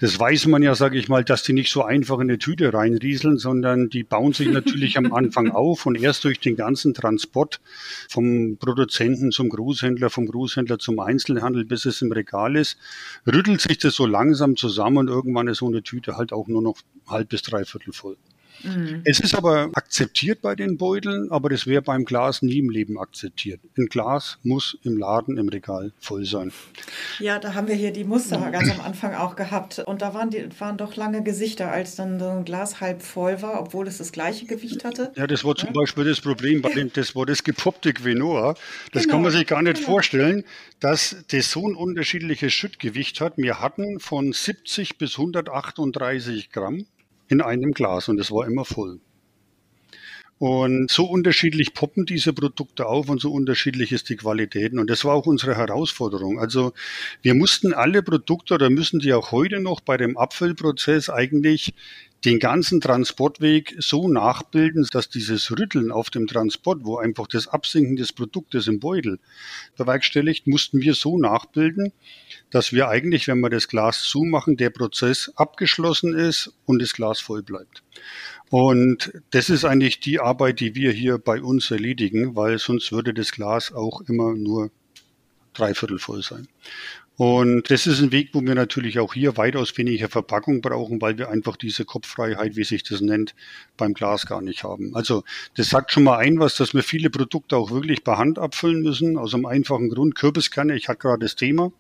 Das 0.00 0.18
weiß 0.18 0.46
man 0.46 0.62
ja, 0.62 0.74
sage 0.74 0.98
ich 0.98 1.10
mal, 1.10 1.24
dass 1.24 1.42
die 1.42 1.52
nicht 1.52 1.70
so 1.70 1.84
einfach 1.84 2.16
in 2.16 2.30
eine 2.30 2.38
Tüte 2.38 2.72
reinrieseln, 2.72 3.36
sondern 3.36 3.90
die 3.90 4.02
bauen 4.02 4.32
sich 4.32 4.48
natürlich 4.48 4.96
am 4.96 5.12
Anfang 5.12 5.50
auf 5.50 5.84
und 5.84 5.94
erst 5.94 6.24
durch 6.24 6.40
den 6.40 6.56
ganzen 6.56 6.94
Transport 6.94 7.60
vom 8.08 8.56
Produzenten 8.56 9.30
zum 9.30 9.50
Großhändler, 9.50 10.08
vom 10.08 10.26
Großhändler 10.26 10.78
zum 10.78 11.00
Einzelhandel, 11.00 11.66
bis 11.66 11.84
es 11.84 12.00
im 12.00 12.12
Regal 12.12 12.56
ist, 12.56 12.78
rüttelt 13.26 13.60
sich 13.60 13.76
das 13.76 13.94
so 13.94 14.06
langsam 14.06 14.56
zusammen 14.56 14.96
und 14.96 15.08
irgendwann 15.08 15.48
ist 15.48 15.58
so 15.58 15.66
eine 15.66 15.82
Tüte 15.82 16.16
halt 16.16 16.32
auch 16.32 16.48
nur 16.48 16.62
noch 16.62 16.78
halb 17.06 17.28
bis 17.28 17.42
dreiviertel 17.42 17.92
voll. 17.92 18.16
Mhm. 18.62 19.02
Es 19.04 19.20
ist 19.20 19.34
aber 19.34 19.70
akzeptiert 19.74 20.42
bei 20.42 20.54
den 20.54 20.76
Beuteln, 20.76 21.30
aber 21.30 21.48
das 21.48 21.66
wäre 21.66 21.82
beim 21.82 22.04
Glas 22.04 22.42
nie 22.42 22.58
im 22.58 22.70
Leben 22.70 22.98
akzeptiert. 22.98 23.60
Ein 23.76 23.86
Glas 23.86 24.38
muss 24.42 24.76
im 24.82 24.96
Laden, 24.96 25.38
im 25.38 25.48
Regal 25.48 25.92
voll 25.98 26.24
sein. 26.24 26.52
Ja, 27.18 27.38
da 27.38 27.54
haben 27.54 27.68
wir 27.68 27.74
hier 27.74 27.92
die 27.92 28.04
Muster 28.04 28.38
ganz 28.50 28.70
am 28.70 28.80
Anfang 28.80 29.14
auch 29.14 29.36
gehabt. 29.36 29.78
Und 29.80 30.02
da 30.02 30.14
waren, 30.14 30.30
die, 30.30 30.48
waren 30.58 30.76
doch 30.76 30.96
lange 30.96 31.22
Gesichter, 31.22 31.70
als 31.70 31.96
dann 31.96 32.18
so 32.18 32.28
ein 32.28 32.44
Glas 32.44 32.80
halb 32.80 33.02
voll 33.02 33.42
war, 33.42 33.60
obwohl 33.60 33.86
es 33.86 33.98
das 33.98 34.12
gleiche 34.12 34.46
Gewicht 34.46 34.84
hatte. 34.84 35.12
Ja, 35.16 35.26
das 35.26 35.44
war 35.44 35.54
zum 35.56 35.68
ja? 35.68 35.72
Beispiel 35.74 36.04
das 36.04 36.20
Problem 36.20 36.62
bei 36.62 36.70
dem, 36.70 36.92
das 36.92 37.14
war 37.14 37.26
das 37.26 37.44
gepoppte 37.44 37.92
Quinoa. 37.92 38.54
Das 38.92 39.02
genau. 39.02 39.14
kann 39.14 39.22
man 39.22 39.32
sich 39.32 39.46
gar 39.46 39.62
nicht 39.62 39.76
genau. 39.76 39.86
vorstellen, 39.86 40.44
dass 40.80 41.16
das 41.30 41.50
so 41.50 41.66
ein 41.66 41.74
unterschiedliches 41.74 42.52
Schüttgewicht 42.52 43.20
hat. 43.20 43.34
Wir 43.36 43.60
hatten 43.60 44.00
von 44.00 44.32
70 44.32 44.98
bis 44.98 45.18
138 45.18 46.50
Gramm 46.50 46.86
in 47.30 47.40
einem 47.40 47.72
Glas 47.72 48.08
und 48.08 48.20
es 48.20 48.30
war 48.30 48.46
immer 48.46 48.64
voll. 48.64 49.00
Und 50.38 50.90
so 50.90 51.04
unterschiedlich 51.04 51.74
poppen 51.74 52.06
diese 52.06 52.32
Produkte 52.32 52.86
auf 52.86 53.10
und 53.10 53.20
so 53.20 53.30
unterschiedlich 53.30 53.92
ist 53.92 54.08
die 54.08 54.16
Qualität. 54.16 54.72
Und 54.72 54.88
das 54.88 55.04
war 55.04 55.14
auch 55.14 55.26
unsere 55.26 55.54
Herausforderung. 55.54 56.40
Also 56.40 56.72
wir 57.20 57.34
mussten 57.34 57.74
alle 57.74 58.02
Produkte 58.02 58.54
oder 58.54 58.70
müssen 58.70 59.00
die 59.00 59.12
auch 59.12 59.32
heute 59.32 59.60
noch 59.60 59.82
bei 59.82 59.98
dem 59.98 60.16
Abfüllprozess 60.16 61.10
eigentlich 61.10 61.74
den 62.24 62.38
ganzen 62.38 62.80
Transportweg 62.80 63.74
so 63.78 64.08
nachbilden, 64.08 64.86
dass 64.92 65.08
dieses 65.08 65.50
Rütteln 65.50 65.90
auf 65.90 66.10
dem 66.10 66.26
Transport, 66.26 66.80
wo 66.82 66.98
einfach 66.98 67.26
das 67.26 67.48
Absinken 67.48 67.96
des 67.96 68.12
Produktes 68.12 68.66
im 68.66 68.78
Beutel 68.78 69.18
bewerkstelligt, 69.76 70.46
mussten 70.46 70.80
wir 70.80 70.94
so 70.94 71.18
nachbilden, 71.18 71.92
dass 72.50 72.72
wir 72.72 72.88
eigentlich, 72.88 73.26
wenn 73.26 73.40
wir 73.40 73.48
das 73.48 73.68
Glas 73.68 74.02
zumachen, 74.02 74.56
der 74.56 74.70
Prozess 74.70 75.32
abgeschlossen 75.36 76.14
ist 76.14 76.52
und 76.66 76.82
das 76.82 76.92
Glas 76.92 77.20
voll 77.20 77.42
bleibt. 77.42 77.82
Und 78.50 79.12
das 79.30 79.48
ist 79.48 79.64
eigentlich 79.64 80.00
die 80.00 80.20
Arbeit, 80.20 80.60
die 80.60 80.74
wir 80.74 80.92
hier 80.92 81.18
bei 81.18 81.40
uns 81.40 81.70
erledigen, 81.70 82.36
weil 82.36 82.58
sonst 82.58 82.92
würde 82.92 83.14
das 83.14 83.32
Glas 83.32 83.72
auch 83.72 84.02
immer 84.02 84.34
nur 84.34 84.70
dreiviertel 85.54 85.98
voll 85.98 86.22
sein. 86.22 86.48
Und 87.20 87.70
das 87.70 87.86
ist 87.86 88.00
ein 88.00 88.12
Weg, 88.12 88.30
wo 88.32 88.40
wir 88.40 88.54
natürlich 88.54 88.98
auch 88.98 89.12
hier 89.12 89.36
weitaus 89.36 89.76
weniger 89.76 90.08
Verpackung 90.08 90.62
brauchen, 90.62 91.02
weil 91.02 91.18
wir 91.18 91.28
einfach 91.28 91.58
diese 91.58 91.84
Kopffreiheit, 91.84 92.56
wie 92.56 92.64
sich 92.64 92.82
das 92.82 93.02
nennt, 93.02 93.34
beim 93.76 93.92
Glas 93.92 94.24
gar 94.24 94.40
nicht 94.40 94.64
haben. 94.64 94.96
Also 94.96 95.22
das 95.54 95.68
sagt 95.68 95.92
schon 95.92 96.04
mal 96.04 96.16
ein 96.16 96.40
was, 96.40 96.56
dass 96.56 96.72
wir 96.72 96.82
viele 96.82 97.10
Produkte 97.10 97.58
auch 97.58 97.72
wirklich 97.72 98.04
per 98.04 98.16
Hand 98.16 98.38
abfüllen 98.38 98.80
müssen, 98.80 99.18
aus 99.18 99.34
einem 99.34 99.44
einfachen 99.44 99.90
Grund. 99.90 100.14
Kürbiskerne, 100.14 100.74
ich 100.74 100.88
hatte 100.88 101.00
gerade 101.00 101.26
das 101.26 101.36
Thema, 101.36 101.72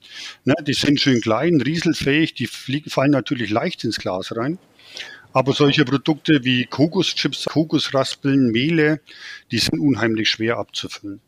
ne, 0.44 0.54
die 0.60 0.74
sind 0.74 1.00
schön 1.00 1.22
klein, 1.22 1.62
rieselfähig, 1.62 2.34
die 2.34 2.46
fliegen, 2.46 2.90
fallen 2.90 3.12
natürlich 3.12 3.48
leicht 3.48 3.82
ins 3.82 3.96
Glas 3.96 4.36
rein. 4.36 4.58
Aber 5.32 5.54
solche 5.54 5.86
Produkte 5.86 6.44
wie 6.44 6.66
Kokoschips, 6.66 7.46
Kokosraspeln, 7.46 8.50
Mehle, 8.50 9.00
die 9.50 9.58
sind 9.58 9.80
unheimlich 9.80 10.28
schwer 10.28 10.58
abzufüllen. 10.58 11.22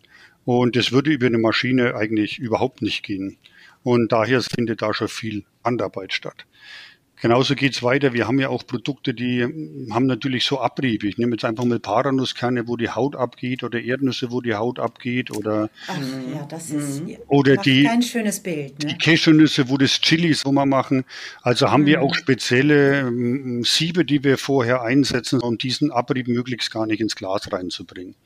Und 0.45 0.77
das 0.77 0.93
würde 0.93 1.13
über 1.13 1.29
eine 1.29 1.39
Maschine 1.39 1.95
eigentlich 1.95 2.39
überhaupt 2.39 2.83
nicht 2.83 3.05
gehen. 3.05 3.39
Und 3.83 4.13
daher 4.13 4.43
findet 4.43 4.83
da 4.83 4.95
schon 4.95 5.09
viel 5.09 5.45
Handarbeit 5.65 6.13
statt. 6.13 6.47
Genauso 7.23 7.55
geht's 7.55 7.85
weiter. 7.85 8.15
Wir 8.15 8.27
haben 8.27 8.41
ja 8.41 8.49
auch 8.49 8.67
Produkte, 8.67 9.15
die 9.15 9.45
haben 9.93 10.07
natürlich 10.07 10.45
so 10.45 10.61
Abriebe. 10.61 11.07
Ich 11.07 11.19
nehme 11.19 11.37
jetzt 11.37 11.45
einfach 11.45 11.65
mal 11.65 11.79
Paranusskerne, 11.79 12.67
wo 12.67 12.77
die 12.77 12.91
Haut 12.91 13.15
abgeht 13.15 13.63
oder 13.63 13.81
Erdnüsse, 13.81 14.33
wo 14.33 14.41
die 14.41 14.57
Haut 14.57 14.81
abgeht 14.81 15.31
oder 15.31 15.71
Ach, 15.87 15.97
ja, 16.35 16.45
das 16.47 16.71
ist 16.71 17.05
mhm. 17.05 17.19
oder 17.29 17.57
die 17.59 17.85
kein 17.85 18.03
schönes 18.03 18.41
Bild. 18.41 18.83
Ne? 18.83 18.89
Die 18.89 18.99
Cashewnüsse, 18.99 19.69
wo 19.69 19.79
das 19.79 20.01
Chilis, 20.01 20.45
wir 20.45 20.67
machen. 20.67 21.05
Also 21.43 21.71
haben 21.71 21.83
mhm. 21.83 21.87
wir 21.87 22.03
auch 22.03 22.13
spezielle 22.17 23.03
ähm, 23.03 23.63
Siebe, 23.63 24.05
die 24.05 24.25
wir 24.25 24.37
vorher 24.37 24.83
einsetzen, 24.83 25.41
um 25.41 25.59
diesen 25.59 25.93
Abrieb 25.93 26.27
möglichst 26.27 26.73
gar 26.73 26.87
nicht 26.87 27.01
ins 27.01 27.15
Glas 27.15 27.53
reinzubringen. 27.53 28.17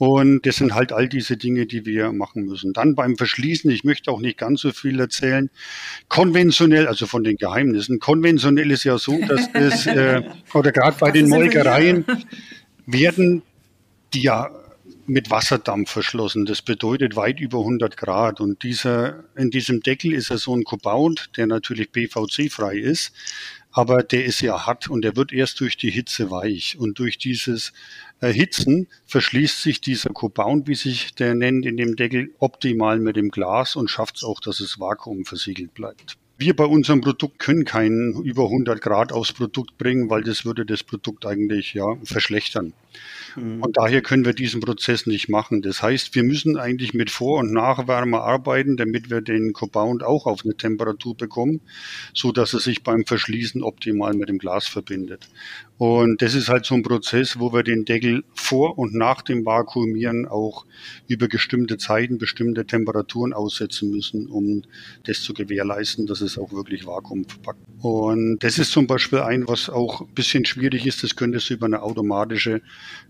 Und 0.00 0.46
das 0.46 0.56
sind 0.56 0.74
halt 0.74 0.92
all 0.92 1.10
diese 1.10 1.36
Dinge, 1.36 1.66
die 1.66 1.84
wir 1.84 2.10
machen 2.12 2.46
müssen. 2.46 2.72
Dann 2.72 2.94
beim 2.94 3.18
Verschließen, 3.18 3.70
ich 3.70 3.84
möchte 3.84 4.10
auch 4.10 4.20
nicht 4.20 4.38
ganz 4.38 4.62
so 4.62 4.72
viel 4.72 4.98
erzählen. 4.98 5.50
Konventionell, 6.08 6.86
also 6.86 7.04
von 7.04 7.22
den 7.22 7.36
Geheimnissen, 7.36 7.98
konventionell 7.98 8.70
ist 8.70 8.84
ja 8.84 8.96
so, 8.96 9.20
dass 9.28 9.50
es, 9.52 9.84
äh, 9.84 10.22
oder 10.54 10.72
gerade 10.72 10.96
bei 10.98 11.10
den 11.10 11.28
Molkereien, 11.28 12.06
werden 12.86 13.42
die 14.14 14.22
ja 14.22 14.48
mit 15.06 15.30
Wasserdampf 15.30 15.90
verschlossen. 15.90 16.46
Das 16.46 16.62
bedeutet 16.62 17.14
weit 17.14 17.38
über 17.38 17.58
100 17.58 17.98
Grad. 17.98 18.40
Und 18.40 18.62
dieser, 18.62 19.24
in 19.36 19.50
diesem 19.50 19.82
Deckel 19.82 20.14
ist 20.14 20.30
ja 20.30 20.38
so 20.38 20.56
ein 20.56 20.64
Compound, 20.64 21.32
der 21.36 21.46
natürlich 21.46 21.92
PVC-frei 21.92 22.76
ist. 22.76 23.12
Aber 23.72 24.02
der 24.02 24.24
ist 24.24 24.40
ja 24.40 24.66
hart 24.66 24.88
und 24.88 25.02
der 25.02 25.16
wird 25.16 25.32
erst 25.32 25.60
durch 25.60 25.76
die 25.76 25.90
Hitze 25.90 26.30
weich. 26.30 26.76
Und 26.78 26.98
durch 26.98 27.18
dieses 27.18 27.72
Erhitzen 28.20 28.88
verschließt 29.06 29.62
sich 29.62 29.80
dieser 29.80 30.10
Compound, 30.10 30.66
wie 30.66 30.74
sich 30.74 31.14
der 31.14 31.34
nennt, 31.34 31.66
in 31.66 31.76
dem 31.76 31.96
Deckel 31.96 32.34
optimal 32.38 32.98
mit 32.98 33.16
dem 33.16 33.30
Glas 33.30 33.76
und 33.76 33.88
schafft 33.88 34.16
es 34.16 34.24
auch, 34.24 34.40
dass 34.40 34.60
es 34.60 34.80
vakuumversiegelt 34.80 35.72
bleibt. 35.74 36.19
Wir 36.40 36.56
bei 36.56 36.64
unserem 36.64 37.02
Produkt 37.02 37.38
können 37.38 37.66
keinen 37.66 38.14
über 38.24 38.44
100 38.44 38.80
Grad 38.80 39.12
aufs 39.12 39.34
Produkt 39.34 39.76
bringen, 39.76 40.08
weil 40.08 40.22
das 40.22 40.46
würde 40.46 40.64
das 40.64 40.82
Produkt 40.82 41.26
eigentlich 41.26 41.74
ja 41.74 41.96
verschlechtern. 42.02 42.72
Mhm. 43.36 43.62
Und 43.62 43.76
daher 43.76 44.00
können 44.00 44.24
wir 44.24 44.32
diesen 44.32 44.62
Prozess 44.62 45.06
nicht 45.06 45.28
machen. 45.28 45.60
Das 45.60 45.82
heißt, 45.82 46.14
wir 46.14 46.22
müssen 46.22 46.56
eigentlich 46.56 46.94
mit 46.94 47.10
Vor- 47.10 47.40
und 47.40 47.52
Nachwärme 47.52 48.22
arbeiten, 48.22 48.78
damit 48.78 49.10
wir 49.10 49.20
den 49.20 49.52
Compound 49.52 50.02
auch 50.02 50.24
auf 50.24 50.40
eine 50.42 50.56
Temperatur 50.56 51.14
bekommen, 51.14 51.60
so 52.14 52.32
dass 52.32 52.54
er 52.54 52.60
sich 52.60 52.82
beim 52.82 53.04
Verschließen 53.04 53.62
optimal 53.62 54.14
mit 54.14 54.30
dem 54.30 54.38
Glas 54.38 54.66
verbindet. 54.66 55.28
Und 55.80 56.20
das 56.20 56.34
ist 56.34 56.50
halt 56.50 56.66
so 56.66 56.74
ein 56.74 56.82
Prozess, 56.82 57.38
wo 57.38 57.54
wir 57.54 57.62
den 57.62 57.86
Deckel 57.86 58.22
vor 58.34 58.76
und 58.76 58.92
nach 58.92 59.22
dem 59.22 59.46
Vakuumieren 59.46 60.28
auch 60.28 60.66
über 61.08 61.26
bestimmte 61.26 61.78
Zeiten, 61.78 62.18
bestimmte 62.18 62.66
Temperaturen 62.66 63.32
aussetzen 63.32 63.90
müssen, 63.90 64.26
um 64.26 64.60
das 65.04 65.22
zu 65.22 65.32
gewährleisten, 65.32 66.06
dass 66.06 66.20
es 66.20 66.36
auch 66.36 66.52
wirklich 66.52 66.84
Vakuum 66.84 67.24
verpackt. 67.24 67.60
Und 67.80 68.40
das 68.40 68.58
ist 68.58 68.72
zum 68.72 68.86
Beispiel 68.86 69.20
ein, 69.20 69.48
was 69.48 69.70
auch 69.70 70.02
ein 70.02 70.12
bisschen 70.14 70.44
schwierig 70.44 70.84
ist. 70.84 71.02
Das 71.02 71.16
könnte 71.16 71.38
es 71.38 71.48
über 71.48 71.64
eine 71.64 71.80
automatische 71.80 72.60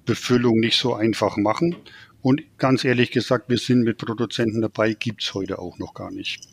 Befüllung 0.06 0.60
nicht 0.60 0.78
so 0.78 0.94
einfach 0.94 1.36
machen. 1.36 1.74
Und 2.22 2.40
ganz 2.56 2.84
ehrlich 2.84 3.10
gesagt, 3.10 3.48
wir 3.48 3.58
sind 3.58 3.82
mit 3.82 3.98
Produzenten 3.98 4.60
dabei, 4.60 4.92
gibt's 4.92 5.34
heute 5.34 5.58
auch 5.58 5.78
noch 5.78 5.92
gar 5.92 6.12
nicht. 6.12 6.46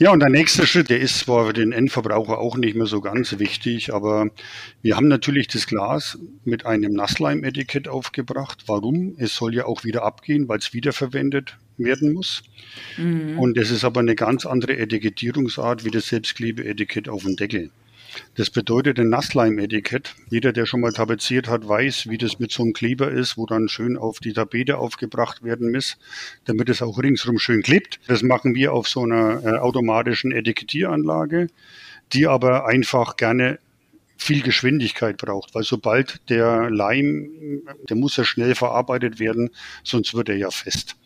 Ja, 0.00 0.12
und 0.12 0.20
der 0.20 0.28
nächste 0.28 0.64
Schritt, 0.64 0.90
der 0.90 1.00
ist 1.00 1.18
zwar 1.18 1.46
für 1.46 1.52
den 1.52 1.72
Endverbraucher 1.72 2.38
auch 2.38 2.56
nicht 2.56 2.76
mehr 2.76 2.86
so 2.86 3.00
ganz 3.00 3.40
wichtig, 3.40 3.92
aber 3.92 4.30
wir 4.80 4.94
haben 4.94 5.08
natürlich 5.08 5.48
das 5.48 5.66
Glas 5.66 6.20
mit 6.44 6.64
einem 6.66 6.92
Nassleim-Etikett 6.92 7.88
aufgebracht. 7.88 8.62
Warum? 8.68 9.16
Es 9.18 9.34
soll 9.34 9.56
ja 9.56 9.64
auch 9.64 9.82
wieder 9.82 10.04
abgehen, 10.04 10.46
weil 10.46 10.58
es 10.58 10.72
wiederverwendet 10.72 11.58
werden 11.78 12.12
muss. 12.12 12.44
Mhm. 12.96 13.40
Und 13.40 13.58
es 13.58 13.72
ist 13.72 13.82
aber 13.82 13.98
eine 13.98 14.14
ganz 14.14 14.46
andere 14.46 14.78
Etikettierungsart 14.78 15.84
wie 15.84 15.90
das 15.90 16.06
Selbstklebeetikett 16.06 17.08
auf 17.08 17.24
dem 17.24 17.34
Deckel. 17.34 17.70
Das 18.34 18.50
bedeutet 18.50 18.98
ein 18.98 19.08
Nassleim-Etikett. 19.08 20.14
Jeder, 20.30 20.52
der 20.52 20.66
schon 20.66 20.80
mal 20.80 20.92
tapeziert 20.92 21.48
hat, 21.48 21.66
weiß, 21.66 22.08
wie 22.08 22.18
das 22.18 22.38
mit 22.38 22.52
so 22.52 22.62
einem 22.62 22.72
Kleber 22.72 23.10
ist, 23.10 23.36
wo 23.36 23.46
dann 23.46 23.68
schön 23.68 23.96
auf 23.96 24.20
die 24.20 24.32
Tapete 24.32 24.78
aufgebracht 24.78 25.42
werden 25.42 25.72
muss, 25.72 25.98
damit 26.44 26.68
es 26.68 26.82
auch 26.82 26.98
ringsrum 26.98 27.38
schön 27.38 27.62
klebt. 27.62 28.00
Das 28.06 28.22
machen 28.22 28.54
wir 28.54 28.72
auf 28.72 28.88
so 28.88 29.02
einer 29.02 29.44
äh, 29.44 29.58
automatischen 29.58 30.32
Etikettieranlage, 30.32 31.48
die 32.12 32.26
aber 32.26 32.66
einfach 32.66 33.16
gerne 33.16 33.58
viel 34.16 34.42
Geschwindigkeit 34.42 35.16
braucht, 35.16 35.54
weil 35.54 35.62
sobald 35.62 36.28
der 36.28 36.70
Leim, 36.70 37.62
der 37.88 37.96
muss 37.96 38.16
ja 38.16 38.24
schnell 38.24 38.54
verarbeitet 38.54 39.20
werden, 39.20 39.50
sonst 39.84 40.14
wird 40.14 40.28
er 40.28 40.36
ja 40.36 40.50
fest. 40.50 40.96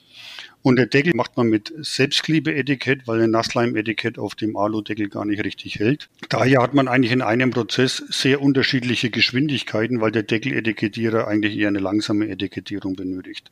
Und 0.63 0.77
der 0.77 0.87
Deckel 0.87 1.15
macht 1.15 1.37
man 1.37 1.49
mit 1.49 1.73
Selbstklebeetikett, 1.77 3.07
weil 3.07 3.21
ein 3.23 3.31
Nassleim-Etikett 3.31 4.19
auf 4.19 4.37
dem 4.37 4.57
Aludeckel 4.57 5.09
gar 5.09 5.25
nicht 5.25 5.45
richtig 5.45 5.81
hält. 5.81 6.09
Daher 6.29 6.63
hat 6.63 6.73
man 6.73 6.87
eigentlich 6.87 7.13
in 7.13 7.21
einem 7.23 7.51
Prozess 7.51 8.03
sehr 8.09 8.41
unterschiedliche 8.41 9.11
Geschwindigkeiten, 9.11 10.01
weil 10.01 10.13
der 10.13 10.23
Deckeletikettierer 10.23 11.27
eigentlich 11.27 11.57
eher 11.57 11.69
eine 11.69 11.81
langsame 11.81 12.29
Etikettierung 12.29 12.95
benötigt. 12.95 13.51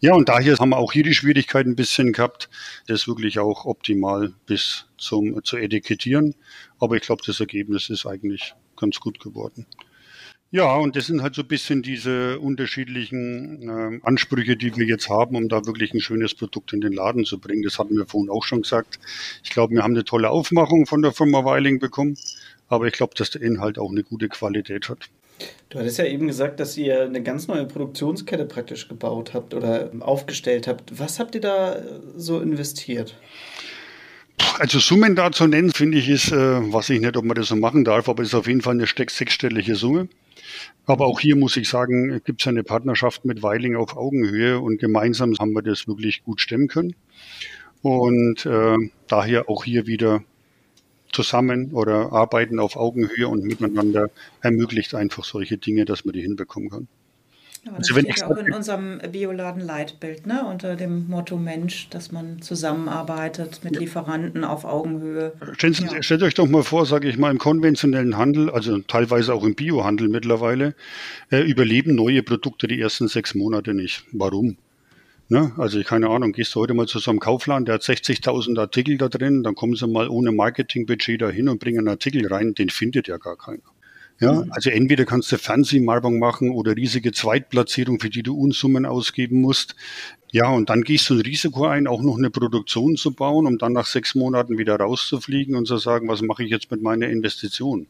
Ja, 0.00 0.14
und 0.14 0.28
daher 0.28 0.56
haben 0.58 0.70
wir 0.70 0.78
auch 0.78 0.92
hier 0.92 1.04
die 1.04 1.14
Schwierigkeit 1.14 1.66
ein 1.66 1.76
bisschen 1.76 2.12
gehabt, 2.12 2.50
das 2.86 3.08
wirklich 3.08 3.38
auch 3.38 3.64
optimal 3.64 4.32
bis 4.46 4.86
zum 4.98 5.42
zu 5.44 5.56
etikettieren. 5.56 6.34
Aber 6.78 6.96
ich 6.96 7.02
glaube, 7.02 7.22
das 7.26 7.40
Ergebnis 7.40 7.88
ist 7.88 8.06
eigentlich 8.06 8.54
ganz 8.76 9.00
gut 9.00 9.20
geworden. 9.20 9.66
Ja, 10.54 10.76
und 10.76 10.96
das 10.96 11.06
sind 11.06 11.22
halt 11.22 11.34
so 11.34 11.40
ein 11.40 11.48
bisschen 11.48 11.80
diese 11.80 12.38
unterschiedlichen 12.38 13.70
äh, 13.70 14.00
Ansprüche, 14.06 14.54
die 14.54 14.76
wir 14.76 14.84
jetzt 14.84 15.08
haben, 15.08 15.34
um 15.34 15.48
da 15.48 15.64
wirklich 15.64 15.94
ein 15.94 16.00
schönes 16.00 16.34
Produkt 16.34 16.74
in 16.74 16.82
den 16.82 16.92
Laden 16.92 17.24
zu 17.24 17.38
bringen. 17.38 17.62
Das 17.62 17.78
hatten 17.78 17.96
wir 17.96 18.04
vorhin 18.04 18.28
auch 18.28 18.44
schon 18.44 18.60
gesagt. 18.60 19.00
Ich 19.42 19.48
glaube, 19.48 19.74
wir 19.74 19.82
haben 19.82 19.94
eine 19.94 20.04
tolle 20.04 20.28
Aufmachung 20.28 20.84
von 20.84 21.00
der 21.00 21.12
Firma 21.12 21.42
Weiling 21.46 21.78
bekommen, 21.78 22.18
aber 22.68 22.86
ich 22.86 22.92
glaube, 22.92 23.14
dass 23.16 23.30
der 23.30 23.40
Inhalt 23.40 23.78
auch 23.78 23.90
eine 23.90 24.02
gute 24.02 24.28
Qualität 24.28 24.90
hat. 24.90 25.08
Du 25.70 25.78
hattest 25.78 25.96
ja 25.96 26.04
eben 26.04 26.26
gesagt, 26.26 26.60
dass 26.60 26.76
ihr 26.76 27.00
eine 27.00 27.22
ganz 27.22 27.48
neue 27.48 27.64
Produktionskette 27.64 28.44
praktisch 28.44 28.88
gebaut 28.88 29.32
habt 29.32 29.54
oder 29.54 29.90
aufgestellt 30.00 30.66
habt. 30.66 30.98
Was 30.98 31.18
habt 31.18 31.34
ihr 31.34 31.40
da 31.40 31.80
so 32.14 32.40
investiert? 32.40 33.16
Also 34.58 34.80
Summen 34.80 35.16
da 35.16 35.32
zu 35.32 35.46
nennen, 35.46 35.72
finde 35.72 35.96
ich, 35.96 36.10
ist, 36.10 36.30
äh, 36.30 36.34
weiß 36.36 36.90
ich 36.90 37.00
nicht, 37.00 37.16
ob 37.16 37.24
man 37.24 37.36
das 37.36 37.48
so 37.48 37.56
machen 37.56 37.84
darf, 37.84 38.10
aber 38.10 38.22
es 38.22 38.28
ist 38.28 38.34
auf 38.34 38.46
jeden 38.46 38.60
Fall 38.60 38.74
eine 38.74 38.86
sechsstellige 38.86 39.76
Summe. 39.76 40.08
Aber 40.86 41.06
auch 41.06 41.20
hier 41.20 41.36
muss 41.36 41.56
ich 41.56 41.68
sagen, 41.68 42.20
gibt 42.24 42.40
es 42.40 42.48
eine 42.48 42.64
Partnerschaft 42.64 43.24
mit 43.24 43.42
Weiling 43.42 43.76
auf 43.76 43.96
Augenhöhe 43.96 44.60
und 44.60 44.80
gemeinsam 44.80 45.34
haben 45.38 45.52
wir 45.52 45.62
das 45.62 45.86
wirklich 45.86 46.24
gut 46.24 46.40
stemmen 46.40 46.68
können. 46.68 46.94
Und 47.82 48.46
äh, 48.46 48.76
daher 49.08 49.48
auch 49.48 49.64
hier 49.64 49.86
wieder 49.86 50.22
zusammen 51.12 51.72
oder 51.72 52.12
arbeiten 52.12 52.58
auf 52.58 52.76
Augenhöhe 52.76 53.28
und 53.28 53.44
miteinander 53.44 54.10
ermöglicht 54.40 54.94
einfach 54.94 55.24
solche 55.24 55.58
Dinge, 55.58 55.84
dass 55.84 56.04
man 56.04 56.14
die 56.14 56.22
hinbekommen 56.22 56.70
kann. 56.70 56.88
Ja, 57.64 57.70
das 57.70 57.90
also 57.90 58.00
steht 58.00 58.18
ja 58.18 58.26
auch 58.26 58.36
in 58.36 58.52
unserem 58.52 58.98
Bioladen-Leitbild, 58.98 60.26
ne? 60.26 60.44
unter 60.44 60.74
dem 60.74 61.06
Motto 61.08 61.36
Mensch, 61.36 61.88
dass 61.90 62.10
man 62.10 62.42
zusammenarbeitet 62.42 63.60
mit 63.62 63.74
ja. 63.74 63.80
Lieferanten 63.80 64.42
auf 64.42 64.64
Augenhöhe. 64.64 65.32
Stellt, 65.52 65.78
ja. 65.78 66.02
stellt, 66.02 66.24
euch 66.24 66.34
doch 66.34 66.48
mal 66.48 66.64
vor, 66.64 66.86
sage 66.86 67.08
ich 67.08 67.18
mal, 67.18 67.30
im 67.30 67.38
konventionellen 67.38 68.16
Handel, 68.16 68.50
also 68.50 68.78
teilweise 68.80 69.32
auch 69.32 69.44
im 69.44 69.54
Biohandel 69.54 70.08
mittlerweile, 70.08 70.74
äh, 71.30 71.42
überleben 71.42 71.94
neue 71.94 72.24
Produkte 72.24 72.66
die 72.66 72.80
ersten 72.80 73.06
sechs 73.06 73.36
Monate 73.36 73.74
nicht. 73.74 74.04
Warum? 74.10 74.56
Ne? 75.28 75.52
Also 75.56 75.80
keine 75.84 76.10
Ahnung, 76.10 76.32
gehst 76.32 76.54
du 76.56 76.60
heute 76.60 76.74
mal 76.74 76.86
zu 76.86 76.98
so 76.98 77.10
einem 77.12 77.20
Kaufland, 77.20 77.68
der 77.68 77.76
hat 77.76 77.82
60.000 77.82 78.58
Artikel 78.58 78.98
da 78.98 79.08
drin, 79.08 79.44
dann 79.44 79.54
kommen 79.54 79.76
sie 79.76 79.86
mal 79.86 80.08
ohne 80.08 80.32
Marketingbudget 80.32 81.22
da 81.22 81.30
hin 81.30 81.48
und 81.48 81.60
bringen 81.60 81.78
einen 81.78 81.88
Artikel 81.88 82.26
rein, 82.26 82.54
den 82.54 82.70
findet 82.70 83.06
ja 83.06 83.18
gar 83.18 83.36
keiner. 83.38 83.62
Ja, 84.20 84.32
mhm. 84.32 84.52
also 84.52 84.70
entweder 84.70 85.04
kannst 85.04 85.32
du 85.32 85.38
Fernsehwerbung 85.38 86.18
machen 86.18 86.50
oder 86.50 86.76
riesige 86.76 87.12
Zweitplatzierung, 87.12 88.00
für 88.00 88.10
die 88.10 88.22
du 88.22 88.36
Unsummen 88.36 88.86
ausgeben 88.86 89.40
musst. 89.40 89.74
Ja, 90.34 90.48
und 90.48 90.70
dann 90.70 90.80
gehst 90.80 91.10
du 91.10 91.14
ein 91.14 91.20
Risiko 91.20 91.66
ein, 91.66 91.86
auch 91.86 92.00
noch 92.00 92.16
eine 92.16 92.30
Produktion 92.30 92.96
zu 92.96 93.12
bauen, 93.12 93.46
um 93.46 93.58
dann 93.58 93.74
nach 93.74 93.84
sechs 93.84 94.14
Monaten 94.14 94.56
wieder 94.56 94.76
rauszufliegen 94.76 95.54
und 95.54 95.66
zu 95.66 95.76
sagen, 95.76 96.08
was 96.08 96.22
mache 96.22 96.42
ich 96.42 96.50
jetzt 96.50 96.70
mit 96.70 96.80
meiner 96.80 97.10
Investition? 97.10 97.86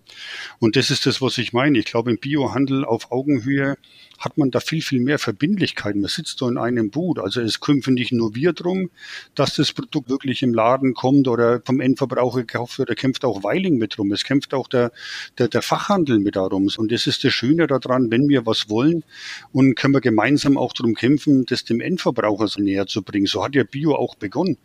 Und 0.59 0.75
das 0.75 0.91
ist 0.91 1.07
das, 1.07 1.23
was 1.23 1.39
ich 1.39 1.53
meine. 1.53 1.79
Ich 1.79 1.85
glaube, 1.85 2.11
im 2.11 2.19
Biohandel 2.19 2.85
auf 2.85 3.13
Augenhöhe 3.13 3.77
hat 4.19 4.39
man 4.39 4.51
da 4.51 4.59
viel, 4.59 4.83
viel 4.83 5.01
mehr 5.01 5.21
Verbindlichkeit. 5.21 5.95
Man 5.95 6.09
sitzt 6.09 6.39
so 6.39 6.49
in 6.49 6.59
einem 6.59 6.91
Boot. 6.91 7.21
Also 7.21 7.41
es 7.41 7.61
kämpfen 7.61 7.95
nicht 7.95 8.11
nur 8.11 8.35
wir 8.35 8.53
drum, 8.53 8.91
dass 9.37 9.55
das 9.55 9.73
Produkt 9.73 10.09
wirklich 10.09 10.43
im 10.43 10.53
Laden 10.53 10.95
kommt 10.95 11.29
oder 11.29 11.61
vom 11.65 11.81
Endverbraucher 11.81 12.41
gekauft 12.41 12.79
wird. 12.79 12.91
Da 12.91 12.95
kämpft 12.95 13.25
auch 13.25 13.45
Weiling 13.45 13.79
mit 13.79 13.97
drum. 13.97 14.11
Es 14.11 14.25
kämpft 14.25 14.53
auch 14.53 14.67
der, 14.67 14.91
der, 15.39 15.47
der 15.47 15.63
Fachhandel 15.63 16.19
mit 16.19 16.35
darum. 16.35 16.69
Und 16.77 16.91
das 16.91 17.07
ist 17.07 17.23
das 17.23 17.33
Schöne 17.33 17.69
daran, 17.69 18.11
wenn 18.11 18.29
wir 18.29 18.47
was 18.47 18.69
wollen 18.69 19.05
und 19.53 19.77
können 19.77 19.95
wir 19.95 20.01
gemeinsam 20.01 20.59
auch 20.59 20.73
darum 20.73 20.95
kämpfen, 20.95 21.45
das 21.47 21.65
dem 21.65 21.81
Endverbraucher 21.81 22.32
so 22.47 22.61
näher 22.61 22.87
zu 22.87 23.03
bringen. 23.03 23.27
So 23.27 23.45
hat 23.45 23.55
ja 23.55 23.65
Bio 23.65 23.95
auch 23.95 24.15
begonnen. 24.15 24.59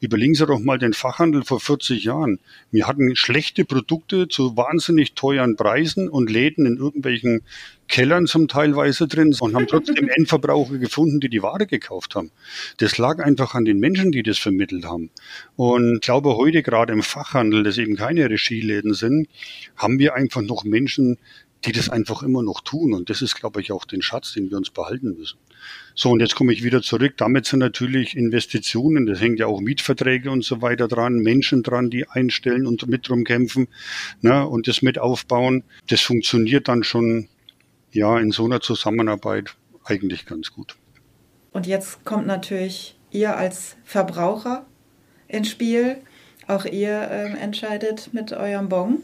Überlegen 0.00 0.34
Sie 0.34 0.46
doch 0.46 0.58
mal 0.58 0.78
den 0.78 0.92
Fachhandel 0.92 1.44
vor 1.44 1.60
40 1.60 2.04
Jahren. 2.04 2.38
Wir 2.70 2.86
hatten 2.86 3.16
schlechte 3.16 3.64
Produkte 3.64 4.28
zu 4.28 4.56
wahnsinnig 4.56 5.14
teuren 5.14 5.56
Preisen 5.56 6.08
und 6.08 6.30
Läden 6.30 6.66
in 6.66 6.76
irgendwelchen 6.76 7.42
Kellern 7.88 8.26
zum 8.26 8.48
Teilweise 8.48 9.08
drin 9.08 9.34
und 9.40 9.54
haben 9.54 9.66
trotzdem 9.66 10.08
Endverbraucher 10.16 10.78
gefunden, 10.78 11.20
die 11.20 11.30
die 11.30 11.42
Ware 11.42 11.66
gekauft 11.66 12.14
haben. 12.14 12.30
Das 12.76 12.98
lag 12.98 13.18
einfach 13.18 13.54
an 13.54 13.64
den 13.64 13.78
Menschen, 13.78 14.12
die 14.12 14.22
das 14.22 14.38
vermittelt 14.38 14.84
haben. 14.84 15.10
Und 15.56 15.96
ich 15.96 16.00
glaube, 16.02 16.36
heute 16.36 16.62
gerade 16.62 16.92
im 16.92 17.02
Fachhandel, 17.02 17.62
das 17.62 17.78
eben 17.78 17.96
keine 17.96 18.28
Regieläden 18.28 18.94
sind, 18.94 19.28
haben 19.76 19.98
wir 19.98 20.14
einfach 20.14 20.42
noch 20.42 20.64
Menschen, 20.64 21.16
die 21.64 21.72
das 21.72 21.88
einfach 21.88 22.22
immer 22.22 22.42
noch 22.42 22.60
tun. 22.60 22.94
Und 22.94 23.10
das 23.10 23.22
ist, 23.22 23.34
glaube 23.34 23.60
ich, 23.60 23.72
auch 23.72 23.84
den 23.84 24.02
Schatz, 24.02 24.32
den 24.32 24.50
wir 24.50 24.56
uns 24.56 24.70
behalten 24.70 25.16
müssen. 25.18 25.38
So, 25.94 26.10
und 26.10 26.20
jetzt 26.20 26.36
komme 26.36 26.52
ich 26.52 26.62
wieder 26.62 26.82
zurück. 26.82 27.14
Damit 27.16 27.46
sind 27.46 27.58
natürlich 27.58 28.16
Investitionen, 28.16 29.06
das 29.06 29.20
hängt 29.20 29.40
ja 29.40 29.46
auch 29.46 29.60
Mietverträge 29.60 30.30
und 30.30 30.44
so 30.44 30.62
weiter 30.62 30.86
dran, 30.86 31.16
Menschen 31.16 31.62
dran, 31.62 31.90
die 31.90 32.08
einstellen 32.08 32.66
und 32.66 32.86
mit 32.86 33.08
drum 33.08 33.24
kämpfen 33.24 33.68
ne, 34.20 34.46
und 34.46 34.68
das 34.68 34.82
mit 34.82 34.98
aufbauen. 34.98 35.64
Das 35.88 36.00
funktioniert 36.00 36.68
dann 36.68 36.84
schon 36.84 37.28
ja, 37.90 38.18
in 38.18 38.30
so 38.30 38.44
einer 38.44 38.60
Zusammenarbeit 38.60 39.56
eigentlich 39.84 40.26
ganz 40.26 40.52
gut. 40.52 40.76
Und 41.52 41.66
jetzt 41.66 42.04
kommt 42.04 42.26
natürlich 42.26 42.96
ihr 43.10 43.36
als 43.36 43.76
Verbraucher 43.84 44.66
ins 45.26 45.48
Spiel. 45.48 45.96
Auch 46.46 46.64
ihr 46.64 47.00
äh, 47.10 47.36
entscheidet 47.38 48.14
mit 48.14 48.32
eurem 48.32 48.68
Bon, 48.68 48.98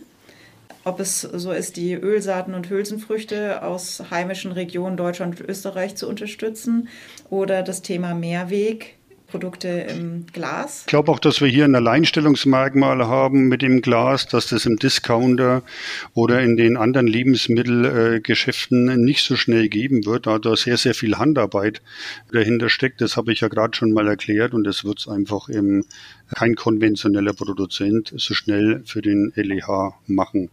ob 0.85 1.01
es 1.01 1.23
so 1.23 1.53
ist, 1.53 1.77
die 1.77 1.95
Ölsaaten 1.95 2.55
und 2.55 2.69
Hülsenfrüchte 2.69 3.63
aus 3.63 4.03
heimischen 4.11 4.53
Regionen 4.53 4.97
Deutschland 4.97 5.41
und 5.41 5.49
Österreich 5.49 5.97
zu 5.97 6.09
unterstützen 6.09 6.89
oder 7.31 7.63
das 7.63 7.83
Thema 7.83 8.15
Mehrweg 8.15 8.97
Produkte 9.35 9.69
im 9.69 10.27
Glas. 10.33 10.83
Ich 10.83 10.87
glaube 10.87 11.11
auch, 11.11 11.19
dass 11.19 11.41
wir 11.41 11.49
hier 11.49 11.65
ein 11.65 11.75
Alleinstellungsmerkmal 11.75 13.09
haben 13.09 13.49
mit 13.49 13.63
dem 13.63 13.83
Glas, 13.83 14.29
dass 14.29 14.47
das 14.47 14.65
im 14.65 14.77
Discounter 14.77 15.65
oder 16.13 16.41
in 16.41 16.57
den 16.57 16.77
anderen 16.77 17.09
Lebensmittelgeschäften 17.09 19.05
nicht 19.05 19.25
so 19.25 19.35
schnell 19.35 19.69
geben 19.69 20.07
wird, 20.07 20.29
da 20.29 20.39
da 20.39 20.55
sehr, 20.55 20.77
sehr 20.77 20.95
viel 20.95 21.19
Handarbeit 21.19 21.83
dahinter 22.31 22.69
steckt. 22.69 23.01
Das 23.01 23.17
habe 23.17 23.33
ich 23.33 23.41
ja 23.41 23.49
gerade 23.49 23.75
schon 23.77 23.91
mal 23.91 24.07
erklärt 24.07 24.55
und 24.55 24.63
das 24.63 24.85
wird 24.85 25.01
es 25.01 25.09
einfach 25.09 25.49
eben 25.49 25.85
kein 26.33 26.55
konventioneller 26.55 27.33
Produzent 27.33 28.13
so 28.17 28.35
schnell 28.35 28.83
für 28.85 29.03
den 29.03 29.33
LEH 29.35 29.95
machen. 30.07 30.51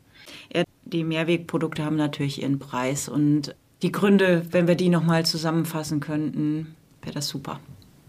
Die 0.92 1.04
Mehrwegprodukte 1.04 1.86
haben 1.86 1.96
natürlich 1.96 2.42
ihren 2.42 2.60
Preis 2.60 3.08
und 3.08 3.56
die 3.82 3.92
Gründe, 3.92 4.46
wenn 4.52 4.68
wir 4.68 4.76
die 4.76 4.90
nochmal 4.90 5.26
zusammenfassen 5.26 6.02
könnten, 6.02 6.76
wäre 7.02 7.16
das 7.16 7.28
super. 7.28 7.60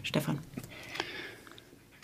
Stefan. 0.03 0.39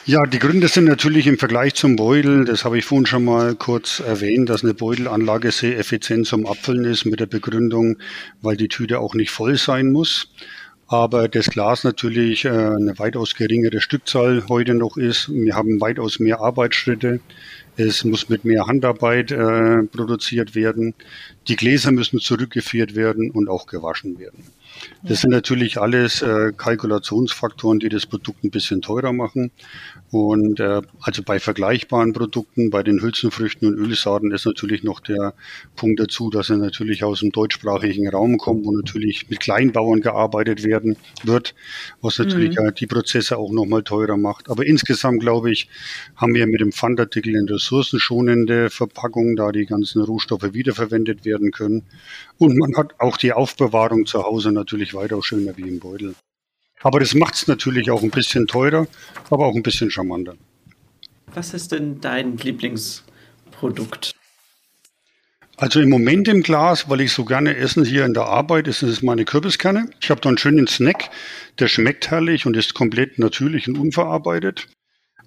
Ja, 0.06 0.24
die 0.24 0.40
Gründe 0.40 0.70
sind 0.70 0.86
natürlich 0.86 1.28
im 1.28 1.38
Vergleich 1.38 1.76
zum 1.76 1.96
Beutel, 1.96 2.46
das 2.46 2.64
habe 2.64 2.78
ich 2.78 2.86
vorhin 2.86 3.06
schon 3.06 3.26
mal 3.26 3.54
kurz 3.56 4.00
erwähnt, 4.00 4.50
dass 4.50 4.64
eine 4.64 4.74
Beutelanlage 4.74 5.52
sehr 5.52 5.78
effizient 5.78 6.26
zum 6.26 6.48
Abfüllen 6.48 6.86
ist 6.86 7.06
mit 7.06 7.20
der 7.20 7.26
Begründung, 7.26 7.98
weil 8.42 8.56
die 8.56 8.70
Tüte 8.70 9.00
auch 9.00 9.14
nicht 9.14 9.30
voll 9.30 9.58
sein 9.58 9.92
muss. 9.92 10.32
Aber 10.88 11.28
das 11.28 11.52
Glas 11.52 11.84
natürlich 11.84 12.46
äh, 12.46 12.50
eine 12.50 12.98
weitaus 12.98 13.36
geringere 13.36 13.80
Stückzahl 13.80 14.46
heute 14.50 14.74
noch 14.74 14.98
ist. 14.98 15.30
Wir 15.32 15.56
haben 15.56 15.80
weitaus 15.80 16.20
mehr 16.20 16.40
Arbeitsschritte. 16.40 17.20
Es 17.80 18.04
muss 18.04 18.28
mit 18.28 18.44
mehr 18.44 18.68
Handarbeit 18.68 19.32
äh, 19.32 19.84
produziert 19.84 20.54
werden. 20.54 20.94
Die 21.48 21.56
Gläser 21.56 21.94
müssen 21.94 22.20
zurückgeführt 22.20 22.94
werden 22.94 23.32
und 23.32 23.48
auch 23.48 23.68
gewaschen 23.68 24.20
werden. 24.20 24.44
Das 25.04 25.22
sind 25.22 25.32
natürlich 25.32 25.80
alles 25.80 26.22
äh, 26.22 26.52
Kalkulationsfaktoren, 26.56 27.80
die 27.80 27.90
das 27.90 28.06
Produkt 28.06 28.44
ein 28.44 28.52
bisschen 28.52 28.82
teurer 28.82 29.14
machen. 29.14 29.52
Und 30.12 30.60
äh, 30.60 30.82
also 31.02 31.24
bei 31.24 31.40
vergleichbaren 31.40 32.14
Produkten, 32.14 32.70
bei 32.70 32.84
den 32.84 33.02
Hülsenfrüchten 33.02 33.68
und 33.68 33.76
Ölsaaten 33.76 34.32
ist 34.32 34.46
natürlich 34.46 34.84
noch 34.84 35.00
der 35.00 35.34
Punkt 35.76 36.00
dazu, 36.00 36.30
dass 36.30 36.50
er 36.50 36.58
natürlich 36.58 37.04
aus 37.04 37.20
dem 37.20 37.32
deutschsprachigen 37.32 38.10
Raum 38.10 38.38
kommt, 38.38 38.66
wo 38.66 38.72
natürlich 38.72 39.30
mit 39.30 39.40
Kleinbauern 39.40 40.02
gearbeitet 40.02 40.64
werden 40.64 40.98
wird, 41.24 41.56
was 42.02 42.20
natürlich 42.20 42.58
mhm. 42.58 42.74
die 42.76 42.88
Prozesse 42.88 43.38
auch 43.38 43.52
nochmal 43.52 43.84
teurer 43.84 44.18
macht. 44.18 44.50
Aber 44.50 44.66
insgesamt, 44.66 45.22
glaube 45.22 45.52
ich, 45.52 45.70
haben 46.16 46.34
wir 46.34 46.48
mit 46.48 46.62
dem 46.62 46.72
Pfandartikel 46.72 47.38
eine 47.38 47.50
ressourcenschonende 47.50 48.70
Verpackung, 48.70 49.36
da 49.36 49.52
die 49.52 49.66
ganzen 49.66 50.02
Rohstoffe 50.02 50.54
wiederverwendet 50.54 51.26
werden 51.26 51.52
können. 51.52 51.84
Und 52.40 52.58
man 52.58 52.76
hat 52.78 53.00
auch 53.00 53.18
die 53.18 53.34
Aufbewahrung 53.34 54.06
zu 54.06 54.24
Hause 54.24 54.52
natürlich 54.52 54.94
weiter 54.94 55.22
schöner 55.22 55.56
wie 55.58 55.68
im 55.68 55.80
Beutel. 55.80 56.16
Aber 56.82 57.02
das 57.02 57.14
macht 57.14 57.36
es 57.36 57.48
natürlich 57.48 57.92
auch 57.92 58.02
ein 58.02 58.12
bisschen 58.12 58.48
teurer, 58.48 58.88
aber 59.30 59.46
auch 59.46 59.56
ein 59.56 59.64
bisschen 59.64 59.92
charmanter. 59.92 60.36
Was 61.34 61.54
ist 61.54 61.74
denn 61.74 62.00
dein 62.00 62.38
Lieblingsprodukt? 62.38 64.16
Also 65.58 65.82
im 65.82 65.90
Moment 65.90 66.30
im 66.30 66.42
Glas, 66.42 66.90
weil 66.90 67.02
ich 67.02 67.12
so 67.12 67.26
gerne 67.26 67.58
essen 67.58 67.84
hier 67.84 68.06
in 68.06 68.14
der 68.14 68.28
Arbeit, 68.28 68.70
ist 68.70 68.82
es 68.82 69.02
meine 69.02 69.26
Kürbiskerne. 69.26 69.90
Ich 70.00 70.10
habe 70.10 70.22
da 70.22 70.30
einen 70.30 70.38
schönen 70.38 70.68
Snack, 70.68 71.10
der 71.60 71.68
schmeckt 71.68 72.10
herrlich 72.10 72.46
und 72.46 72.56
ist 72.56 72.74
komplett 72.74 73.20
natürlich 73.20 73.68
und 73.68 73.78
unverarbeitet. 73.78 74.68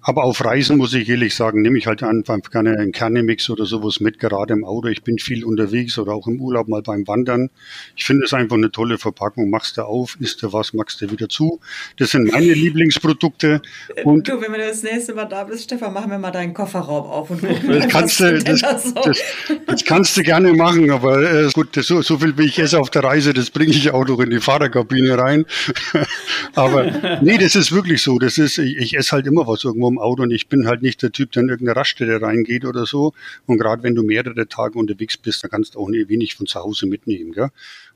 Aber 0.03 0.25
auf 0.25 0.43
Reisen 0.43 0.77
muss 0.77 0.93
ich 0.93 1.07
ehrlich 1.07 1.33
sagen, 1.33 1.61
nehme 1.61 1.77
ich 1.77 1.87
halt 1.87 2.03
einfach 2.03 2.37
gerne 2.51 2.77
einen 2.77 2.91
Kernemix 2.91 3.49
oder 3.49 3.65
sowas 3.65 4.01
mit, 4.01 4.19
gerade 4.19 4.53
im 4.53 4.65
Auto. 4.65 4.89
Ich 4.89 5.01
bin 5.01 5.17
viel 5.17 5.45
unterwegs 5.45 5.97
oder 5.97 6.11
auch 6.11 6.27
im 6.27 6.41
Urlaub 6.41 6.67
mal 6.67 6.81
beim 6.81 7.07
Wandern. 7.07 7.49
Ich 7.95 8.03
finde 8.03 8.25
es 8.25 8.33
einfach 8.33 8.57
eine 8.57 8.69
tolle 8.69 8.97
Verpackung. 8.97 9.49
Machst 9.49 9.77
du 9.77 9.83
auf, 9.83 10.17
isst 10.19 10.43
du 10.43 10.51
was, 10.51 10.73
machst 10.73 11.01
du 11.01 11.09
wieder 11.09 11.29
zu. 11.29 11.61
Das 11.97 12.11
sind 12.11 12.29
meine 12.33 12.53
Lieblingsprodukte. 12.53 13.61
Und 14.03 14.27
du, 14.27 14.41
wenn 14.41 14.51
du 14.51 14.57
das 14.57 14.83
nächste 14.83 15.13
Mal 15.13 15.25
da 15.25 15.45
bist, 15.45 15.63
Stefan, 15.63 15.93
machen 15.93 16.11
wir 16.11 16.19
mal 16.19 16.31
deinen 16.31 16.53
Kofferraum 16.53 17.05
auf 17.05 17.29
und 17.29 17.39
gucken, 17.39 17.69
das 17.69 17.87
kannst 17.87 18.19
du, 18.19 18.39
das, 18.39 18.61
das, 18.61 18.93
das, 18.93 19.21
das, 19.65 19.85
kannst 19.85 20.17
du 20.17 20.23
gerne 20.23 20.53
machen, 20.53 20.91
aber 20.91 21.21
äh, 21.21 21.49
gut, 21.53 21.75
so, 21.75 22.01
so 22.01 22.17
viel 22.17 22.37
wie 22.37 22.45
ich 22.45 22.59
esse 22.59 22.77
auf 22.77 22.89
der 22.89 23.05
Reise, 23.05 23.33
das 23.33 23.49
bringe 23.49 23.71
ich 23.71 23.89
auch 23.91 24.05
noch 24.05 24.19
in 24.19 24.31
die 24.31 24.41
Fahrerkabine 24.41 25.17
rein. 25.17 25.45
aber 26.55 27.19
nee, 27.21 27.37
das 27.37 27.55
ist 27.55 27.71
wirklich 27.71 28.01
so. 28.01 28.19
Das 28.19 28.37
ist, 28.37 28.57
ich, 28.57 28.77
ich 28.77 28.97
esse 28.97 29.13
halt 29.13 29.27
immer 29.27 29.47
was 29.47 29.63
irgendwo 29.63 29.92
im 29.93 29.99
Auto 29.99 30.23
und 30.23 30.31
ich 30.31 30.47
bin 30.47 30.67
halt 30.67 30.81
nicht 30.81 31.01
der 31.01 31.11
Typ, 31.11 31.31
der 31.31 31.43
in 31.43 31.49
irgendeine 31.49 31.79
Raststätte 31.79 32.21
reingeht 32.21 32.65
oder 32.65 32.85
so. 32.85 33.13
Und 33.45 33.57
gerade 33.57 33.83
wenn 33.83 33.95
du 33.95 34.03
mehrere 34.03 34.47
Tage 34.47 34.77
unterwegs 34.77 35.17
bist, 35.17 35.43
dann 35.43 35.51
kannst 35.51 35.75
du 35.75 35.79
auch 35.79 35.89
nicht 35.89 36.09
wenig 36.09 36.35
von 36.35 36.45
zu 36.45 36.59
Hause 36.59 36.85
mitnehmen. 36.85 37.31
Gell? 37.31 37.49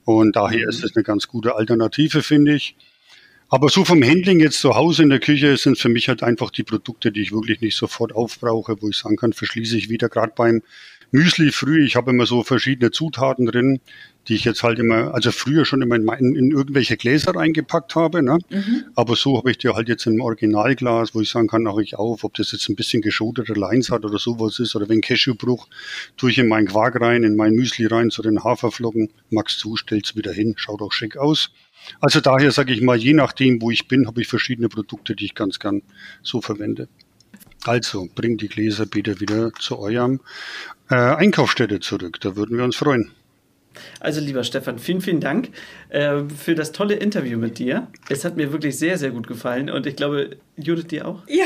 Und 0.05 0.35
daher 0.35 0.63
mhm. 0.63 0.69
ist 0.69 0.83
es 0.83 0.95
eine 0.95 1.03
ganz 1.03 1.27
gute 1.27 1.55
Alternative, 1.55 2.23
finde 2.23 2.55
ich. 2.55 2.75
Aber 3.49 3.69
so 3.69 3.85
vom 3.85 4.03
Handling 4.03 4.41
jetzt 4.41 4.59
zu 4.59 4.75
Hause 4.75 5.03
in 5.03 5.09
der 5.09 5.19
Küche 5.19 5.55
sind 5.55 5.77
für 5.77 5.87
mich 5.87 6.09
halt 6.09 6.21
einfach 6.21 6.51
die 6.51 6.63
Produkte, 6.63 7.13
die 7.13 7.21
ich 7.21 7.31
wirklich 7.31 7.61
nicht 7.61 7.77
sofort 7.77 8.13
aufbrauche, 8.13 8.81
wo 8.81 8.89
ich 8.89 8.97
sagen 8.97 9.15
kann, 9.15 9.31
verschließe 9.31 9.77
ich 9.77 9.89
wieder. 9.89 10.09
Gerade 10.09 10.33
beim 10.35 10.61
Müsli 11.11 11.51
früh, 11.51 11.85
ich 11.85 11.95
habe 11.95 12.11
immer 12.11 12.25
so 12.25 12.43
verschiedene 12.43 12.91
Zutaten 12.91 13.45
drin, 13.45 13.79
die 14.27 14.35
ich 14.35 14.43
jetzt 14.43 14.63
halt 14.63 14.79
immer, 14.79 15.13
also 15.13 15.31
früher 15.31 15.65
schon 15.65 15.81
immer 15.81 15.95
in, 15.95 16.07
in, 16.07 16.35
in 16.35 16.51
irgendwelche 16.51 16.97
Gläser 16.97 17.35
reingepackt 17.35 17.95
habe. 17.95 18.21
Ne? 18.21 18.39
Mhm. 18.49 18.85
Aber 18.95 19.15
so 19.15 19.37
habe 19.37 19.51
ich 19.51 19.57
die 19.57 19.69
halt 19.69 19.87
jetzt 19.87 20.05
im 20.05 20.19
Originalglas, 20.21 21.15
wo 21.15 21.21
ich 21.21 21.29
sagen 21.29 21.47
kann, 21.47 21.63
mache 21.63 21.81
ich 21.81 21.95
auf, 21.95 22.23
ob 22.23 22.33
das 22.33 22.51
jetzt 22.51 22.67
ein 22.69 22.75
bisschen 22.75 23.01
geschotete 23.01 23.53
Lines 23.53 23.89
hat 23.89 24.03
oder 24.03 24.19
sowas 24.19 24.59
ist. 24.59 24.75
Oder 24.75 24.89
wenn 24.89 25.01
Cashewbruch, 25.01 25.67
tue 26.17 26.31
ich 26.31 26.37
in 26.37 26.47
meinen 26.47 26.67
Quark 26.67 26.99
rein, 26.99 27.23
in 27.23 27.35
mein 27.35 27.53
Müsli 27.53 27.85
rein, 27.85 28.09
zu 28.09 28.21
den 28.21 28.43
Haferflocken, 28.43 29.09
mag's 29.29 29.57
zu, 29.57 29.75
stell's 29.75 30.15
wieder 30.15 30.33
hin, 30.33 30.55
schaut 30.57 30.81
auch 30.81 30.91
schick 30.91 31.17
aus. 31.17 31.51
Also 32.01 32.19
daher 32.19 32.51
sage 32.51 32.73
ich 32.73 32.81
mal, 32.81 32.97
je 32.97 33.13
nachdem, 33.13 33.61
wo 33.61 33.71
ich 33.71 33.87
bin, 33.87 34.07
habe 34.07 34.21
ich 34.21 34.27
verschiedene 34.27 34.67
Produkte, 34.67 35.15
die 35.15 35.25
ich 35.25 35.35
ganz 35.35 35.59
gern 35.59 35.83
so 36.21 36.41
verwende. 36.41 36.89
Also, 37.63 38.07
bringt 38.13 38.41
die 38.41 38.47
Gläser 38.47 38.85
bitte 38.85 39.19
wieder 39.19 39.51
zu 39.53 39.79
eurem 39.79 40.21
äh, 40.89 40.95
Einkaufsstätte 40.95 41.79
zurück. 41.79 42.19
Da 42.21 42.35
würden 42.35 42.57
wir 42.57 42.63
uns 42.63 42.75
freuen. 42.75 43.11
Also 43.99 44.21
lieber 44.21 44.43
Stefan, 44.43 44.79
vielen, 44.79 45.01
vielen 45.01 45.19
Dank 45.19 45.49
äh, 45.89 46.23
für 46.35 46.55
das 46.55 46.71
tolle 46.71 46.95
Interview 46.95 47.37
mit 47.37 47.59
dir. 47.59 47.87
Es 48.09 48.25
hat 48.25 48.37
mir 48.37 48.51
wirklich 48.51 48.77
sehr, 48.77 48.97
sehr 48.97 49.11
gut 49.11 49.27
gefallen 49.27 49.69
und 49.69 49.85
ich 49.85 49.95
glaube, 49.95 50.37
Judith 50.59 50.87
dir 50.87 51.07
auch? 51.07 51.21
Ja, 51.27 51.45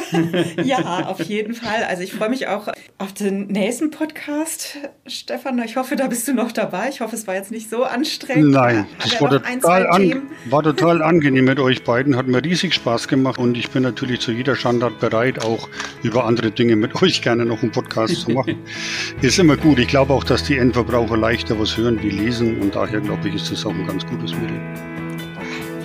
ja 0.64 1.08
auf 1.08 1.22
jeden 1.24 1.54
Fall. 1.54 1.84
Also 1.88 2.02
ich 2.02 2.14
freue 2.14 2.30
mich 2.30 2.48
auch 2.48 2.70
auf 2.98 3.14
den 3.14 3.48
nächsten 3.48 3.92
Podcast, 3.92 4.78
Stefan. 5.06 5.62
Ich 5.64 5.76
hoffe, 5.76 5.98
da 5.98 6.08
bist 6.08 6.28
du 6.30 6.34
noch 6.34 6.54
dabei. 6.54 6.88
Ich 6.90 7.02
hoffe, 7.02 7.16
es 7.16 7.28
war 7.28 7.36
jetzt 7.36 7.52
nicht 7.52 7.70
so 7.70 7.84
anstrengend. 7.84 8.52
Nein, 8.52 8.86
das 9.02 9.20
war 9.20 9.30
total, 9.30 9.88
an, 9.88 10.22
war 10.50 10.64
total 10.64 11.02
angenehm 11.02 11.46
mit 11.46 11.60
euch 11.60 11.84
beiden. 11.84 12.16
Hat 12.16 12.28
mir 12.28 12.42
riesig 12.44 12.74
Spaß 12.74 13.10
gemacht 13.10 13.38
und 13.38 13.58
ich 13.58 13.70
bin 13.70 13.84
natürlich 13.84 14.22
zu 14.22 14.32
jeder 14.32 14.56
Standard 14.56 15.00
bereit, 15.00 15.44
auch 15.44 15.68
über 16.04 16.24
andere 16.26 16.52
Dinge 16.52 16.78
mit 16.78 17.02
euch 17.02 17.22
gerne 17.22 17.46
noch 17.46 17.62
einen 17.62 17.72
Podcast 17.72 18.16
zu 18.22 18.32
machen. 18.32 18.60
Ist 19.22 19.40
immer 19.40 19.58
gut. 19.58 19.80
Ich 19.80 19.88
glaube 19.88 20.14
auch, 20.14 20.24
dass 20.24 20.44
die 20.44 20.58
Endverbraucher 20.58 21.18
leichter 21.18 21.60
was 21.60 21.76
hören 21.76 22.02
wie 22.02 22.10
lesen 22.22 22.60
und 22.60 22.76
daher 22.76 23.00
glaube 23.00 23.28
ich, 23.30 23.36
ist 23.36 23.52
das 23.52 23.66
auch 23.66 23.74
ein 23.74 23.88
ganz 23.88 24.06
gutes 24.06 24.34
Mittel. 24.34 24.60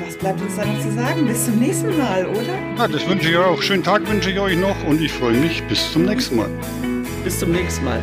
Was 0.04 0.16
bleibt 0.16 0.40
uns 0.40 0.56
da 0.56 0.64
noch 0.64 0.80
zu 0.80 0.92
sagen? 0.92 1.26
Bis 1.26 1.44
zum 1.44 1.58
nächsten 1.58 1.98
Mal, 1.98 2.26
oder? 2.26 2.54
Ja, 2.78 2.88
das 2.88 3.08
wünsche 3.08 3.30
ich 3.30 3.36
auch. 3.36 3.60
Schönen 3.60 3.82
Tag 3.82 4.08
wünsche 4.10 4.30
ich 4.30 4.38
euch 4.38 4.56
noch 4.56 4.76
und 4.86 5.00
ich 5.00 5.12
freue 5.12 5.36
mich. 5.36 5.62
Bis 5.64 5.92
zum 5.92 6.04
nächsten 6.04 6.36
Mal. 6.36 6.50
Bis 7.24 7.38
zum 7.38 7.52
nächsten 7.52 7.84
Mal. 7.84 8.02